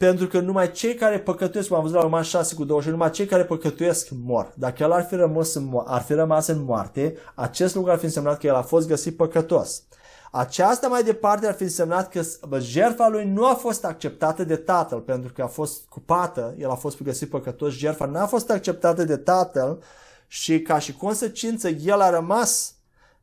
pentru 0.00 0.26
că 0.26 0.40
numai 0.40 0.70
cei 0.70 0.94
care 0.94 1.18
păcătuiesc, 1.18 1.68
cum 1.68 1.76
am 1.76 1.82
văzut 1.82 1.96
la 1.96 2.02
Roman 2.02 2.22
6 2.22 2.54
cu 2.54 2.64
20, 2.64 2.90
numai 2.90 3.10
cei 3.10 3.26
care 3.26 3.44
păcătuiesc 3.44 4.08
mor. 4.24 4.52
Dacă 4.54 4.82
el 4.82 4.92
ar 4.92 5.04
fi, 5.04 5.14
rămas 5.14 5.54
în, 5.54 5.68
mo- 5.68 5.84
ar 5.86 6.00
fi 6.00 6.12
rămas 6.12 6.46
în 6.46 6.64
moarte, 6.64 7.16
acest 7.34 7.74
lucru 7.74 7.90
ar 7.90 7.98
fi 7.98 8.04
însemnat 8.04 8.38
că 8.38 8.46
el 8.46 8.54
a 8.54 8.62
fost 8.62 8.88
găsit 8.88 9.16
păcătos. 9.16 9.82
Aceasta 10.30 10.88
mai 10.88 11.02
departe 11.02 11.46
ar 11.46 11.54
fi 11.54 11.62
însemnat 11.62 12.08
că 12.08 12.22
jertfa 12.60 13.08
lui 13.08 13.24
nu 13.24 13.46
a 13.46 13.54
fost 13.54 13.84
acceptată 13.84 14.44
de 14.44 14.56
tatăl, 14.56 14.98
pentru 14.98 15.32
că 15.32 15.42
a 15.42 15.46
fost 15.46 15.84
cupată, 15.88 16.54
el 16.58 16.70
a 16.70 16.74
fost 16.74 17.02
găsit 17.02 17.30
păcătos, 17.30 17.72
jertfa 17.72 18.04
n-a 18.04 18.26
fost 18.26 18.50
acceptată 18.50 19.04
de 19.04 19.16
tatăl 19.16 19.82
și 20.26 20.60
ca 20.60 20.78
și 20.78 20.96
consecință 20.96 21.68
el 21.68 22.00
a 22.00 22.10
rămas 22.10 22.74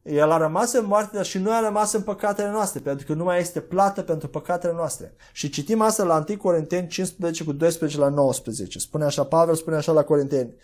el 0.09 0.31
a 0.31 0.37
rămas 0.37 0.73
în 0.73 0.85
moarte, 0.85 1.15
dar 1.15 1.25
și 1.25 1.37
noi 1.37 1.53
am 1.53 1.63
rămas 1.63 1.93
în 1.93 2.01
păcatele 2.01 2.49
noastre, 2.49 2.79
pentru 2.79 3.05
că 3.05 3.13
nu 3.13 3.23
mai 3.23 3.39
este 3.39 3.59
plată 3.59 4.01
pentru 4.01 4.27
păcatele 4.27 4.73
noastre. 4.73 5.13
Și 5.31 5.49
citim 5.49 5.81
asta 5.81 6.03
la 6.03 6.23
1 6.29 6.37
Corinteni 6.37 6.87
15 6.87 7.43
cu 7.43 7.51
12 7.51 7.99
la 7.99 8.09
19. 8.09 8.79
Spune 8.79 9.05
așa, 9.05 9.23
Pavel 9.23 9.55
spune 9.55 9.75
așa 9.75 9.91
la 9.91 10.03
Corinteni. 10.03 10.55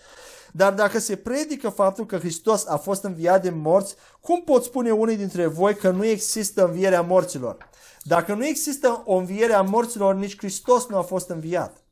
Dar 0.51 0.73
dacă 0.73 0.99
se 0.99 1.15
predică 1.15 1.69
faptul 1.69 2.05
că 2.05 2.17
Hristos 2.17 2.67
a 2.67 2.77
fost 2.77 3.03
înviat 3.03 3.41
din 3.41 3.59
morți, 3.61 3.95
cum 4.21 4.41
pot 4.41 4.63
spune 4.63 4.91
unii 4.91 5.17
dintre 5.17 5.45
voi 5.45 5.75
că 5.75 5.89
nu 5.89 6.05
există 6.05 6.65
învierea 6.65 7.01
morților? 7.01 7.57
Dacă 8.01 8.33
nu 8.33 8.45
există 8.45 9.03
o 9.05 9.15
înviere 9.15 9.53
a 9.53 9.61
morților, 9.61 10.15
nici 10.15 10.37
Hristos 10.37 10.87
nu 10.87 10.97
a 10.97 11.01
fost 11.01 11.29
înviat. 11.29 11.82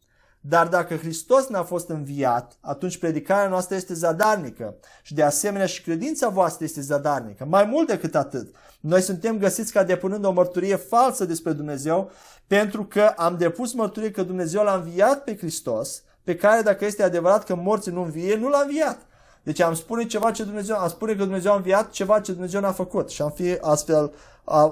Dar 0.44 0.68
dacă 0.68 0.96
Hristos 0.96 1.48
n-a 1.48 1.64
fost 1.64 1.90
înviat, 1.90 2.58
atunci 2.60 2.98
predicarea 2.98 3.50
noastră 3.50 3.76
este 3.76 3.94
zadarnică 3.94 4.76
și 5.02 5.14
de 5.14 5.24
asemenea 5.24 5.66
și 5.66 5.82
credința 5.82 6.30
voastră 6.30 6.64
este 6.64 6.82
zadarnică. 6.82 7.46
Mai 7.46 7.66
mult 7.66 7.88
decât 7.88 8.16
atât, 8.16 8.56
noi 8.80 9.02
suntem 9.02 9.38
găsiți 9.38 9.72
ca 9.72 9.84
depunând 9.84 10.26
o 10.26 10.32
mărturie 10.32 10.76
falsă 10.76 11.26
despre 11.26 11.52
Dumnezeu 11.52 12.12
pentru 12.48 12.86
că 12.86 13.14
am 13.18 13.38
depus 13.38 13.74
mărturie 13.74 14.12
că 14.12 14.24
Dumnezeu 14.24 14.64
l-a 14.64 14.76
înviat 14.76 15.24
pe 15.24 15.38
Hristos, 15.38 16.04
pe 16.24 16.36
care 16.36 16.62
dacă 16.62 16.86
este 16.86 17.04
adevărat 17.04 17.44
că 17.44 17.56
morții 17.56 17.92
nu 17.92 18.02
învie, 18.02 18.36
nu 18.36 18.50
l-a 18.50 18.62
înviat. 18.62 19.00
Deci 19.44 19.60
am 19.60 19.74
spune 19.74 20.06
ceva 20.06 20.32
ce 20.32 20.44
Dumnezeu, 20.44 20.78
am 20.78 20.90
spune 20.90 21.16
că 21.16 21.24
Dumnezeu 21.24 21.52
a 21.52 21.56
înviat 21.56 21.90
ceva 21.90 22.20
ce 22.20 22.32
Dumnezeu 22.32 22.62
n-a 22.62 22.72
făcut 22.72 23.10
și 23.10 23.22
am 23.22 23.32
fi 23.32 23.58
astfel, 23.62 24.14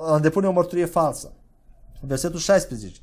am 0.07 0.19
depune 0.21 0.47
o 0.47 0.51
mărturie 0.51 0.85
falsă. 0.85 1.31
Versetul 2.01 2.39
16. 2.39 2.99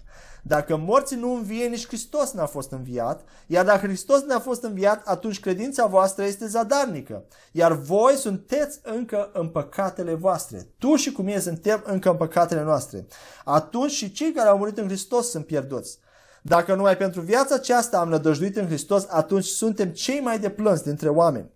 Dacă 0.47 0.77
morții 0.77 1.17
nu 1.17 1.35
învie, 1.35 1.67
nici 1.67 1.87
Hristos 1.87 2.33
n-a 2.33 2.47
fost 2.47 2.73
înviat, 2.73 3.25
iar 3.47 3.65
dacă 3.65 3.87
Hristos 3.87 4.23
n-a 4.23 4.39
fost 4.39 4.63
înviat, 4.63 5.07
atunci 5.07 5.41
credința 5.41 5.87
voastră 5.87 6.25
este 6.25 6.47
zadarnică, 6.47 7.25
iar 7.53 7.73
voi 7.73 8.15
sunteți 8.15 8.81
încă 8.83 9.31
în 9.33 9.49
păcatele 9.49 10.15
voastre. 10.15 10.67
Tu 10.79 10.95
și 10.95 11.13
cu 11.13 11.23
mine 11.23 11.39
suntem 11.39 11.83
încă 11.87 12.11
în 12.11 12.17
păcatele 12.17 12.63
noastre. 12.63 13.07
Atunci 13.45 13.91
și 13.91 14.13
cei 14.13 14.33
care 14.33 14.49
au 14.49 14.59
murit 14.59 14.79
în 14.79 14.87
Hristos 14.87 15.31
sunt 15.31 15.47
pierduți. 15.47 15.99
Dacă 16.43 16.75
numai 16.75 16.97
pentru 16.97 17.21
viața 17.21 17.55
aceasta 17.55 17.99
am 17.99 18.09
nădăjduit 18.09 18.57
în 18.57 18.67
Hristos, 18.67 19.07
atunci 19.09 19.45
suntem 19.45 19.89
cei 19.89 20.21
mai 20.21 20.39
de 20.39 20.51
plâns 20.51 20.81
dintre 20.81 21.09
oameni. 21.09 21.51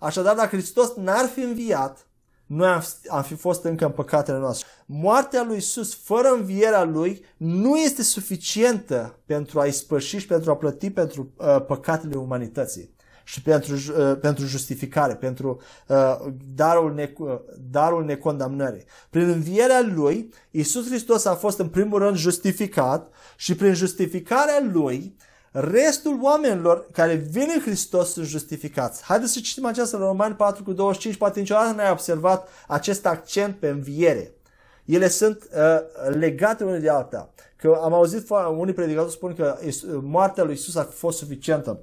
Așadar, 0.00 0.34
dacă 0.34 0.56
Hristos 0.56 0.94
n-ar 0.94 1.26
fi 1.26 1.40
înviat, 1.40 2.06
noi 2.46 2.68
am, 2.68 2.84
am 3.08 3.22
fi 3.22 3.34
fost 3.34 3.64
încă 3.64 3.84
în 3.84 3.90
păcatele 3.90 4.38
noastre. 4.38 4.66
Moartea 4.86 5.44
lui 5.44 5.56
Isus 5.56 5.94
fără 5.94 6.28
învierea 6.28 6.84
lui 6.84 7.24
nu 7.36 7.76
este 7.76 8.02
suficientă 8.02 9.18
pentru 9.26 9.60
a 9.60 9.64
ispăși 9.66 10.18
și 10.18 10.26
pentru 10.26 10.50
a 10.50 10.56
plăti 10.56 10.90
pentru 10.90 11.32
uh, 11.36 11.64
păcatele 11.66 12.16
umanității 12.16 12.94
și 13.24 13.42
pentru, 13.42 13.74
uh, 13.74 14.18
pentru 14.20 14.44
justificare, 14.44 15.14
pentru 15.14 15.60
uh, 15.86 16.16
darul, 16.54 16.94
ne, 16.94 17.12
uh, 17.18 17.38
darul 17.70 18.04
necondamnării. 18.04 18.84
Prin 19.10 19.28
învierea 19.28 19.80
lui, 19.94 20.32
Isus 20.50 20.88
Hristos 20.88 21.24
a 21.24 21.34
fost 21.34 21.58
în 21.58 21.68
primul 21.68 21.98
rând 21.98 22.16
justificat 22.16 23.12
și 23.36 23.54
prin 23.54 23.74
justificarea 23.74 24.68
lui 24.72 25.16
restul 25.58 26.18
oamenilor 26.22 26.86
care 26.92 27.14
vin 27.14 27.48
în 27.54 27.60
Hristos 27.60 28.12
sunt 28.12 28.26
justificați. 28.26 29.02
Haideți 29.02 29.32
să 29.32 29.40
citim 29.40 29.64
aceasta 29.64 29.96
în 29.96 30.02
Romani 30.02 30.34
4 30.34 30.62
cu 30.62 30.72
25, 30.72 31.16
poate 31.16 31.38
niciodată 31.38 31.76
n-ai 31.76 31.90
observat 31.90 32.48
acest 32.66 33.06
accent 33.06 33.56
pe 33.56 33.68
înviere. 33.68 34.34
Ele 34.84 35.08
sunt 35.08 35.48
uh, 35.56 36.14
legate 36.14 36.64
unul 36.64 36.80
de 36.80 36.90
alta. 36.90 37.30
Că 37.56 37.80
am 37.82 37.92
auzit 37.92 38.28
unii 38.56 38.74
predicatori 38.74 39.12
spun 39.12 39.34
că 39.34 39.58
moartea 40.02 40.44
lui 40.44 40.54
Isus 40.54 40.76
a 40.76 40.82
fost 40.82 41.18
suficientă 41.18 41.80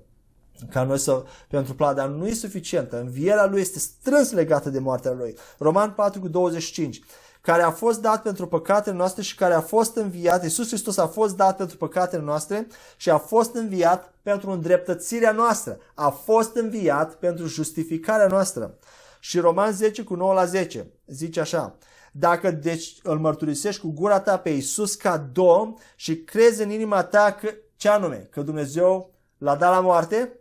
ca 0.70 0.84
noi 0.84 0.98
să, 0.98 1.24
pentru 1.48 1.76
plată, 1.76 1.96
dar 1.96 2.08
nu 2.08 2.28
e 2.28 2.34
suficientă. 2.34 3.00
Învierea 3.00 3.46
lui 3.46 3.62
este 3.62 3.80
strâns 3.80 4.32
legată 4.32 4.70
de 4.70 4.80
moartea 4.80 5.12
lui. 5.12 5.36
Roman 5.58 5.92
4 5.92 6.20
cu 6.20 6.28
25 6.28 7.02
care 7.44 7.62
a 7.62 7.72
fost 7.72 8.02
dat 8.02 8.22
pentru 8.22 8.48
păcatele 8.48 8.96
noastre 8.96 9.22
și 9.22 9.36
care 9.36 9.54
a 9.54 9.62
fost 9.62 9.96
înviat, 9.96 10.44
Iisus 10.44 10.68
Hristos 10.68 10.98
a 10.98 11.08
fost 11.08 11.36
dat 11.36 11.58
pentru 11.58 11.78
păcatele 11.78 12.22
noastre 12.22 12.68
și 12.98 13.10
a 13.10 13.18
fost 13.18 13.56
înviat 13.56 14.14
pentru 14.22 14.52
îndreptățirea 14.52 15.32
noastră. 15.32 15.78
A 15.94 16.10
fost 16.10 16.56
înviat 16.56 17.14
pentru 17.14 17.46
justificarea 17.46 18.28
noastrstră. 18.28 18.78
Și 19.20 19.40
Roman 19.40 19.72
10 19.72 20.04
cu 20.04 20.16
9 20.16 20.34
la 20.34 20.46
10 20.46 20.88
zice 21.06 21.40
așa, 21.40 21.76
dacă 22.12 22.52
deci 22.52 22.96
îl 23.04 23.20
mărturisești 23.20 23.82
cu 23.82 23.92
gura 23.92 24.20
ta 24.20 24.38
pe 24.38 24.50
Iisus 24.50 24.96
ca 24.96 25.18
Domn 25.18 25.78
și 25.96 26.24
crezi 26.24 26.64
în 26.64 26.70
inima 26.70 27.04
ta 27.04 27.38
că, 27.42 27.50
ce 27.76 27.90
anume, 27.90 28.28
că 28.32 28.42
Dumnezeu 28.42 29.12
l-a 29.38 29.56
dat 29.56 29.72
la 29.72 29.80
moarte? 29.80 30.34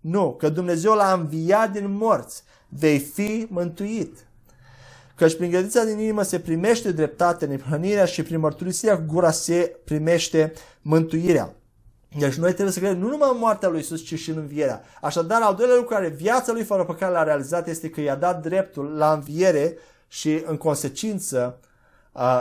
Nu, 0.00 0.34
că 0.34 0.48
Dumnezeu 0.48 0.92
l-a 0.94 1.12
înviat 1.12 1.70
din 1.70 1.90
morți, 1.90 2.42
vei 2.68 2.98
fi 2.98 3.46
mântuit. 3.50 4.24
Căci 5.20 5.36
prin 5.36 5.50
credința 5.50 5.84
din 5.84 5.98
inimă 5.98 6.22
se 6.22 6.38
primește 6.38 6.92
dreptate, 6.92 7.46
neprihănirea 7.46 8.04
și 8.04 8.22
prin 8.22 8.40
mărturisirea 8.40 8.96
cu 8.96 9.04
gura 9.06 9.30
se 9.30 9.76
primește 9.84 10.52
mântuirea. 10.82 11.54
Deci 12.18 12.34
noi 12.34 12.52
trebuie 12.52 12.72
să 12.72 12.78
credem 12.78 12.98
nu 12.98 13.08
numai 13.08 13.28
în 13.32 13.38
moartea 13.38 13.68
lui 13.68 13.80
Isus, 13.80 14.04
ci 14.04 14.18
și 14.18 14.30
în 14.30 14.36
învierea. 14.36 14.82
Așadar, 15.00 15.42
al 15.42 15.54
doilea 15.54 15.74
lucru 15.74 15.94
care 15.94 16.08
viața 16.08 16.52
lui 16.52 16.62
fără 16.62 16.84
păcate 16.84 17.12
l-a 17.12 17.22
realizat 17.22 17.68
este 17.68 17.90
că 17.90 18.00
i-a 18.00 18.14
dat 18.14 18.42
dreptul 18.42 18.84
la 18.96 19.12
înviere 19.12 19.76
și 20.08 20.42
în 20.46 20.56
consecință 20.56 21.58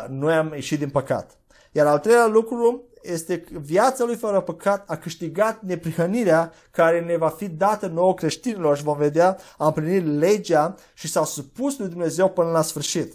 noi 0.09 0.34
am 0.34 0.51
ieșit 0.53 0.80
din 0.80 0.89
păcat. 0.89 1.38
Iar 1.71 1.88
al 1.88 1.99
treilea 1.99 2.27
lucru 2.27 2.84
este 3.02 3.43
viața 3.52 4.04
lui 4.04 4.16
fără 4.16 4.41
păcat 4.41 4.89
a 4.89 4.97
câștigat 4.97 5.62
neprihănirea 5.62 6.52
care 6.72 7.02
ne 7.02 7.18
va 7.18 7.30
fi 7.30 7.47
dată 7.47 7.88
nouă 7.88 8.14
creștinilor 8.14 8.78
și 8.78 8.84
vom 8.84 8.97
vedea, 8.97 9.38
a 9.58 9.66
împlinit 9.66 10.20
legea 10.20 10.76
și 10.93 11.08
s-au 11.08 11.26
supus 11.26 11.78
lui 11.78 11.88
Dumnezeu 11.88 12.30
până 12.30 12.50
la 12.50 12.62
sfârșit. 12.62 13.14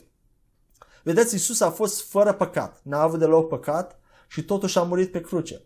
Vedeți, 1.02 1.34
Isus 1.34 1.60
a 1.60 1.70
fost 1.70 2.10
fără 2.10 2.32
păcat, 2.32 2.80
n-a 2.82 3.00
avut 3.00 3.18
deloc 3.18 3.48
păcat 3.48 3.98
și 4.28 4.44
totuși 4.44 4.78
a 4.78 4.82
murit 4.82 5.10
pe 5.10 5.20
cruce. 5.20 5.62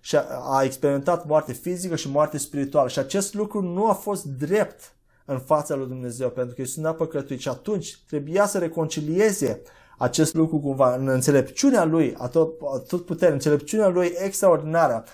Și 0.00 0.16
a, 0.16 0.24
a 0.28 0.62
experimentat 0.62 1.26
moarte 1.26 1.52
fizică 1.52 1.96
și 1.96 2.10
moarte 2.10 2.38
spirituală. 2.38 2.88
Și 2.88 2.98
acest 2.98 3.34
lucru 3.34 3.62
nu 3.62 3.88
a 3.88 3.92
fost 3.92 4.24
drept 4.24 4.94
în 5.24 5.38
fața 5.38 5.74
lui 5.74 5.86
Dumnezeu, 5.86 6.30
pentru 6.30 6.54
că 6.54 6.62
Isus 6.62 6.82
n-a 6.82 6.94
păcătuit 6.94 7.40
și 7.40 7.48
atunci 7.48 7.98
trebuia 8.08 8.46
să 8.46 8.58
reconcilieze 8.58 9.62
acest 10.00 10.34
lucru 10.34 10.58
cumva 10.58 10.94
în 10.94 11.08
înțelepciunea 11.08 11.84
lui, 11.84 12.14
a 12.18 12.28
tot, 12.28 12.60
a 12.74 12.82
tot 12.88 13.04
putere, 13.04 13.32
înțelepciunea 13.32 13.88
lui 13.88 14.12
extraordinară, 14.16 15.04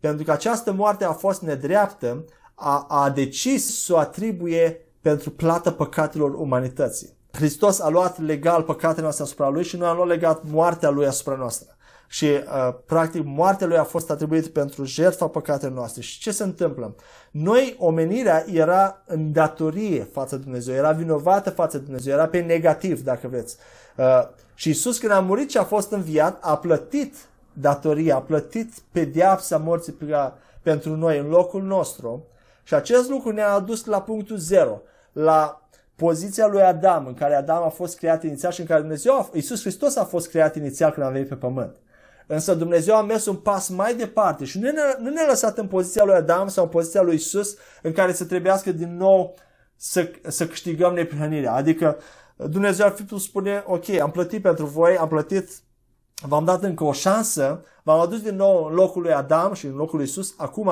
pentru 0.00 0.24
că 0.24 0.32
această 0.32 0.72
moarte 0.72 1.04
a 1.04 1.12
fost 1.12 1.42
nedreaptă, 1.42 2.24
a, 2.54 2.86
a 2.88 3.10
decis 3.10 3.84
să 3.84 3.92
o 3.92 3.98
atribuie 3.98 4.86
pentru 5.00 5.30
plată 5.30 5.70
păcatelor 5.70 6.34
umanității. 6.34 7.16
Hristos 7.32 7.80
a 7.80 7.88
luat 7.88 8.20
legal 8.20 8.62
păcatele 8.62 9.02
noastre 9.02 9.24
asupra 9.24 9.48
lui 9.48 9.64
și 9.64 9.76
noi 9.76 9.88
am 9.88 9.96
luat 9.96 10.08
legat 10.08 10.42
moartea 10.44 10.90
lui 10.90 11.06
asupra 11.06 11.34
noastră. 11.34 11.76
Și 12.08 12.24
uh, 12.24 12.74
practic 12.86 13.22
moartea 13.24 13.66
lui 13.66 13.76
a 13.76 13.84
fost 13.84 14.10
atribuită 14.10 14.48
pentru 14.48 14.84
jertfa 14.84 15.26
păcatelor 15.26 15.74
noastre. 15.74 16.02
Și 16.02 16.20
ce 16.20 16.30
se 16.30 16.42
întâmplă? 16.42 16.94
Noi, 17.30 17.76
omenirea 17.78 18.44
era 18.52 19.02
în 19.06 19.32
datorie 19.32 20.08
față 20.12 20.36
de 20.36 20.42
Dumnezeu, 20.42 20.74
era 20.74 20.92
vinovată 20.92 21.50
față 21.50 21.78
de 21.78 21.84
Dumnezeu, 21.84 22.12
era 22.12 22.26
pe 22.26 22.40
negativ, 22.40 23.02
dacă 23.02 23.28
vreți. 23.28 23.56
Uh, 23.58 23.79
și 24.54 24.68
Isus 24.68 24.98
când 24.98 25.12
a 25.12 25.20
murit 25.20 25.50
și 25.50 25.58
a 25.58 25.64
fost 25.64 25.92
înviat, 25.92 26.38
a 26.40 26.58
plătit 26.58 27.14
datoria, 27.52 28.16
a 28.16 28.22
plătit 28.22 28.72
pedeapsa 28.92 29.56
morții 29.56 29.96
pentru 30.62 30.96
noi 30.96 31.18
în 31.18 31.28
locul 31.28 31.62
nostru. 31.62 32.24
Și 32.62 32.74
acest 32.74 33.08
lucru 33.08 33.30
ne-a 33.30 33.52
adus 33.52 33.84
la 33.84 34.02
punctul 34.02 34.36
zero, 34.36 34.82
la 35.12 35.68
poziția 35.96 36.46
lui 36.46 36.62
Adam, 36.62 37.06
în 37.06 37.14
care 37.14 37.34
Adam 37.34 37.62
a 37.62 37.68
fost 37.68 37.96
creat 37.96 38.22
inițial 38.22 38.52
și 38.52 38.60
în 38.60 38.66
care 38.66 38.80
Dumnezeu, 38.80 39.30
Isus 39.32 39.60
Hristos 39.60 39.96
a 39.96 40.04
fost 40.04 40.28
creat 40.28 40.56
inițial 40.56 40.90
când 40.90 41.06
a 41.06 41.10
venit 41.10 41.28
pe 41.28 41.34
pământ. 41.34 41.76
Însă 42.26 42.54
Dumnezeu 42.54 42.96
a 42.96 43.02
mers 43.02 43.26
un 43.26 43.36
pas 43.36 43.68
mai 43.68 43.94
departe 43.94 44.44
și 44.44 44.58
nu 44.58 44.70
ne-a, 44.70 44.96
nu 44.98 45.10
ne-a 45.10 45.26
lăsat 45.26 45.58
în 45.58 45.66
poziția 45.66 46.04
lui 46.04 46.14
Adam 46.14 46.48
sau 46.48 46.64
în 46.64 46.70
poziția 46.70 47.02
lui 47.02 47.14
Isus 47.14 47.56
în 47.82 47.92
care 47.92 48.12
să 48.12 48.24
trebuiască 48.24 48.72
din 48.72 48.96
nou 48.96 49.34
să, 49.76 50.10
să 50.26 50.46
câștigăm 50.46 50.94
neprihănirea. 50.94 51.52
Adică 51.52 51.98
Dumnezeu 52.48 52.86
ar 52.86 52.92
fi 52.92 53.02
putut 53.02 53.20
spune, 53.20 53.64
ok, 53.66 53.88
am 53.88 54.10
plătit 54.10 54.42
pentru 54.42 54.66
voi, 54.66 54.96
am 54.96 55.08
plătit, 55.08 55.48
v-am 56.22 56.44
dat 56.44 56.62
încă 56.62 56.84
o 56.84 56.92
șansă, 56.92 57.64
v-am 57.82 58.00
adus 58.00 58.20
din 58.20 58.36
nou 58.36 58.64
în 58.64 58.74
locul 58.74 59.02
lui 59.02 59.12
Adam 59.12 59.52
și 59.52 59.66
în 59.66 59.74
locul 59.74 59.98
lui 59.98 60.06
Isus, 60.06 60.34
acum 60.36 60.70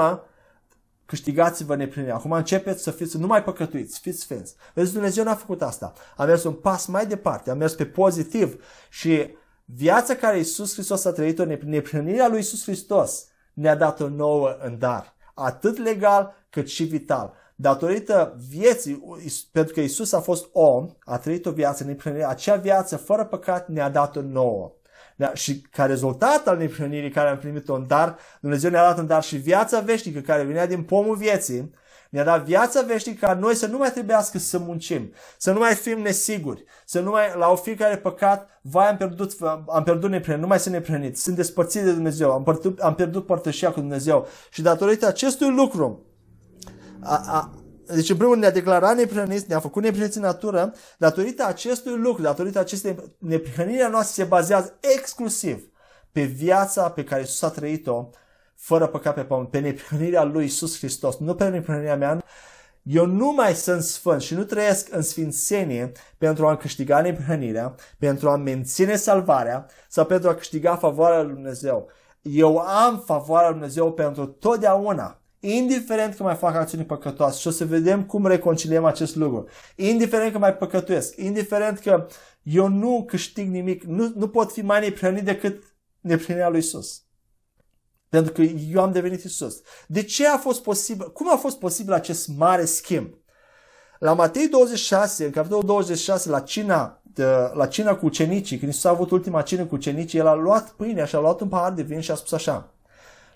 câștigați-vă 1.06 1.76
neprihănirea. 1.76 2.16
Acum 2.16 2.32
începeți 2.32 2.82
să 2.82 2.90
fiți, 2.90 3.18
nu 3.18 3.26
mai 3.26 3.44
păcătuiți, 3.44 4.00
fiți 4.00 4.20
sfinți. 4.20 4.54
Vezi, 4.74 4.92
Dumnezeu 4.92 5.24
n-a 5.24 5.34
făcut 5.34 5.62
asta. 5.62 5.92
A 6.16 6.24
mers 6.24 6.44
un 6.44 6.52
pas 6.52 6.86
mai 6.86 7.06
departe, 7.06 7.50
a 7.50 7.54
mers 7.54 7.74
pe 7.74 7.86
pozitiv 7.86 8.64
și 8.90 9.36
Viața 9.74 10.14
care 10.14 10.38
Isus 10.38 10.72
Hristos 10.72 11.04
a 11.04 11.12
trăit-o, 11.12 11.44
neprihănirea 11.44 12.28
lui 12.28 12.38
Isus 12.38 12.62
Hristos, 12.62 13.26
ne-a 13.52 13.74
dat-o 13.74 14.08
nouă 14.08 14.56
în 14.60 14.78
dar, 14.78 15.14
atât 15.34 15.78
legal 15.78 16.34
cât 16.50 16.68
și 16.68 16.84
vital. 16.84 17.32
Datorită 17.60 18.36
vieții, 18.48 19.02
pentru 19.52 19.74
că 19.74 19.80
Isus 19.80 20.12
a 20.12 20.20
fost 20.20 20.48
om, 20.52 20.88
a 21.04 21.18
trăit 21.18 21.46
o 21.46 21.50
viață 21.50 21.84
neprihănire, 21.84 22.26
acea 22.26 22.56
viață 22.56 22.96
fără 22.96 23.24
păcat 23.24 23.68
ne-a 23.68 23.88
dat-o 23.88 24.20
nouă. 24.20 24.72
Da? 25.16 25.34
Și 25.34 25.60
ca 25.60 25.86
rezultat 25.86 26.48
al 26.48 26.56
neprihănirii 26.56 27.10
care 27.10 27.28
am 27.28 27.38
primit-o 27.38 27.74
în 27.74 27.86
dar, 27.86 28.16
Dumnezeu 28.40 28.70
ne-a 28.70 28.82
dat 28.82 28.98
în 28.98 29.06
dar 29.06 29.22
și 29.22 29.36
viața 29.36 29.80
veșnică 29.80 30.20
care 30.20 30.42
venea 30.42 30.66
din 30.66 30.82
pomul 30.82 31.16
vieții, 31.16 31.74
ne-a 32.10 32.24
dat 32.24 32.44
viața 32.44 32.82
veșnică 32.82 33.26
ca 33.26 33.34
noi 33.34 33.54
să 33.54 33.66
nu 33.66 33.78
mai 33.78 33.90
trebuiască 33.90 34.38
să 34.38 34.58
muncim, 34.58 35.12
să 35.38 35.52
nu 35.52 35.58
mai 35.58 35.74
fim 35.74 36.00
nesiguri, 36.00 36.64
să 36.84 37.00
nu 37.00 37.10
mai, 37.10 37.24
la 37.38 37.50
o 37.50 37.56
fiecare 37.56 37.96
păcat, 37.96 38.60
vai, 38.62 38.88
am 38.88 38.96
pierdut, 38.96 39.36
am 39.68 39.82
pierdut 39.84 40.10
neprihănit, 40.10 40.42
nu 40.42 40.48
mai 40.48 40.60
sunt 40.60 40.74
neprihănit, 40.74 41.18
sunt 41.18 41.36
despărțit 41.36 41.82
de 41.82 41.92
Dumnezeu, 41.92 42.32
am, 42.32 42.42
pierdut, 42.42 42.78
am 42.78 42.94
pierdut 42.94 43.26
părtășia 43.26 43.70
cu 43.70 43.80
Dumnezeu. 43.80 44.26
Și 44.50 44.62
datorită 44.62 45.06
acestui 45.06 45.50
lucru, 45.50 46.07
a, 47.00 47.22
a, 47.26 47.52
deci, 47.94 48.10
în 48.10 48.16
primul 48.16 48.32
rând, 48.32 48.44
ne-a 48.44 48.52
declarat 48.52 48.96
neprihăniți, 48.96 49.44
ne-a 49.48 49.60
făcut 49.60 49.82
neprihăniți 49.82 50.16
în 50.16 50.22
natură, 50.22 50.72
datorită 50.98 51.46
acestui 51.46 51.96
lucru, 51.96 52.22
datorită 52.22 52.58
acestei 52.58 52.96
neprihănirea 53.18 53.88
noastră 53.88 54.22
se 54.22 54.28
bazează 54.28 54.78
exclusiv 54.80 55.68
pe 56.12 56.22
viața 56.22 56.90
pe 56.90 57.04
care 57.04 57.20
Iisus 57.20 57.42
a 57.42 57.50
trăit-o 57.50 58.08
fără 58.54 58.86
păcat 58.86 59.14
pe 59.14 59.22
pământ, 59.22 59.50
pe 59.50 59.58
neprihănirea 59.58 60.24
lui 60.24 60.44
Isus 60.44 60.78
Hristos, 60.78 61.16
nu 61.16 61.34
pe 61.34 61.48
neprihănirea 61.48 61.96
mea, 61.96 62.22
eu 62.82 63.06
nu 63.06 63.32
mai 63.32 63.54
sunt 63.54 63.82
sfânt 63.82 64.20
și 64.20 64.34
nu 64.34 64.44
trăiesc 64.44 64.94
în 64.94 65.02
sfințenie 65.02 65.92
pentru 66.18 66.46
a 66.46 66.56
câștiga 66.56 67.00
neprihănirea, 67.00 67.74
pentru 67.98 68.28
a 68.28 68.36
menține 68.36 68.96
salvarea 68.96 69.66
sau 69.88 70.04
pentru 70.04 70.28
a 70.28 70.34
câștiga 70.34 70.76
favoarea 70.76 71.22
lui 71.22 71.32
Dumnezeu. 71.32 71.88
Eu 72.22 72.58
am 72.58 73.02
favoarea 73.06 73.48
lui 73.48 73.58
Dumnezeu 73.58 73.92
pentru 73.92 74.26
totdeauna 74.26 75.17
indiferent 75.40 76.14
că 76.14 76.22
mai 76.22 76.34
fac 76.34 76.54
acțiuni 76.54 76.84
păcătoase 76.84 77.38
și 77.40 77.46
o 77.46 77.50
să 77.50 77.64
vedem 77.64 78.04
cum 78.04 78.26
reconciliem 78.26 78.84
acest 78.84 79.16
lucru, 79.16 79.48
indiferent 79.76 80.32
că 80.32 80.38
mai 80.38 80.54
păcătuiesc, 80.54 81.16
indiferent 81.16 81.78
că 81.78 82.06
eu 82.42 82.68
nu 82.68 83.04
câștig 83.06 83.48
nimic, 83.48 83.82
nu, 83.82 84.12
nu 84.14 84.28
pot 84.28 84.52
fi 84.52 84.60
mai 84.60 84.80
neprihănit 84.80 85.24
decât 85.24 85.62
neprihănirea 86.00 86.48
lui 86.48 86.58
Isus. 86.58 87.02
Pentru 88.08 88.32
că 88.32 88.42
eu 88.42 88.82
am 88.82 88.92
devenit 88.92 89.22
Isus. 89.22 89.60
De 89.86 90.02
ce 90.02 90.26
a 90.26 90.36
fost 90.36 90.62
posibil, 90.62 91.12
cum 91.12 91.32
a 91.32 91.36
fost 91.36 91.58
posibil 91.58 91.92
acest 91.92 92.28
mare 92.28 92.64
schimb? 92.64 93.14
La 93.98 94.12
Matei 94.12 94.48
26, 94.48 95.24
în 95.24 95.30
capitolul 95.30 95.64
26, 95.64 96.28
la 96.28 96.40
cina, 96.40 97.02
de, 97.02 97.24
la 97.52 97.66
cina 97.66 97.94
cu 97.94 98.06
ucenicii, 98.06 98.58
când 98.58 98.72
Isus 98.72 98.84
a 98.84 98.90
avut 98.90 99.10
ultima 99.10 99.42
cină 99.42 99.64
cu 99.64 99.74
ucenicii, 99.74 100.18
el 100.18 100.26
a 100.26 100.34
luat 100.34 100.70
pâinea 100.70 101.04
și 101.04 101.14
a 101.14 101.20
luat 101.20 101.40
un 101.40 101.48
pahar 101.48 101.72
de 101.72 101.82
vin 101.82 102.00
și 102.00 102.10
a 102.10 102.14
spus 102.14 102.32
așa, 102.32 102.72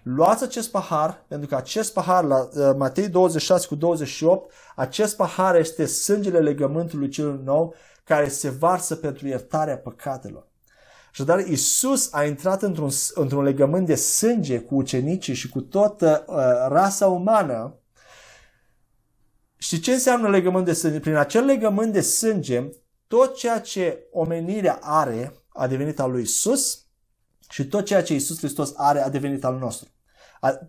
luați 0.03 0.43
acest 0.45 0.71
pahar, 0.71 1.25
pentru 1.29 1.49
că 1.49 1.57
acest 1.57 1.93
pahar, 1.93 2.25
la 2.25 2.49
uh, 2.55 2.75
Matei 2.77 3.09
26 3.09 3.67
cu 3.67 3.75
28, 3.75 4.53
acest 4.77 5.17
pahar 5.17 5.57
este 5.57 5.87
sângele 5.87 6.39
legământului 6.39 7.09
cel 7.09 7.41
nou 7.45 7.75
care 8.05 8.29
se 8.29 8.49
varsă 8.49 8.97
pentru 8.97 9.27
iertarea 9.27 9.79
păcatelor. 9.79 10.47
Așadar, 11.11 11.39
Isus 11.39 12.13
a 12.13 12.25
intrat 12.25 12.63
într-un, 12.63 12.91
într-un 13.15 13.43
legământ 13.43 13.87
de 13.87 13.95
sânge 13.95 14.59
cu 14.61 14.75
ucenicii 14.75 15.35
și 15.35 15.49
cu 15.49 15.61
toată 15.61 16.25
uh, 16.27 16.35
rasa 16.69 17.07
umană. 17.07 17.77
Și 19.57 19.81
ce 19.81 19.93
înseamnă 19.93 20.29
legământ 20.29 20.65
de 20.65 20.73
sânge? 20.73 21.01
Prin 21.01 21.15
acel 21.15 21.45
legământ 21.45 21.93
de 21.93 22.01
sânge, 22.01 22.69
tot 23.07 23.35
ceea 23.37 23.61
ce 23.61 24.07
omenirea 24.11 24.79
are 24.83 25.35
a 25.49 25.67
devenit 25.67 26.01
al 26.01 26.11
lui 26.11 26.23
Isus 26.23 26.82
și 27.53 27.67
tot 27.67 27.85
ceea 27.85 28.03
ce 28.03 28.15
Isus 28.15 28.39
Hristos 28.39 28.73
are 28.77 29.01
a 29.01 29.09
devenit 29.09 29.45
al 29.45 29.59
nostru. 29.59 29.89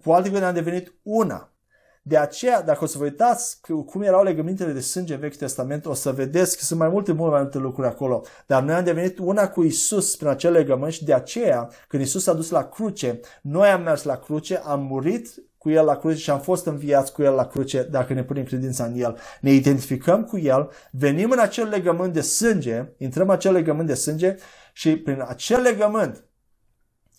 Cu 0.04 0.12
alte 0.12 0.28
cuvinte, 0.28 0.48
am 0.48 0.54
devenit 0.54 0.94
una. 1.02 1.54
De 2.02 2.18
aceea, 2.18 2.62
dacă 2.62 2.84
o 2.84 2.88
să 2.88 2.98
vă 2.98 3.04
uitați 3.04 3.62
cum 3.86 4.02
erau 4.02 4.24
legămintele 4.24 4.72
de 4.72 4.80
sânge 4.80 5.14
în 5.14 5.20
Vechiul 5.20 5.38
Testament, 5.38 5.86
o 5.86 5.94
să 5.94 6.12
vedeți 6.12 6.58
că 6.58 6.64
sunt 6.64 6.80
mai 6.80 6.90
multe, 6.90 7.12
mult 7.12 7.32
mai 7.32 7.42
multe 7.42 7.58
lucruri 7.58 7.88
acolo. 7.88 8.24
Dar 8.46 8.64
noi 8.64 8.76
am 8.76 8.84
devenit 8.84 9.20
una 9.20 9.50
cu 9.50 9.64
Isus 9.64 10.16
prin 10.16 10.28
acel 10.28 10.52
legământ 10.52 10.94
și 10.94 11.04
de 11.04 11.14
aceea, 11.14 11.70
când 11.88 12.04
Isus 12.04 12.24
s-a 12.24 12.34
dus 12.34 12.50
la 12.50 12.70
cruce, 12.70 13.20
noi 13.42 13.68
am 13.68 13.82
mers 13.82 14.04
la 14.04 14.18
cruce, 14.18 14.62
am 14.66 14.82
murit 14.84 15.34
cu 15.58 15.70
El 15.70 15.86
la 15.86 15.96
cruce 15.96 16.18
și 16.18 16.30
am 16.30 16.40
fost 16.40 16.66
înviați 16.66 17.14
cu 17.14 17.22
El 17.22 17.34
la 17.34 17.48
cruce 17.48 17.88
dacă 17.92 18.14
ne 18.14 18.24
punem 18.24 18.44
credința 18.44 18.84
în 18.84 19.00
El. 19.00 19.18
Ne 19.42 19.52
identificăm 19.52 20.24
cu 20.24 20.38
El, 20.38 20.70
venim 20.92 21.32
în 21.32 21.40
acel 21.40 21.68
legământ 21.68 22.14
de 22.14 22.22
sânge, 22.22 22.86
intrăm 22.98 23.28
în 23.28 23.34
acel 23.34 23.54
legământ 23.54 23.88
de 23.88 23.94
sânge 23.94 24.36
și 24.74 24.98
prin 24.98 25.24
acel 25.28 25.62
legământ, 25.62 26.24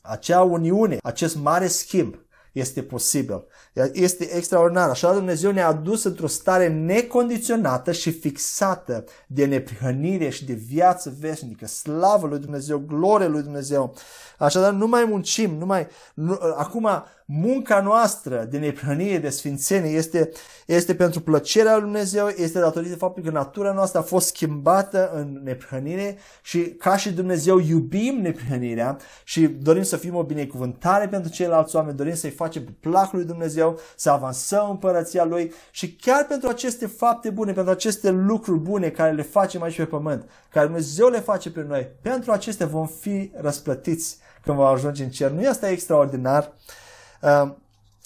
acea 0.06 0.42
uniune, 0.42 0.98
acest 1.02 1.36
mare 1.36 1.66
schimb, 1.66 2.14
este 2.52 2.82
posibil. 2.82 3.44
Este 3.92 4.34
extraordinar. 4.34 4.88
Așa 4.88 5.12
Dumnezeu 5.12 5.50
ne-a 5.50 5.66
adus 5.66 6.04
într-o 6.04 6.26
stare 6.26 6.68
necondiționată 6.68 7.92
și 7.92 8.12
fixată 8.12 9.04
de 9.26 9.44
neprihănire 9.44 10.28
și 10.28 10.44
de 10.44 10.52
viață 10.52 11.14
veșnică. 11.20 11.66
Slavă 11.66 12.26
lui 12.26 12.38
Dumnezeu, 12.38 12.78
glorie 12.78 13.26
lui 13.26 13.42
Dumnezeu. 13.42 13.94
Așadar, 14.38 14.72
nu 14.72 14.86
mai 14.86 15.04
muncim, 15.04 15.54
nu 15.58 15.66
mai... 15.66 15.86
Nu, 16.14 16.38
acum, 16.56 16.88
munca 17.24 17.80
noastră 17.80 18.46
de 18.50 18.58
neprihănire, 18.58 19.18
de 19.18 19.28
sfințenie, 19.28 19.90
este, 19.90 20.30
este 20.66 20.94
pentru 20.94 21.20
plăcerea 21.20 21.72
lui 21.72 21.82
Dumnezeu, 21.82 22.26
este 22.26 22.58
datorită 22.58 22.96
faptului 22.96 23.28
că 23.28 23.34
natura 23.34 23.72
noastră 23.72 23.98
a 23.98 24.02
fost 24.02 24.26
schimbată 24.26 25.10
în 25.14 25.40
neprihănire 25.42 26.18
și 26.42 26.60
ca 26.60 26.96
și 26.96 27.12
Dumnezeu 27.12 27.58
iubim 27.58 28.20
neprihănirea 28.20 28.96
și 29.24 29.46
dorim 29.46 29.82
să 29.82 29.96
fim 29.96 30.14
o 30.14 30.22
binecuvântare 30.22 31.08
pentru 31.08 31.30
ceilalți 31.30 31.76
oameni, 31.76 31.96
dorim 31.96 32.14
să-i 32.14 32.30
facem 32.30 32.64
pe 32.64 32.72
placul 32.80 33.18
lui 33.18 33.26
Dumnezeu, 33.26 33.78
să 33.96 34.10
avansăm 34.10 34.70
împărăția 34.70 35.24
Lui 35.24 35.52
și 35.70 35.92
chiar 35.94 36.26
pentru 36.26 36.48
aceste 36.48 36.86
fapte 36.86 37.30
bune, 37.30 37.52
pentru 37.52 37.72
aceste 37.72 38.10
lucruri 38.10 38.60
bune 38.60 38.88
care 38.88 39.12
le 39.12 39.22
facem 39.22 39.62
aici 39.62 39.76
pe 39.76 39.84
pământ, 39.84 40.28
care 40.50 40.66
Dumnezeu 40.66 41.08
le 41.08 41.20
face 41.20 41.50
pe 41.50 41.64
noi, 41.68 41.88
pentru 42.02 42.32
acestea 42.32 42.66
vom 42.66 42.86
fi 42.86 43.30
răsplătiți 43.34 44.18
când 44.42 44.56
vom 44.56 44.66
ajunge 44.66 45.04
în 45.04 45.10
cer. 45.10 45.30
Nu 45.30 45.40
este 45.40 45.66
extraordinar? 45.66 46.42
Uh, 46.42 46.82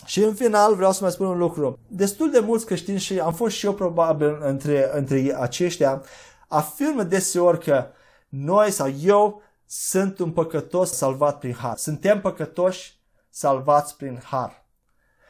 și 0.06 0.22
în 0.22 0.34
final 0.34 0.74
vreau 0.74 0.92
să 0.92 0.98
mai 1.02 1.10
spun 1.10 1.26
un 1.26 1.38
lucru. 1.38 1.78
Destul 1.86 2.30
de 2.30 2.38
mulți 2.38 2.66
creștini 2.66 2.98
și 2.98 3.18
am 3.18 3.32
fost 3.32 3.56
și 3.56 3.66
eu 3.66 3.74
probabil 3.74 4.38
între, 4.42 4.90
între 4.92 5.36
aceștia, 5.38 6.02
afirmă 6.48 7.02
deseori 7.02 7.64
că 7.64 7.86
noi 8.28 8.70
sau 8.70 8.94
eu 9.02 9.42
sunt 9.66 10.18
un 10.18 10.30
păcătos 10.30 10.92
salvat 10.92 11.38
prin 11.38 11.54
har. 11.54 11.76
Suntem 11.76 12.20
păcătoși 12.20 12.98
salvați 13.30 13.96
prin 13.96 14.20
har. 14.24 14.66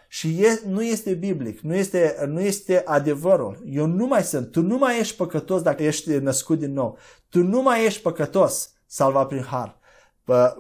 Și 0.09 0.43
e, 0.43 0.61
nu 0.67 0.83
este 0.83 1.15
biblic, 1.15 1.61
nu 1.61 1.75
este, 1.75 2.25
nu 2.27 2.41
este 2.41 2.83
adevărul. 2.87 3.63
Eu 3.67 3.87
nu 3.87 4.07
mai 4.07 4.23
sunt. 4.23 4.51
Tu 4.51 4.63
nu 4.63 4.79
mai 4.79 4.99
ești 4.99 5.17
păcătos 5.17 5.63
dacă 5.63 5.83
ești 5.83 6.11
născut 6.11 6.59
din 6.59 6.73
nou. 6.73 6.99
Tu 7.29 7.43
nu 7.43 7.63
mai 7.63 7.85
ești 7.85 8.03
păcătos 8.03 8.71
salvat 8.87 9.29
prin 9.29 9.43
har. 9.43 9.79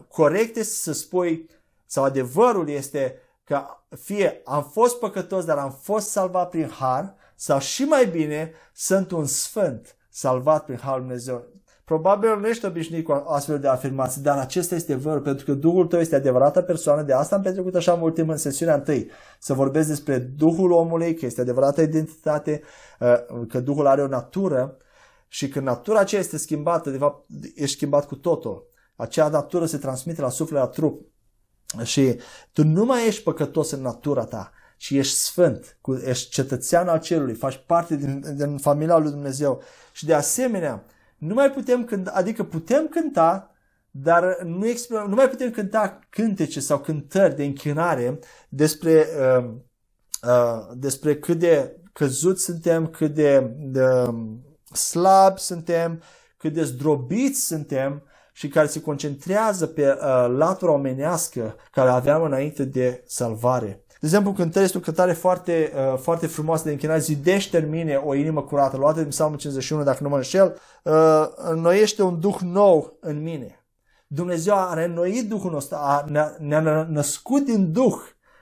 Corect 0.08 0.56
este 0.56 0.74
să 0.74 0.92
spui, 0.92 1.48
sau 1.88 2.04
adevărul 2.04 2.68
este 2.68 3.14
că 3.44 3.62
fie 3.96 4.40
am 4.44 4.62
fost 4.72 4.98
păcătos, 4.98 5.44
dar 5.44 5.58
am 5.58 5.70
fost 5.82 6.08
salvat 6.08 6.50
prin 6.50 6.68
har, 6.68 7.14
sau 7.34 7.58
și 7.58 7.84
mai 7.84 8.06
bine, 8.06 8.52
sunt 8.74 9.10
un 9.10 9.24
sfânt 9.24 9.96
salvat 10.10 10.64
prin 10.64 10.78
harul 10.78 11.00
Dumnezeu. 11.00 11.44
Probabil 11.84 12.38
nu 12.40 12.48
ești 12.48 12.66
obișnuit 12.66 13.04
cu 13.04 13.24
astfel 13.26 13.58
de 13.58 13.68
afirmații, 13.68 14.22
dar 14.22 14.38
acesta 14.38 14.74
este 14.74 14.92
adevărul, 14.92 15.20
pentru 15.20 15.44
că 15.44 15.52
Duhul 15.52 15.86
tău 15.86 16.00
este 16.00 16.16
adevărată 16.16 16.62
persoană. 16.62 17.02
De 17.02 17.12
asta 17.12 17.36
am 17.36 17.42
petrecut 17.42 17.74
așa 17.74 17.94
mult 17.94 18.14
timp 18.14 18.28
în 18.28 18.36
sesiunea 18.36 18.74
întâi, 18.74 19.10
să 19.38 19.54
vorbesc 19.54 19.88
despre 19.88 20.18
Duhul 20.18 20.72
omului, 20.72 21.14
că 21.14 21.26
este 21.26 21.40
adevărată 21.40 21.82
identitate, 21.82 22.62
uh, 23.00 23.46
că 23.48 23.60
Duhul 23.60 23.86
are 23.86 24.02
o 24.02 24.06
natură 24.06 24.76
și 25.28 25.48
când 25.48 25.66
natura 25.66 25.98
aceea 25.98 26.20
este 26.20 26.36
schimbată, 26.36 26.90
de 26.90 26.98
fapt, 26.98 27.26
ești 27.54 27.76
schimbat 27.76 28.06
cu 28.06 28.16
totul. 28.16 28.66
Acea 28.96 29.28
natură 29.28 29.66
se 29.66 29.78
transmite 29.78 30.20
la 30.20 30.28
suflet, 30.28 30.60
la 30.60 30.66
trup. 30.66 31.00
Și 31.82 32.20
tu 32.52 32.64
nu 32.64 32.84
mai 32.84 33.06
ești 33.06 33.22
păcătos 33.22 33.70
în 33.70 33.80
natura 33.80 34.24
ta, 34.24 34.52
ci 34.76 34.90
ești 34.90 35.16
sfânt, 35.16 35.78
ești 36.04 36.30
cetățean 36.30 36.88
al 36.88 37.00
cerului, 37.00 37.34
faci 37.34 37.62
parte 37.66 37.96
din, 37.96 38.36
din 38.36 38.58
familia 38.58 38.96
lui 38.96 39.10
Dumnezeu. 39.10 39.62
Și 39.92 40.06
de 40.06 40.14
asemenea, 40.14 40.84
nu 41.18 41.34
mai 41.34 41.50
putem 41.50 41.84
cânta, 41.84 42.10
adică 42.14 42.44
putem 42.44 42.88
cânta, 42.88 43.54
dar 43.90 44.42
nu, 44.42 44.66
exprim, 44.66 45.04
nu 45.08 45.14
mai 45.14 45.28
putem 45.28 45.50
cânta 45.50 45.98
cântece 46.10 46.60
sau 46.60 46.78
cântări 46.78 47.36
de 47.36 47.44
închinare 47.44 48.18
despre, 48.48 49.06
uh, 49.18 49.50
uh, 50.22 50.74
despre 50.74 51.18
cât 51.18 51.38
de 51.38 51.80
căzuți 51.92 52.44
suntem, 52.44 52.86
cât 52.86 53.14
de, 53.14 53.52
de 53.58 53.82
slabi 54.72 55.40
suntem, 55.40 56.02
cât 56.36 56.52
de 56.52 56.62
zdrobiți 56.64 57.46
suntem 57.46 58.02
și 58.38 58.48
care 58.48 58.66
se 58.66 58.80
concentrează 58.80 59.66
pe 59.66 59.86
uh, 59.86 60.34
latura 60.36 60.72
omenească 60.72 61.56
care 61.70 61.90
aveam 61.90 62.22
înainte 62.22 62.64
de 62.64 63.02
salvare. 63.06 63.84
De 63.88 64.06
exemplu, 64.06 64.32
cântări 64.32 64.64
este 64.64 64.76
o 64.76 64.80
cântare 64.80 65.12
foarte, 65.12 65.72
uh, 65.74 65.98
foarte 65.98 66.26
frumoasă 66.26 66.64
de 66.64 66.70
închinare. 66.70 66.98
Zidește 66.98 67.58
în 67.58 67.68
mine 67.68 67.94
o 67.94 68.14
inimă 68.14 68.42
curată. 68.42 68.76
Luată 68.76 69.00
din 69.00 69.08
Psalmul 69.08 69.38
51, 69.38 69.82
dacă 69.82 69.98
nu 70.02 70.08
mă 70.08 70.16
înșel. 70.16 70.58
Uh, 70.82 71.26
înnoiește 71.36 72.02
un 72.02 72.20
duh 72.20 72.36
nou 72.40 72.98
în 73.00 73.22
mine. 73.22 73.66
Dumnezeu 74.06 74.54
a 74.54 74.74
reînnoit 74.74 75.28
Duhul 75.28 75.50
nostru, 75.50 75.76
a, 75.76 76.04
ne-a, 76.08 76.36
ne-a 76.38 76.86
născut 76.90 77.44
din 77.44 77.72
Duh 77.72 77.98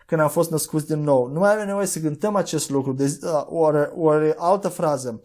când 0.07 0.21
am 0.21 0.29
fost 0.29 0.51
născuți 0.51 0.87
din 0.87 1.03
nou. 1.03 1.27
Nu 1.27 1.39
mai 1.39 1.53
avem 1.53 1.67
nevoie 1.67 1.87
să 1.87 1.99
cântăm 1.99 2.37
acest 2.37 2.71
lucru. 2.71 2.93
De, 2.93 3.19
uh, 3.23 3.45
ori, 3.49 3.93
ori 3.97 4.35
altă 4.37 4.69
frază. 4.69 5.21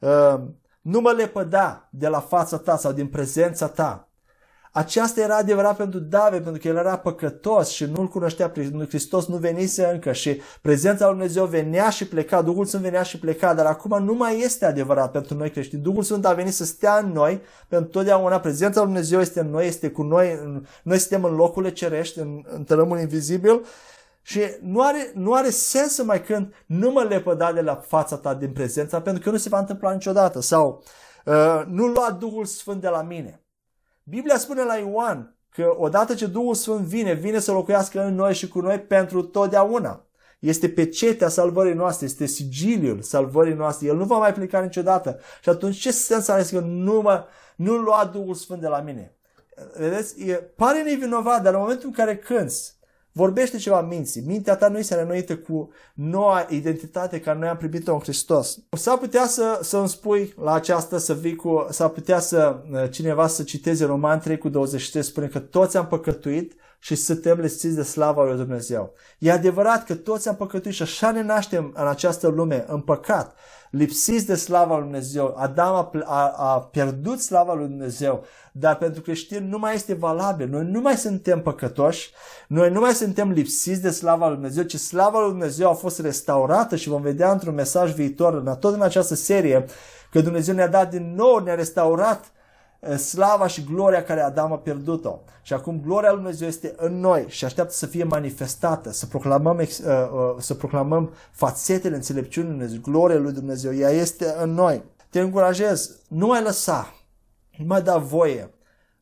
Uh, 0.00 0.40
nu 0.80 1.00
mă 1.00 1.10
lepăda 1.10 1.88
de 1.90 2.08
la 2.08 2.20
fața 2.20 2.58
ta 2.58 2.76
sau 2.76 2.92
din 2.92 3.06
prezența 3.06 3.68
ta. 3.68 4.05
Aceasta 4.76 5.20
era 5.20 5.36
adevărat 5.36 5.76
pentru 5.76 5.98
David, 5.98 6.42
pentru 6.42 6.60
că 6.60 6.68
el 6.68 6.76
era 6.76 6.98
păcătos 6.98 7.68
și 7.68 7.84
nu-L 7.84 8.08
cunoștea, 8.08 8.52
Hristos 8.88 9.26
nu 9.26 9.36
venise 9.36 9.90
încă 9.92 10.12
și 10.12 10.40
prezența 10.60 11.04
lui 11.04 11.14
Dumnezeu 11.14 11.44
venea 11.44 11.90
și 11.90 12.08
pleca, 12.08 12.42
Duhul 12.42 12.64
Sfânt 12.64 12.82
venea 12.82 13.02
și 13.02 13.18
pleca, 13.18 13.54
dar 13.54 13.66
acum 13.66 14.04
nu 14.04 14.14
mai 14.14 14.40
este 14.40 14.64
adevărat 14.64 15.10
pentru 15.10 15.36
noi 15.36 15.50
creștini. 15.50 15.82
Duhul 15.82 16.02
Sfânt 16.02 16.26
a 16.26 16.32
venit 16.32 16.54
să 16.54 16.64
stea 16.64 16.98
în 17.04 17.12
noi 17.12 17.40
pentru 17.68 17.90
totdeauna. 17.90 18.40
Prezența 18.40 18.80
lui 18.80 18.88
Dumnezeu 18.88 19.20
este 19.20 19.40
în 19.40 19.50
noi, 19.50 19.66
este 19.66 19.90
cu 19.90 20.02
noi, 20.02 20.38
noi 20.82 20.98
suntem 20.98 21.24
în 21.24 21.34
locurile 21.34 21.72
cerești, 21.72 22.18
în, 22.18 22.42
în 22.54 22.64
tărâmul 22.64 22.98
invizibil 22.98 23.64
și 24.22 24.40
nu 24.62 24.82
are, 24.82 25.10
nu 25.14 25.32
are 25.32 25.50
sens 25.50 25.94
să 25.94 26.04
mai 26.04 26.22
cânt 26.22 26.54
nu 26.66 26.90
mă 26.90 27.02
lepăda 27.02 27.52
de 27.52 27.60
la 27.60 27.74
fața 27.74 28.16
ta 28.16 28.34
din 28.34 28.52
prezența 28.52 29.00
pentru 29.00 29.22
că 29.22 29.30
nu 29.30 29.36
se 29.36 29.48
va 29.48 29.58
întâmpla 29.58 29.92
niciodată 29.92 30.40
sau 30.40 30.82
uh, 31.24 31.62
nu 31.66 31.86
lua 31.86 32.16
Duhul 32.20 32.44
Sfânt 32.44 32.80
de 32.80 32.88
la 32.88 33.02
mine. 33.02 33.40
Biblia 34.08 34.38
spune 34.38 34.62
la 34.62 34.76
Ioan 34.76 35.36
că 35.50 35.74
odată 35.76 36.14
ce 36.14 36.26
Duhul 36.26 36.54
Sfânt 36.54 36.80
vine, 36.80 37.12
vine 37.12 37.38
să 37.38 37.52
locuiască 37.52 38.04
în 38.04 38.14
noi 38.14 38.34
și 38.34 38.48
cu 38.48 38.60
noi 38.60 38.80
pentru 38.80 39.22
totdeauna. 39.22 40.06
Este 40.38 40.68
pecetea 40.68 41.28
salvării 41.28 41.74
noastre, 41.74 42.06
este 42.06 42.26
sigiliul 42.26 43.02
salvării 43.02 43.54
noastre. 43.54 43.86
El 43.86 43.96
nu 43.96 44.04
va 44.04 44.18
mai 44.18 44.32
pleca 44.32 44.60
niciodată. 44.60 45.20
Și 45.42 45.48
atunci 45.48 45.76
ce 45.76 45.90
sens 45.90 46.28
are 46.28 46.42
că 46.50 46.60
nu, 46.60 47.00
mă, 47.00 47.24
nu 47.56 47.76
lua 47.76 48.10
Duhul 48.12 48.34
Sfânt 48.34 48.60
de 48.60 48.68
la 48.68 48.80
mine? 48.80 49.16
Vedeți? 49.76 50.22
E, 50.22 50.34
pare 50.34 50.82
nevinovat, 50.82 51.42
dar 51.42 51.54
în 51.54 51.60
momentul 51.60 51.86
în 51.86 51.94
care 51.94 52.16
cânți, 52.16 52.75
vorbește 53.16 53.56
ceva 53.56 53.80
minții. 53.80 54.22
Mintea 54.26 54.56
ta 54.56 54.68
nu 54.68 54.78
este 54.78 54.94
reînnoită 54.94 55.36
cu 55.36 55.70
noua 55.94 56.46
identitate 56.48 57.20
care 57.20 57.38
noi 57.38 57.48
am 57.48 57.56
primit-o 57.56 57.92
în 57.92 58.00
Hristos. 58.00 58.58
S-ar 58.70 58.98
putea 58.98 59.26
să, 59.26 59.58
să 59.62 59.76
îmi 59.76 59.88
spui 59.88 60.34
la 60.42 60.52
aceasta, 60.52 60.98
să 60.98 61.14
vii 61.14 61.36
cu, 61.36 61.66
s-ar 61.70 61.88
putea 61.88 62.18
să 62.18 62.62
cineva 62.90 63.26
să 63.26 63.42
citeze 63.42 63.84
Roman 63.84 64.20
3 64.20 64.38
cu 64.38 64.48
23, 64.48 65.02
spune 65.02 65.26
că 65.26 65.38
toți 65.38 65.76
am 65.76 65.86
păcătuit 65.86 66.54
și 66.78 66.94
suntem 66.94 67.40
lipsiți 67.40 67.74
de 67.74 67.82
slava 67.82 68.24
lui 68.24 68.36
Dumnezeu. 68.36 68.92
E 69.18 69.32
adevărat 69.32 69.84
că 69.84 69.94
toți 69.94 70.28
am 70.28 70.36
păcătuit 70.36 70.74
și 70.74 70.82
așa 70.82 71.10
ne 71.10 71.22
naștem 71.22 71.72
în 71.74 71.86
această 71.86 72.28
lume, 72.28 72.64
în 72.68 72.80
păcat, 72.80 73.36
lipsiți 73.70 74.26
de 74.26 74.34
slava 74.34 74.74
lui 74.74 74.82
Dumnezeu. 74.82 75.34
Adam 75.38 75.74
a, 75.74 75.90
a, 76.04 76.34
a 76.36 76.60
pierdut 76.60 77.20
slava 77.20 77.54
lui 77.54 77.66
Dumnezeu, 77.66 78.24
dar 78.52 78.76
pentru 78.76 79.02
creștini 79.02 79.48
nu 79.48 79.58
mai 79.58 79.74
este 79.74 79.94
valabil. 79.94 80.48
Noi 80.48 80.64
nu 80.64 80.80
mai 80.80 80.96
suntem 80.96 81.42
păcătoși, 81.42 82.10
noi 82.48 82.70
nu 82.70 82.80
mai 82.80 82.92
suntem 82.92 83.30
lipsiți 83.30 83.82
de 83.82 83.90
slava 83.90 84.26
lui 84.26 84.34
Dumnezeu, 84.34 84.64
ci 84.64 84.76
slava 84.76 85.20
lui 85.20 85.30
Dumnezeu 85.30 85.70
a 85.70 85.74
fost 85.74 86.00
restaurată 86.00 86.76
și 86.76 86.88
vom 86.88 87.02
vedea 87.02 87.32
într-un 87.32 87.54
mesaj 87.54 87.92
viitor, 87.92 88.34
în 88.34 88.56
tot 88.60 88.74
în 88.74 88.82
această 88.82 89.14
serie, 89.14 89.64
că 90.10 90.20
Dumnezeu 90.20 90.54
ne-a 90.54 90.68
dat 90.68 90.90
din 90.90 91.14
nou, 91.14 91.38
ne-a 91.38 91.54
restaurat 91.54 92.24
Eh, 92.24 92.35
slava 92.96 93.46
și 93.46 93.64
gloria 93.64 94.02
care 94.02 94.20
Adam 94.20 94.52
a 94.52 94.58
pierdut-o. 94.58 95.20
Și 95.42 95.52
acum 95.52 95.80
gloria 95.84 96.10
lui 96.10 96.18
Dumnezeu 96.18 96.48
este 96.48 96.74
în 96.76 97.00
noi 97.00 97.24
și 97.28 97.44
așteaptă 97.44 97.72
să 97.72 97.86
fie 97.86 98.04
manifestată, 98.04 98.92
să 98.92 99.06
proclamăm, 99.06 99.56
uh, 99.56 99.66
uh, 99.68 100.34
să 100.38 100.54
proclamăm 100.54 101.12
fațetele 101.30 101.94
înțelepciunii 101.94 102.50
lui 102.50 102.58
Dumnezeu, 102.58 102.92
gloria 102.92 103.18
lui 103.18 103.32
Dumnezeu. 103.32 103.74
Ea 103.74 103.90
este 103.90 104.34
în 104.38 104.50
noi. 104.50 104.82
Te 105.10 105.20
încurajez, 105.20 106.00
nu 106.08 106.26
mai 106.26 106.42
lăsa, 106.42 106.94
nu 107.58 107.64
mai 107.66 107.82
da 107.82 107.96
voie 107.96 108.50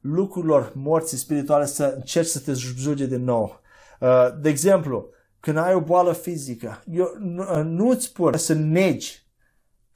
lucrurilor 0.00 0.72
morții 0.74 1.16
spirituale 1.16 1.66
să 1.66 1.92
încerci 1.96 2.28
să 2.28 2.40
te 2.40 2.52
juge 2.52 3.06
din 3.06 3.24
nou. 3.24 3.60
Uh, 4.00 4.08
de 4.40 4.48
exemplu, 4.48 5.08
când 5.40 5.56
ai 5.56 5.74
o 5.74 5.80
boală 5.80 6.12
fizică, 6.12 6.82
eu 6.90 7.16
nu, 7.18 7.62
nu-ți 7.62 8.04
spun 8.04 8.36
să 8.36 8.52
negi 8.52 9.23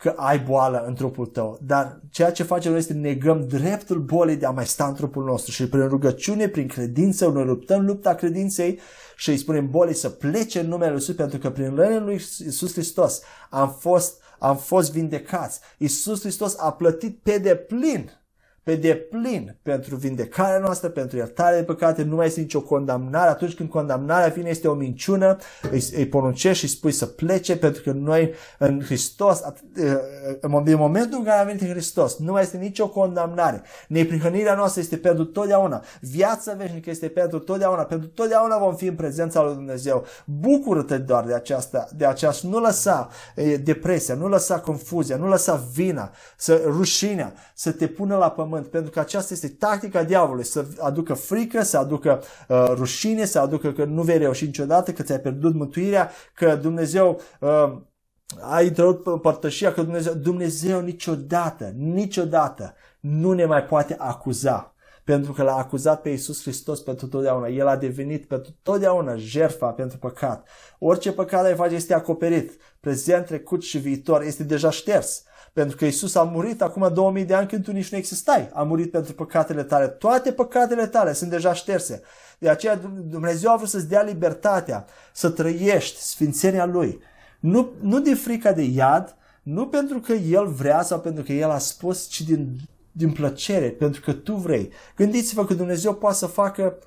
că 0.03 0.15
ai 0.17 0.39
boală 0.39 0.85
în 0.87 0.95
trupul 0.95 1.27
tău, 1.27 1.59
dar 1.63 2.01
ceea 2.11 2.33
ce 2.33 2.43
facem 2.43 2.71
noi 2.71 2.81
este 2.81 2.93
negăm 2.93 3.47
dreptul 3.47 3.99
bolii 3.99 4.37
de 4.37 4.47
a 4.47 4.51
mai 4.51 4.67
sta 4.67 4.87
în 4.87 4.95
trupul 4.95 5.25
nostru 5.25 5.53
și 5.53 5.69
prin 5.69 5.89
rugăciune, 5.89 6.49
prin 6.49 6.69
credință, 6.69 7.29
noi 7.29 7.45
luptăm 7.45 7.87
lupta 7.87 8.15
credinței 8.15 8.79
și 9.17 9.31
îi 9.31 9.37
spunem 9.37 9.71
bolii 9.71 9.95
să 9.95 10.09
plece 10.09 10.61
în 10.61 10.69
numele 10.69 10.91
Lui 10.91 10.99
Iisus 10.99 11.15
pentru 11.15 11.39
că 11.39 11.51
prin 11.51 11.75
rănile 11.75 11.99
Lui 11.99 12.13
Iisus 12.13 12.73
Hristos 12.73 13.21
am 13.51 13.77
fost, 13.79 14.23
am 14.39 14.57
fost 14.57 14.93
vindecați. 14.93 15.61
Iisus 15.79 16.21
Hristos 16.21 16.57
a 16.59 16.73
plătit 16.73 17.19
pe 17.23 17.39
deplin 17.39 18.11
pe 18.69 18.75
deplin 18.75 19.57
pentru 19.63 19.97
vindecarea 19.97 20.59
noastră, 20.59 20.89
pentru 20.89 21.17
iertarea 21.17 21.59
de 21.59 21.65
păcate, 21.65 22.03
nu 22.03 22.15
mai 22.17 22.27
este 22.27 22.41
nicio 22.41 22.61
condamnare. 22.61 23.31
Atunci 23.31 23.55
când 23.55 23.69
condamnarea 23.69 24.29
vine 24.29 24.49
este 24.49 24.69
o 24.69 24.75
minciună, 24.75 25.37
îi, 25.71 25.85
îi 25.97 26.07
poruncești 26.07 26.67
și 26.67 26.73
spui 26.73 26.93
să 26.93 27.07
plece, 27.07 27.57
pentru 27.57 27.83
că 27.83 27.93
noi 27.93 28.33
în 28.59 28.81
Hristos, 28.85 29.43
în 30.41 30.75
momentul 30.77 31.19
în 31.19 31.25
care 31.25 31.41
a 31.41 31.45
venit 31.45 31.61
în 31.61 31.69
Hristos, 31.69 32.19
nu 32.19 32.33
mai 32.33 32.43
este 32.43 32.57
nicio 32.57 32.89
condamnare. 32.89 33.63
Neprihănirea 33.89 34.55
noastră 34.55 34.81
este 34.81 34.97
pentru 34.97 35.25
totdeauna. 35.25 35.85
Viața 36.01 36.53
veșnică 36.53 36.91
este 36.91 37.09
pentru 37.09 37.39
totdeauna. 37.39 37.83
Pentru 37.83 38.09
totdeauna 38.09 38.59
vom 38.59 38.77
fi 38.77 38.87
în 38.87 38.95
prezența 38.95 39.43
lui 39.43 39.55
Dumnezeu. 39.55 40.05
Bucură-te 40.25 40.99
doar 40.99 41.25
de 41.25 41.35
aceasta, 41.35 41.89
de 41.97 42.07
aceasta. 42.07 42.49
Nu 42.49 42.59
lăsa 42.59 43.09
depresia, 43.63 44.15
nu 44.15 44.29
lăsa 44.29 44.61
confuzia, 44.61 45.17
nu 45.17 45.29
lăsa 45.29 45.65
vina, 45.73 46.11
să 46.37 46.63
rușinea, 46.67 47.33
să 47.55 47.73
te 47.73 47.87
pună 47.87 48.17
la 48.17 48.31
pământ 48.31 48.58
pământ, 48.59 48.73
pentru 48.73 48.91
că 48.91 49.01
aceasta 49.01 49.35
este 49.35 49.49
tactica 49.49 50.03
diavolului, 50.03 50.45
să 50.45 50.65
aducă 50.79 51.15
frică, 51.15 51.63
să 51.63 51.79
aducă 51.79 52.23
uh, 52.49 52.73
rușine, 52.75 53.25
să 53.25 53.39
aducă 53.39 53.73
că 53.73 53.85
nu 53.85 54.03
vei 54.03 54.19
reuși 54.19 54.45
niciodată, 54.45 54.93
că 54.93 55.03
ți-ai 55.03 55.21
pierdut 55.21 55.55
mântuirea, 55.55 56.11
că 56.35 56.57
Dumnezeu 56.57 57.21
uh, 57.41 57.79
a 58.41 58.63
intrat 58.63 58.97
părtășia, 59.21 59.73
că 59.73 59.83
Dumnezeu, 59.83 60.15
Dumnezeu 60.15 60.81
niciodată, 60.81 61.73
niciodată 61.77 62.75
nu 63.01 63.33
ne 63.33 63.45
mai 63.45 63.65
poate 63.65 63.95
acuza 63.99 64.73
pentru 65.05 65.33
că 65.33 65.43
l-a 65.43 65.57
acuzat 65.57 66.03
pe 66.03 66.09
Iisus 66.09 66.43
Hristos 66.43 66.81
pentru 66.81 67.07
totdeauna. 67.07 67.49
El 67.49 67.67
a 67.67 67.77
devenit 67.77 68.27
pentru 68.27 68.57
totdeauna 68.63 69.17
jertfa 69.17 69.71
pentru 69.71 69.99
păcat. 69.99 70.49
Orice 70.79 71.13
păcat 71.13 71.45
ai 71.45 71.55
face 71.55 71.75
este 71.75 71.95
acoperit. 71.95 72.57
Prezent, 72.81 73.27
trecut 73.27 73.63
și 73.63 73.79
viitor 73.79 74.23
este 74.23 74.43
deja 74.43 74.71
șters. 74.71 75.23
Pentru 75.53 75.77
că 75.77 75.85
Isus 75.85 76.15
a 76.15 76.23
murit 76.23 76.63
acum 76.63 76.91
2000 76.93 77.25
de 77.25 77.35
ani 77.35 77.49
când 77.49 77.65
tu 77.65 77.73
nici 77.73 77.91
nu 77.91 77.99
existai. 77.99 78.51
A 78.53 78.63
murit 78.63 78.91
pentru 78.91 79.15
păcatele 79.15 79.63
tale. 79.63 79.87
Toate 79.87 80.33
păcatele 80.33 80.87
tale 80.87 81.13
sunt 81.13 81.31
deja 81.31 81.53
șterse. 81.53 82.03
De 82.39 82.49
aceea 82.49 82.81
Dumnezeu 83.09 83.51
a 83.53 83.57
vrut 83.57 83.69
să-ți 83.69 83.89
dea 83.89 84.03
libertatea 84.03 84.87
să 85.13 85.31
trăiești 85.31 86.01
sfințenia 86.01 86.65
Lui. 86.65 87.01
Nu, 87.41 87.73
nu 87.81 88.01
din 88.01 88.17
frica 88.17 88.53
de 88.53 88.63
iad, 88.63 89.17
nu 89.43 89.69
pentru 89.69 90.01
că 90.01 90.13
El 90.13 90.47
vrea 90.47 90.83
sau 90.83 91.01
pentru 91.01 91.23
că 91.23 91.33
El 91.33 91.51
a 91.51 91.59
spus, 91.59 92.07
ci 92.07 92.21
din, 92.21 92.57
din 92.93 93.13
plăcere, 93.13 93.71
pentru 93.71 94.01
că 94.01 94.13
tu 94.13 94.35
vrei. 94.35 94.73
Gândiți-vă 94.97 95.45
că 95.45 95.55
Dumnezeu 95.55 95.95
poate 95.95 96.17
să 96.17 96.27
facă 96.27 96.79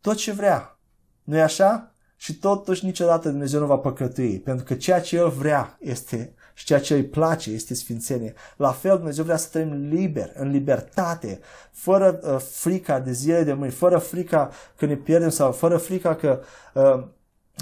tot 0.00 0.16
ce 0.16 0.32
vrea. 0.32 0.78
nu 1.22 1.36
e 1.36 1.42
așa? 1.42 1.90
Și 2.16 2.34
totuși 2.38 2.84
niciodată 2.84 3.28
Dumnezeu 3.28 3.60
nu 3.60 3.66
va 3.66 3.78
păcătui, 3.78 4.40
pentru 4.40 4.64
că 4.64 4.74
ceea 4.74 5.00
ce 5.00 5.16
El 5.16 5.28
vrea 5.28 5.76
este 5.80 6.34
și 6.56 6.64
ceea 6.64 6.80
ce 6.80 6.94
îi 6.94 7.04
place 7.04 7.50
este 7.50 7.74
sfințenie. 7.74 8.34
La 8.56 8.72
fel, 8.72 8.96
Dumnezeu 8.96 9.24
vrea 9.24 9.36
să 9.36 9.48
trăim 9.50 9.88
liber, 9.88 10.32
în 10.34 10.50
libertate, 10.50 11.40
fără 11.72 12.20
uh, 12.22 12.36
frica 12.50 13.00
de 13.00 13.12
zile 13.12 13.42
de 13.42 13.52
mâini, 13.52 13.72
fără 13.72 13.98
frica 13.98 14.50
că 14.76 14.86
ne 14.86 14.94
pierdem 14.94 15.28
sau 15.28 15.52
fără 15.52 15.76
frica 15.76 16.14
că 16.14 16.40
uh, 16.74 17.04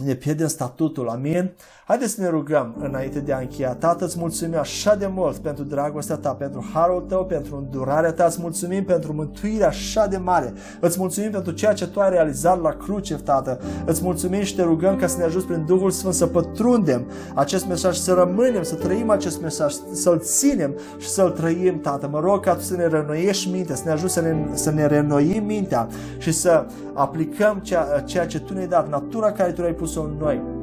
ne 0.04 0.14
pierdem 0.14 0.46
statutul. 0.46 1.08
Amin? 1.08 1.52
Haideți 1.86 2.12
să 2.12 2.20
ne 2.20 2.28
rugăm 2.28 2.74
înainte 2.78 3.20
de 3.20 3.32
a 3.32 3.38
încheia. 3.38 3.74
Tată, 3.74 4.04
îți 4.04 4.18
mulțumim 4.18 4.58
așa 4.58 4.94
de 4.94 5.06
mult 5.06 5.36
pentru 5.36 5.64
dragostea 5.64 6.16
ta, 6.16 6.30
pentru 6.30 6.70
harul 6.72 7.00
tău, 7.08 7.24
pentru 7.24 7.56
îndurarea 7.56 8.12
ta. 8.12 8.24
Îți 8.24 8.40
mulțumim 8.40 8.84
pentru 8.84 9.12
mântuirea 9.12 9.66
așa 9.66 10.06
de 10.06 10.16
mare. 10.16 10.52
Îți 10.80 10.98
mulțumim 10.98 11.30
pentru 11.30 11.52
ceea 11.52 11.72
ce 11.72 11.86
tu 11.86 12.00
ai 12.00 12.10
realizat 12.10 12.60
la 12.60 12.70
cruce, 12.70 13.14
Tată. 13.14 13.60
Îți 13.84 14.02
mulțumim 14.02 14.42
și 14.42 14.54
te 14.54 14.62
rugăm 14.62 14.96
ca 14.96 15.06
să 15.06 15.18
ne 15.18 15.24
ajuți 15.24 15.46
prin 15.46 15.64
Duhul 15.66 15.90
Sfânt 15.90 16.14
să 16.14 16.26
pătrundem 16.26 17.10
acest 17.34 17.66
mesaj, 17.66 17.96
să 17.96 18.12
rămânem, 18.12 18.62
să 18.62 18.74
trăim 18.74 19.10
acest 19.10 19.40
mesaj, 19.40 19.74
să-l 19.92 20.18
ținem 20.18 20.74
și 20.98 21.08
să-l 21.08 21.30
trăim, 21.30 21.80
Tată. 21.80 22.08
Mă 22.08 22.20
rog 22.20 22.44
ca 22.44 22.54
tu 22.54 22.60
să 22.60 22.76
ne 22.76 22.86
renoiești 22.86 23.50
mintea, 23.50 23.74
să 23.74 23.82
ne 23.84 23.90
ajuți 23.90 24.12
să 24.12 24.20
ne, 24.20 24.46
să 24.52 24.70
ne 24.70 24.86
renoim 24.86 25.44
mintea 25.44 25.88
și 26.18 26.32
să 26.32 26.66
aplicăm 26.92 27.58
ceea, 27.58 28.02
ceea 28.04 28.26
ce 28.26 28.40
tu 28.40 28.52
ne-ai 28.52 28.66
dat, 28.66 28.88
natura 28.88 29.32
care 29.32 29.52
tu 29.52 29.62
ai 29.62 29.72
pus-o 29.72 30.02
în 30.02 30.14
noi 30.18 30.53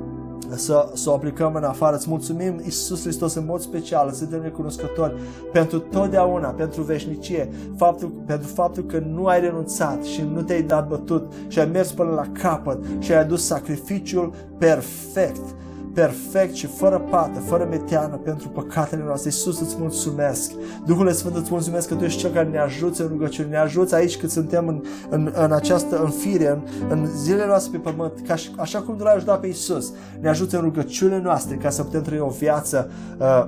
să, 0.55 0.89
să 0.93 1.09
o 1.09 1.13
aplicăm 1.13 1.53
în 1.55 1.63
afară. 1.63 1.95
Îți 1.95 2.09
mulțumim, 2.09 2.59
Iisus 2.63 3.01
Hristos, 3.01 3.33
în 3.33 3.45
mod 3.45 3.61
special, 3.61 4.11
suntem 4.11 4.41
recunoscători 4.41 5.13
pentru 5.51 5.79
totdeauna, 5.79 6.47
pentru 6.47 6.81
veșnicie, 6.81 7.49
faptul, 7.77 8.11
pentru 8.25 8.47
faptul 8.47 8.85
că 8.85 8.99
nu 8.99 9.25
ai 9.25 9.39
renunțat 9.39 10.03
și 10.03 10.23
nu 10.33 10.41
te-ai 10.41 10.61
dat 10.61 10.87
bătut 10.87 11.31
și 11.47 11.59
ai 11.59 11.65
mers 11.65 11.91
până 11.91 12.09
la 12.09 12.27
capăt 12.41 12.83
și 12.99 13.11
ai 13.11 13.19
adus 13.19 13.45
sacrificiul 13.45 14.33
perfect 14.57 15.55
perfect 15.93 16.53
și 16.53 16.65
fără 16.65 16.99
pată, 17.09 17.39
fără 17.39 17.67
meteană 17.69 18.15
pentru 18.15 18.49
păcatele 18.49 19.03
noastre. 19.05 19.29
Iisus, 19.29 19.59
îți 19.59 19.75
mulțumesc. 19.79 20.51
Duhul 20.85 21.11
Sfânt, 21.11 21.35
îți 21.35 21.51
mulțumesc 21.51 21.87
că 21.87 21.95
Tu 21.95 22.03
ești 22.03 22.19
Cel 22.19 22.31
care 22.31 22.47
ne 22.47 22.59
ajută 22.59 23.03
în 23.03 23.09
rugăciune, 23.09 23.47
ne 23.49 23.57
ajută 23.57 23.95
aici 23.95 24.17
cât 24.17 24.31
suntem 24.31 24.67
în, 24.67 24.81
în, 25.09 25.31
în 25.35 25.51
această 25.51 26.01
înfire, 26.03 26.49
în, 26.49 26.61
în 26.89 27.05
zilele 27.05 27.45
noastre 27.45 27.77
pe 27.77 27.89
pământ, 27.89 28.13
ca, 28.27 28.35
așa 28.57 28.81
cum 28.81 28.95
Tu 28.95 29.03
l-ai 29.03 29.15
ajutat 29.15 29.39
pe 29.39 29.47
Iisus. 29.47 29.93
Ne 30.19 30.29
ajută 30.29 30.55
în 30.55 30.61
rugăciunile 30.61 31.21
noastre 31.21 31.55
ca 31.55 31.69
să 31.69 31.83
putem 31.83 32.01
trăi 32.01 32.19
o 32.19 32.29
viață 32.29 32.89
uh, 33.19 33.47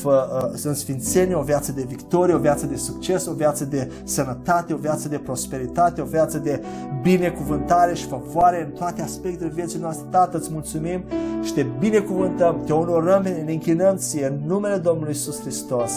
fă, 0.00 0.48
uh, 0.52 0.60
în 0.64 0.74
sfințenie, 0.74 1.34
o 1.34 1.42
viață 1.42 1.72
de 1.72 1.84
victorie, 1.88 2.34
o 2.34 2.38
viață 2.38 2.66
de 2.66 2.76
succes, 2.76 3.26
o 3.26 3.32
viață 3.32 3.64
de 3.64 3.90
sănătate, 4.04 4.72
o 4.72 4.76
viață 4.76 5.08
de 5.08 5.18
prosperitate, 5.18 6.00
o 6.00 6.04
viață 6.04 6.38
de 6.38 6.62
binecuvântare 7.02 7.94
și 7.94 8.06
favoare 8.06 8.64
în 8.64 8.70
toate 8.70 9.02
aspectele 9.02 9.50
vieții 9.54 9.78
noastre. 9.78 10.06
Tată, 10.10 10.36
îți 10.36 10.52
mulțumim 10.52 11.04
și 11.42 11.52
te 11.52 11.66
binecuvântăm, 11.78 12.62
te 12.64 12.72
onorăm, 12.72 13.22
ne 13.22 13.52
închinăm 13.52 13.96
ție 13.96 14.26
în 14.26 14.46
numele 14.46 14.76
Domnului 14.76 15.12
Isus 15.12 15.40
Hristos. 15.40 15.92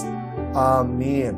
Amin. 0.53 1.35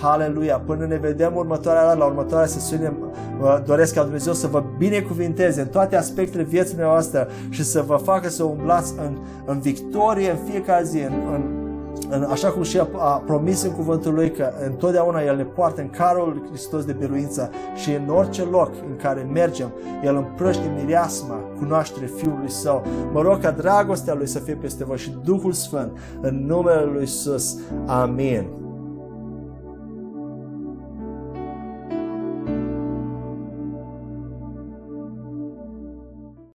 Haleluia! 0.00 0.58
Până 0.58 0.86
ne 0.86 0.96
vedem 0.96 1.32
următoarea 1.36 1.84
dată, 1.84 1.98
la 1.98 2.04
următoarea 2.04 2.46
sesiune, 2.46 2.92
vă 3.38 3.62
doresc 3.66 3.94
ca 3.94 4.02
Dumnezeu 4.02 4.32
să 4.32 4.46
vă 4.46 4.64
binecuvinteze 4.78 5.60
în 5.60 5.66
toate 5.66 5.96
aspectele 5.96 6.42
vieții 6.42 6.76
noastre 6.78 7.26
și 7.48 7.64
să 7.64 7.84
vă 7.86 7.96
facă 7.96 8.28
să 8.28 8.42
umblați 8.44 8.94
în, 8.98 9.18
în 9.44 9.60
victorie 9.60 10.30
în 10.30 10.38
fiecare 10.50 10.84
zi, 10.84 10.98
în, 10.98 11.12
în 11.32 11.65
așa 12.30 12.48
cum 12.48 12.62
și 12.62 12.78
a, 12.78 12.88
a 12.98 13.22
promis 13.26 13.62
în 13.62 13.70
cuvântul 13.70 14.14
lui 14.14 14.30
că 14.30 14.52
întotdeauna 14.66 15.22
El 15.22 15.36
ne 15.36 15.44
poartă 15.44 15.80
în 15.80 15.90
carul 15.90 16.28
lui 16.28 16.48
Hristos 16.48 16.84
de 16.84 16.92
biruință 16.92 17.50
și 17.74 17.92
în 17.92 18.08
orice 18.08 18.42
loc 18.42 18.70
în 18.88 18.96
care 18.96 19.28
mergem, 19.32 19.72
El 20.04 20.16
împrăște 20.16 20.72
mireasma 20.76 21.34
cunoaștere 21.58 22.06
Fiului 22.06 22.50
Său. 22.50 22.82
Mă 23.12 23.20
rog 23.20 23.40
ca 23.40 23.50
dragostea 23.50 24.14
Lui 24.14 24.26
să 24.26 24.38
fie 24.38 24.54
peste 24.54 24.84
voi 24.84 24.96
și 24.96 25.16
Duhul 25.24 25.52
Sfânt 25.52 25.98
în 26.20 26.46
numele 26.46 26.84
Lui 26.84 27.00
Iisus. 27.00 27.58
Amin. 27.86 28.65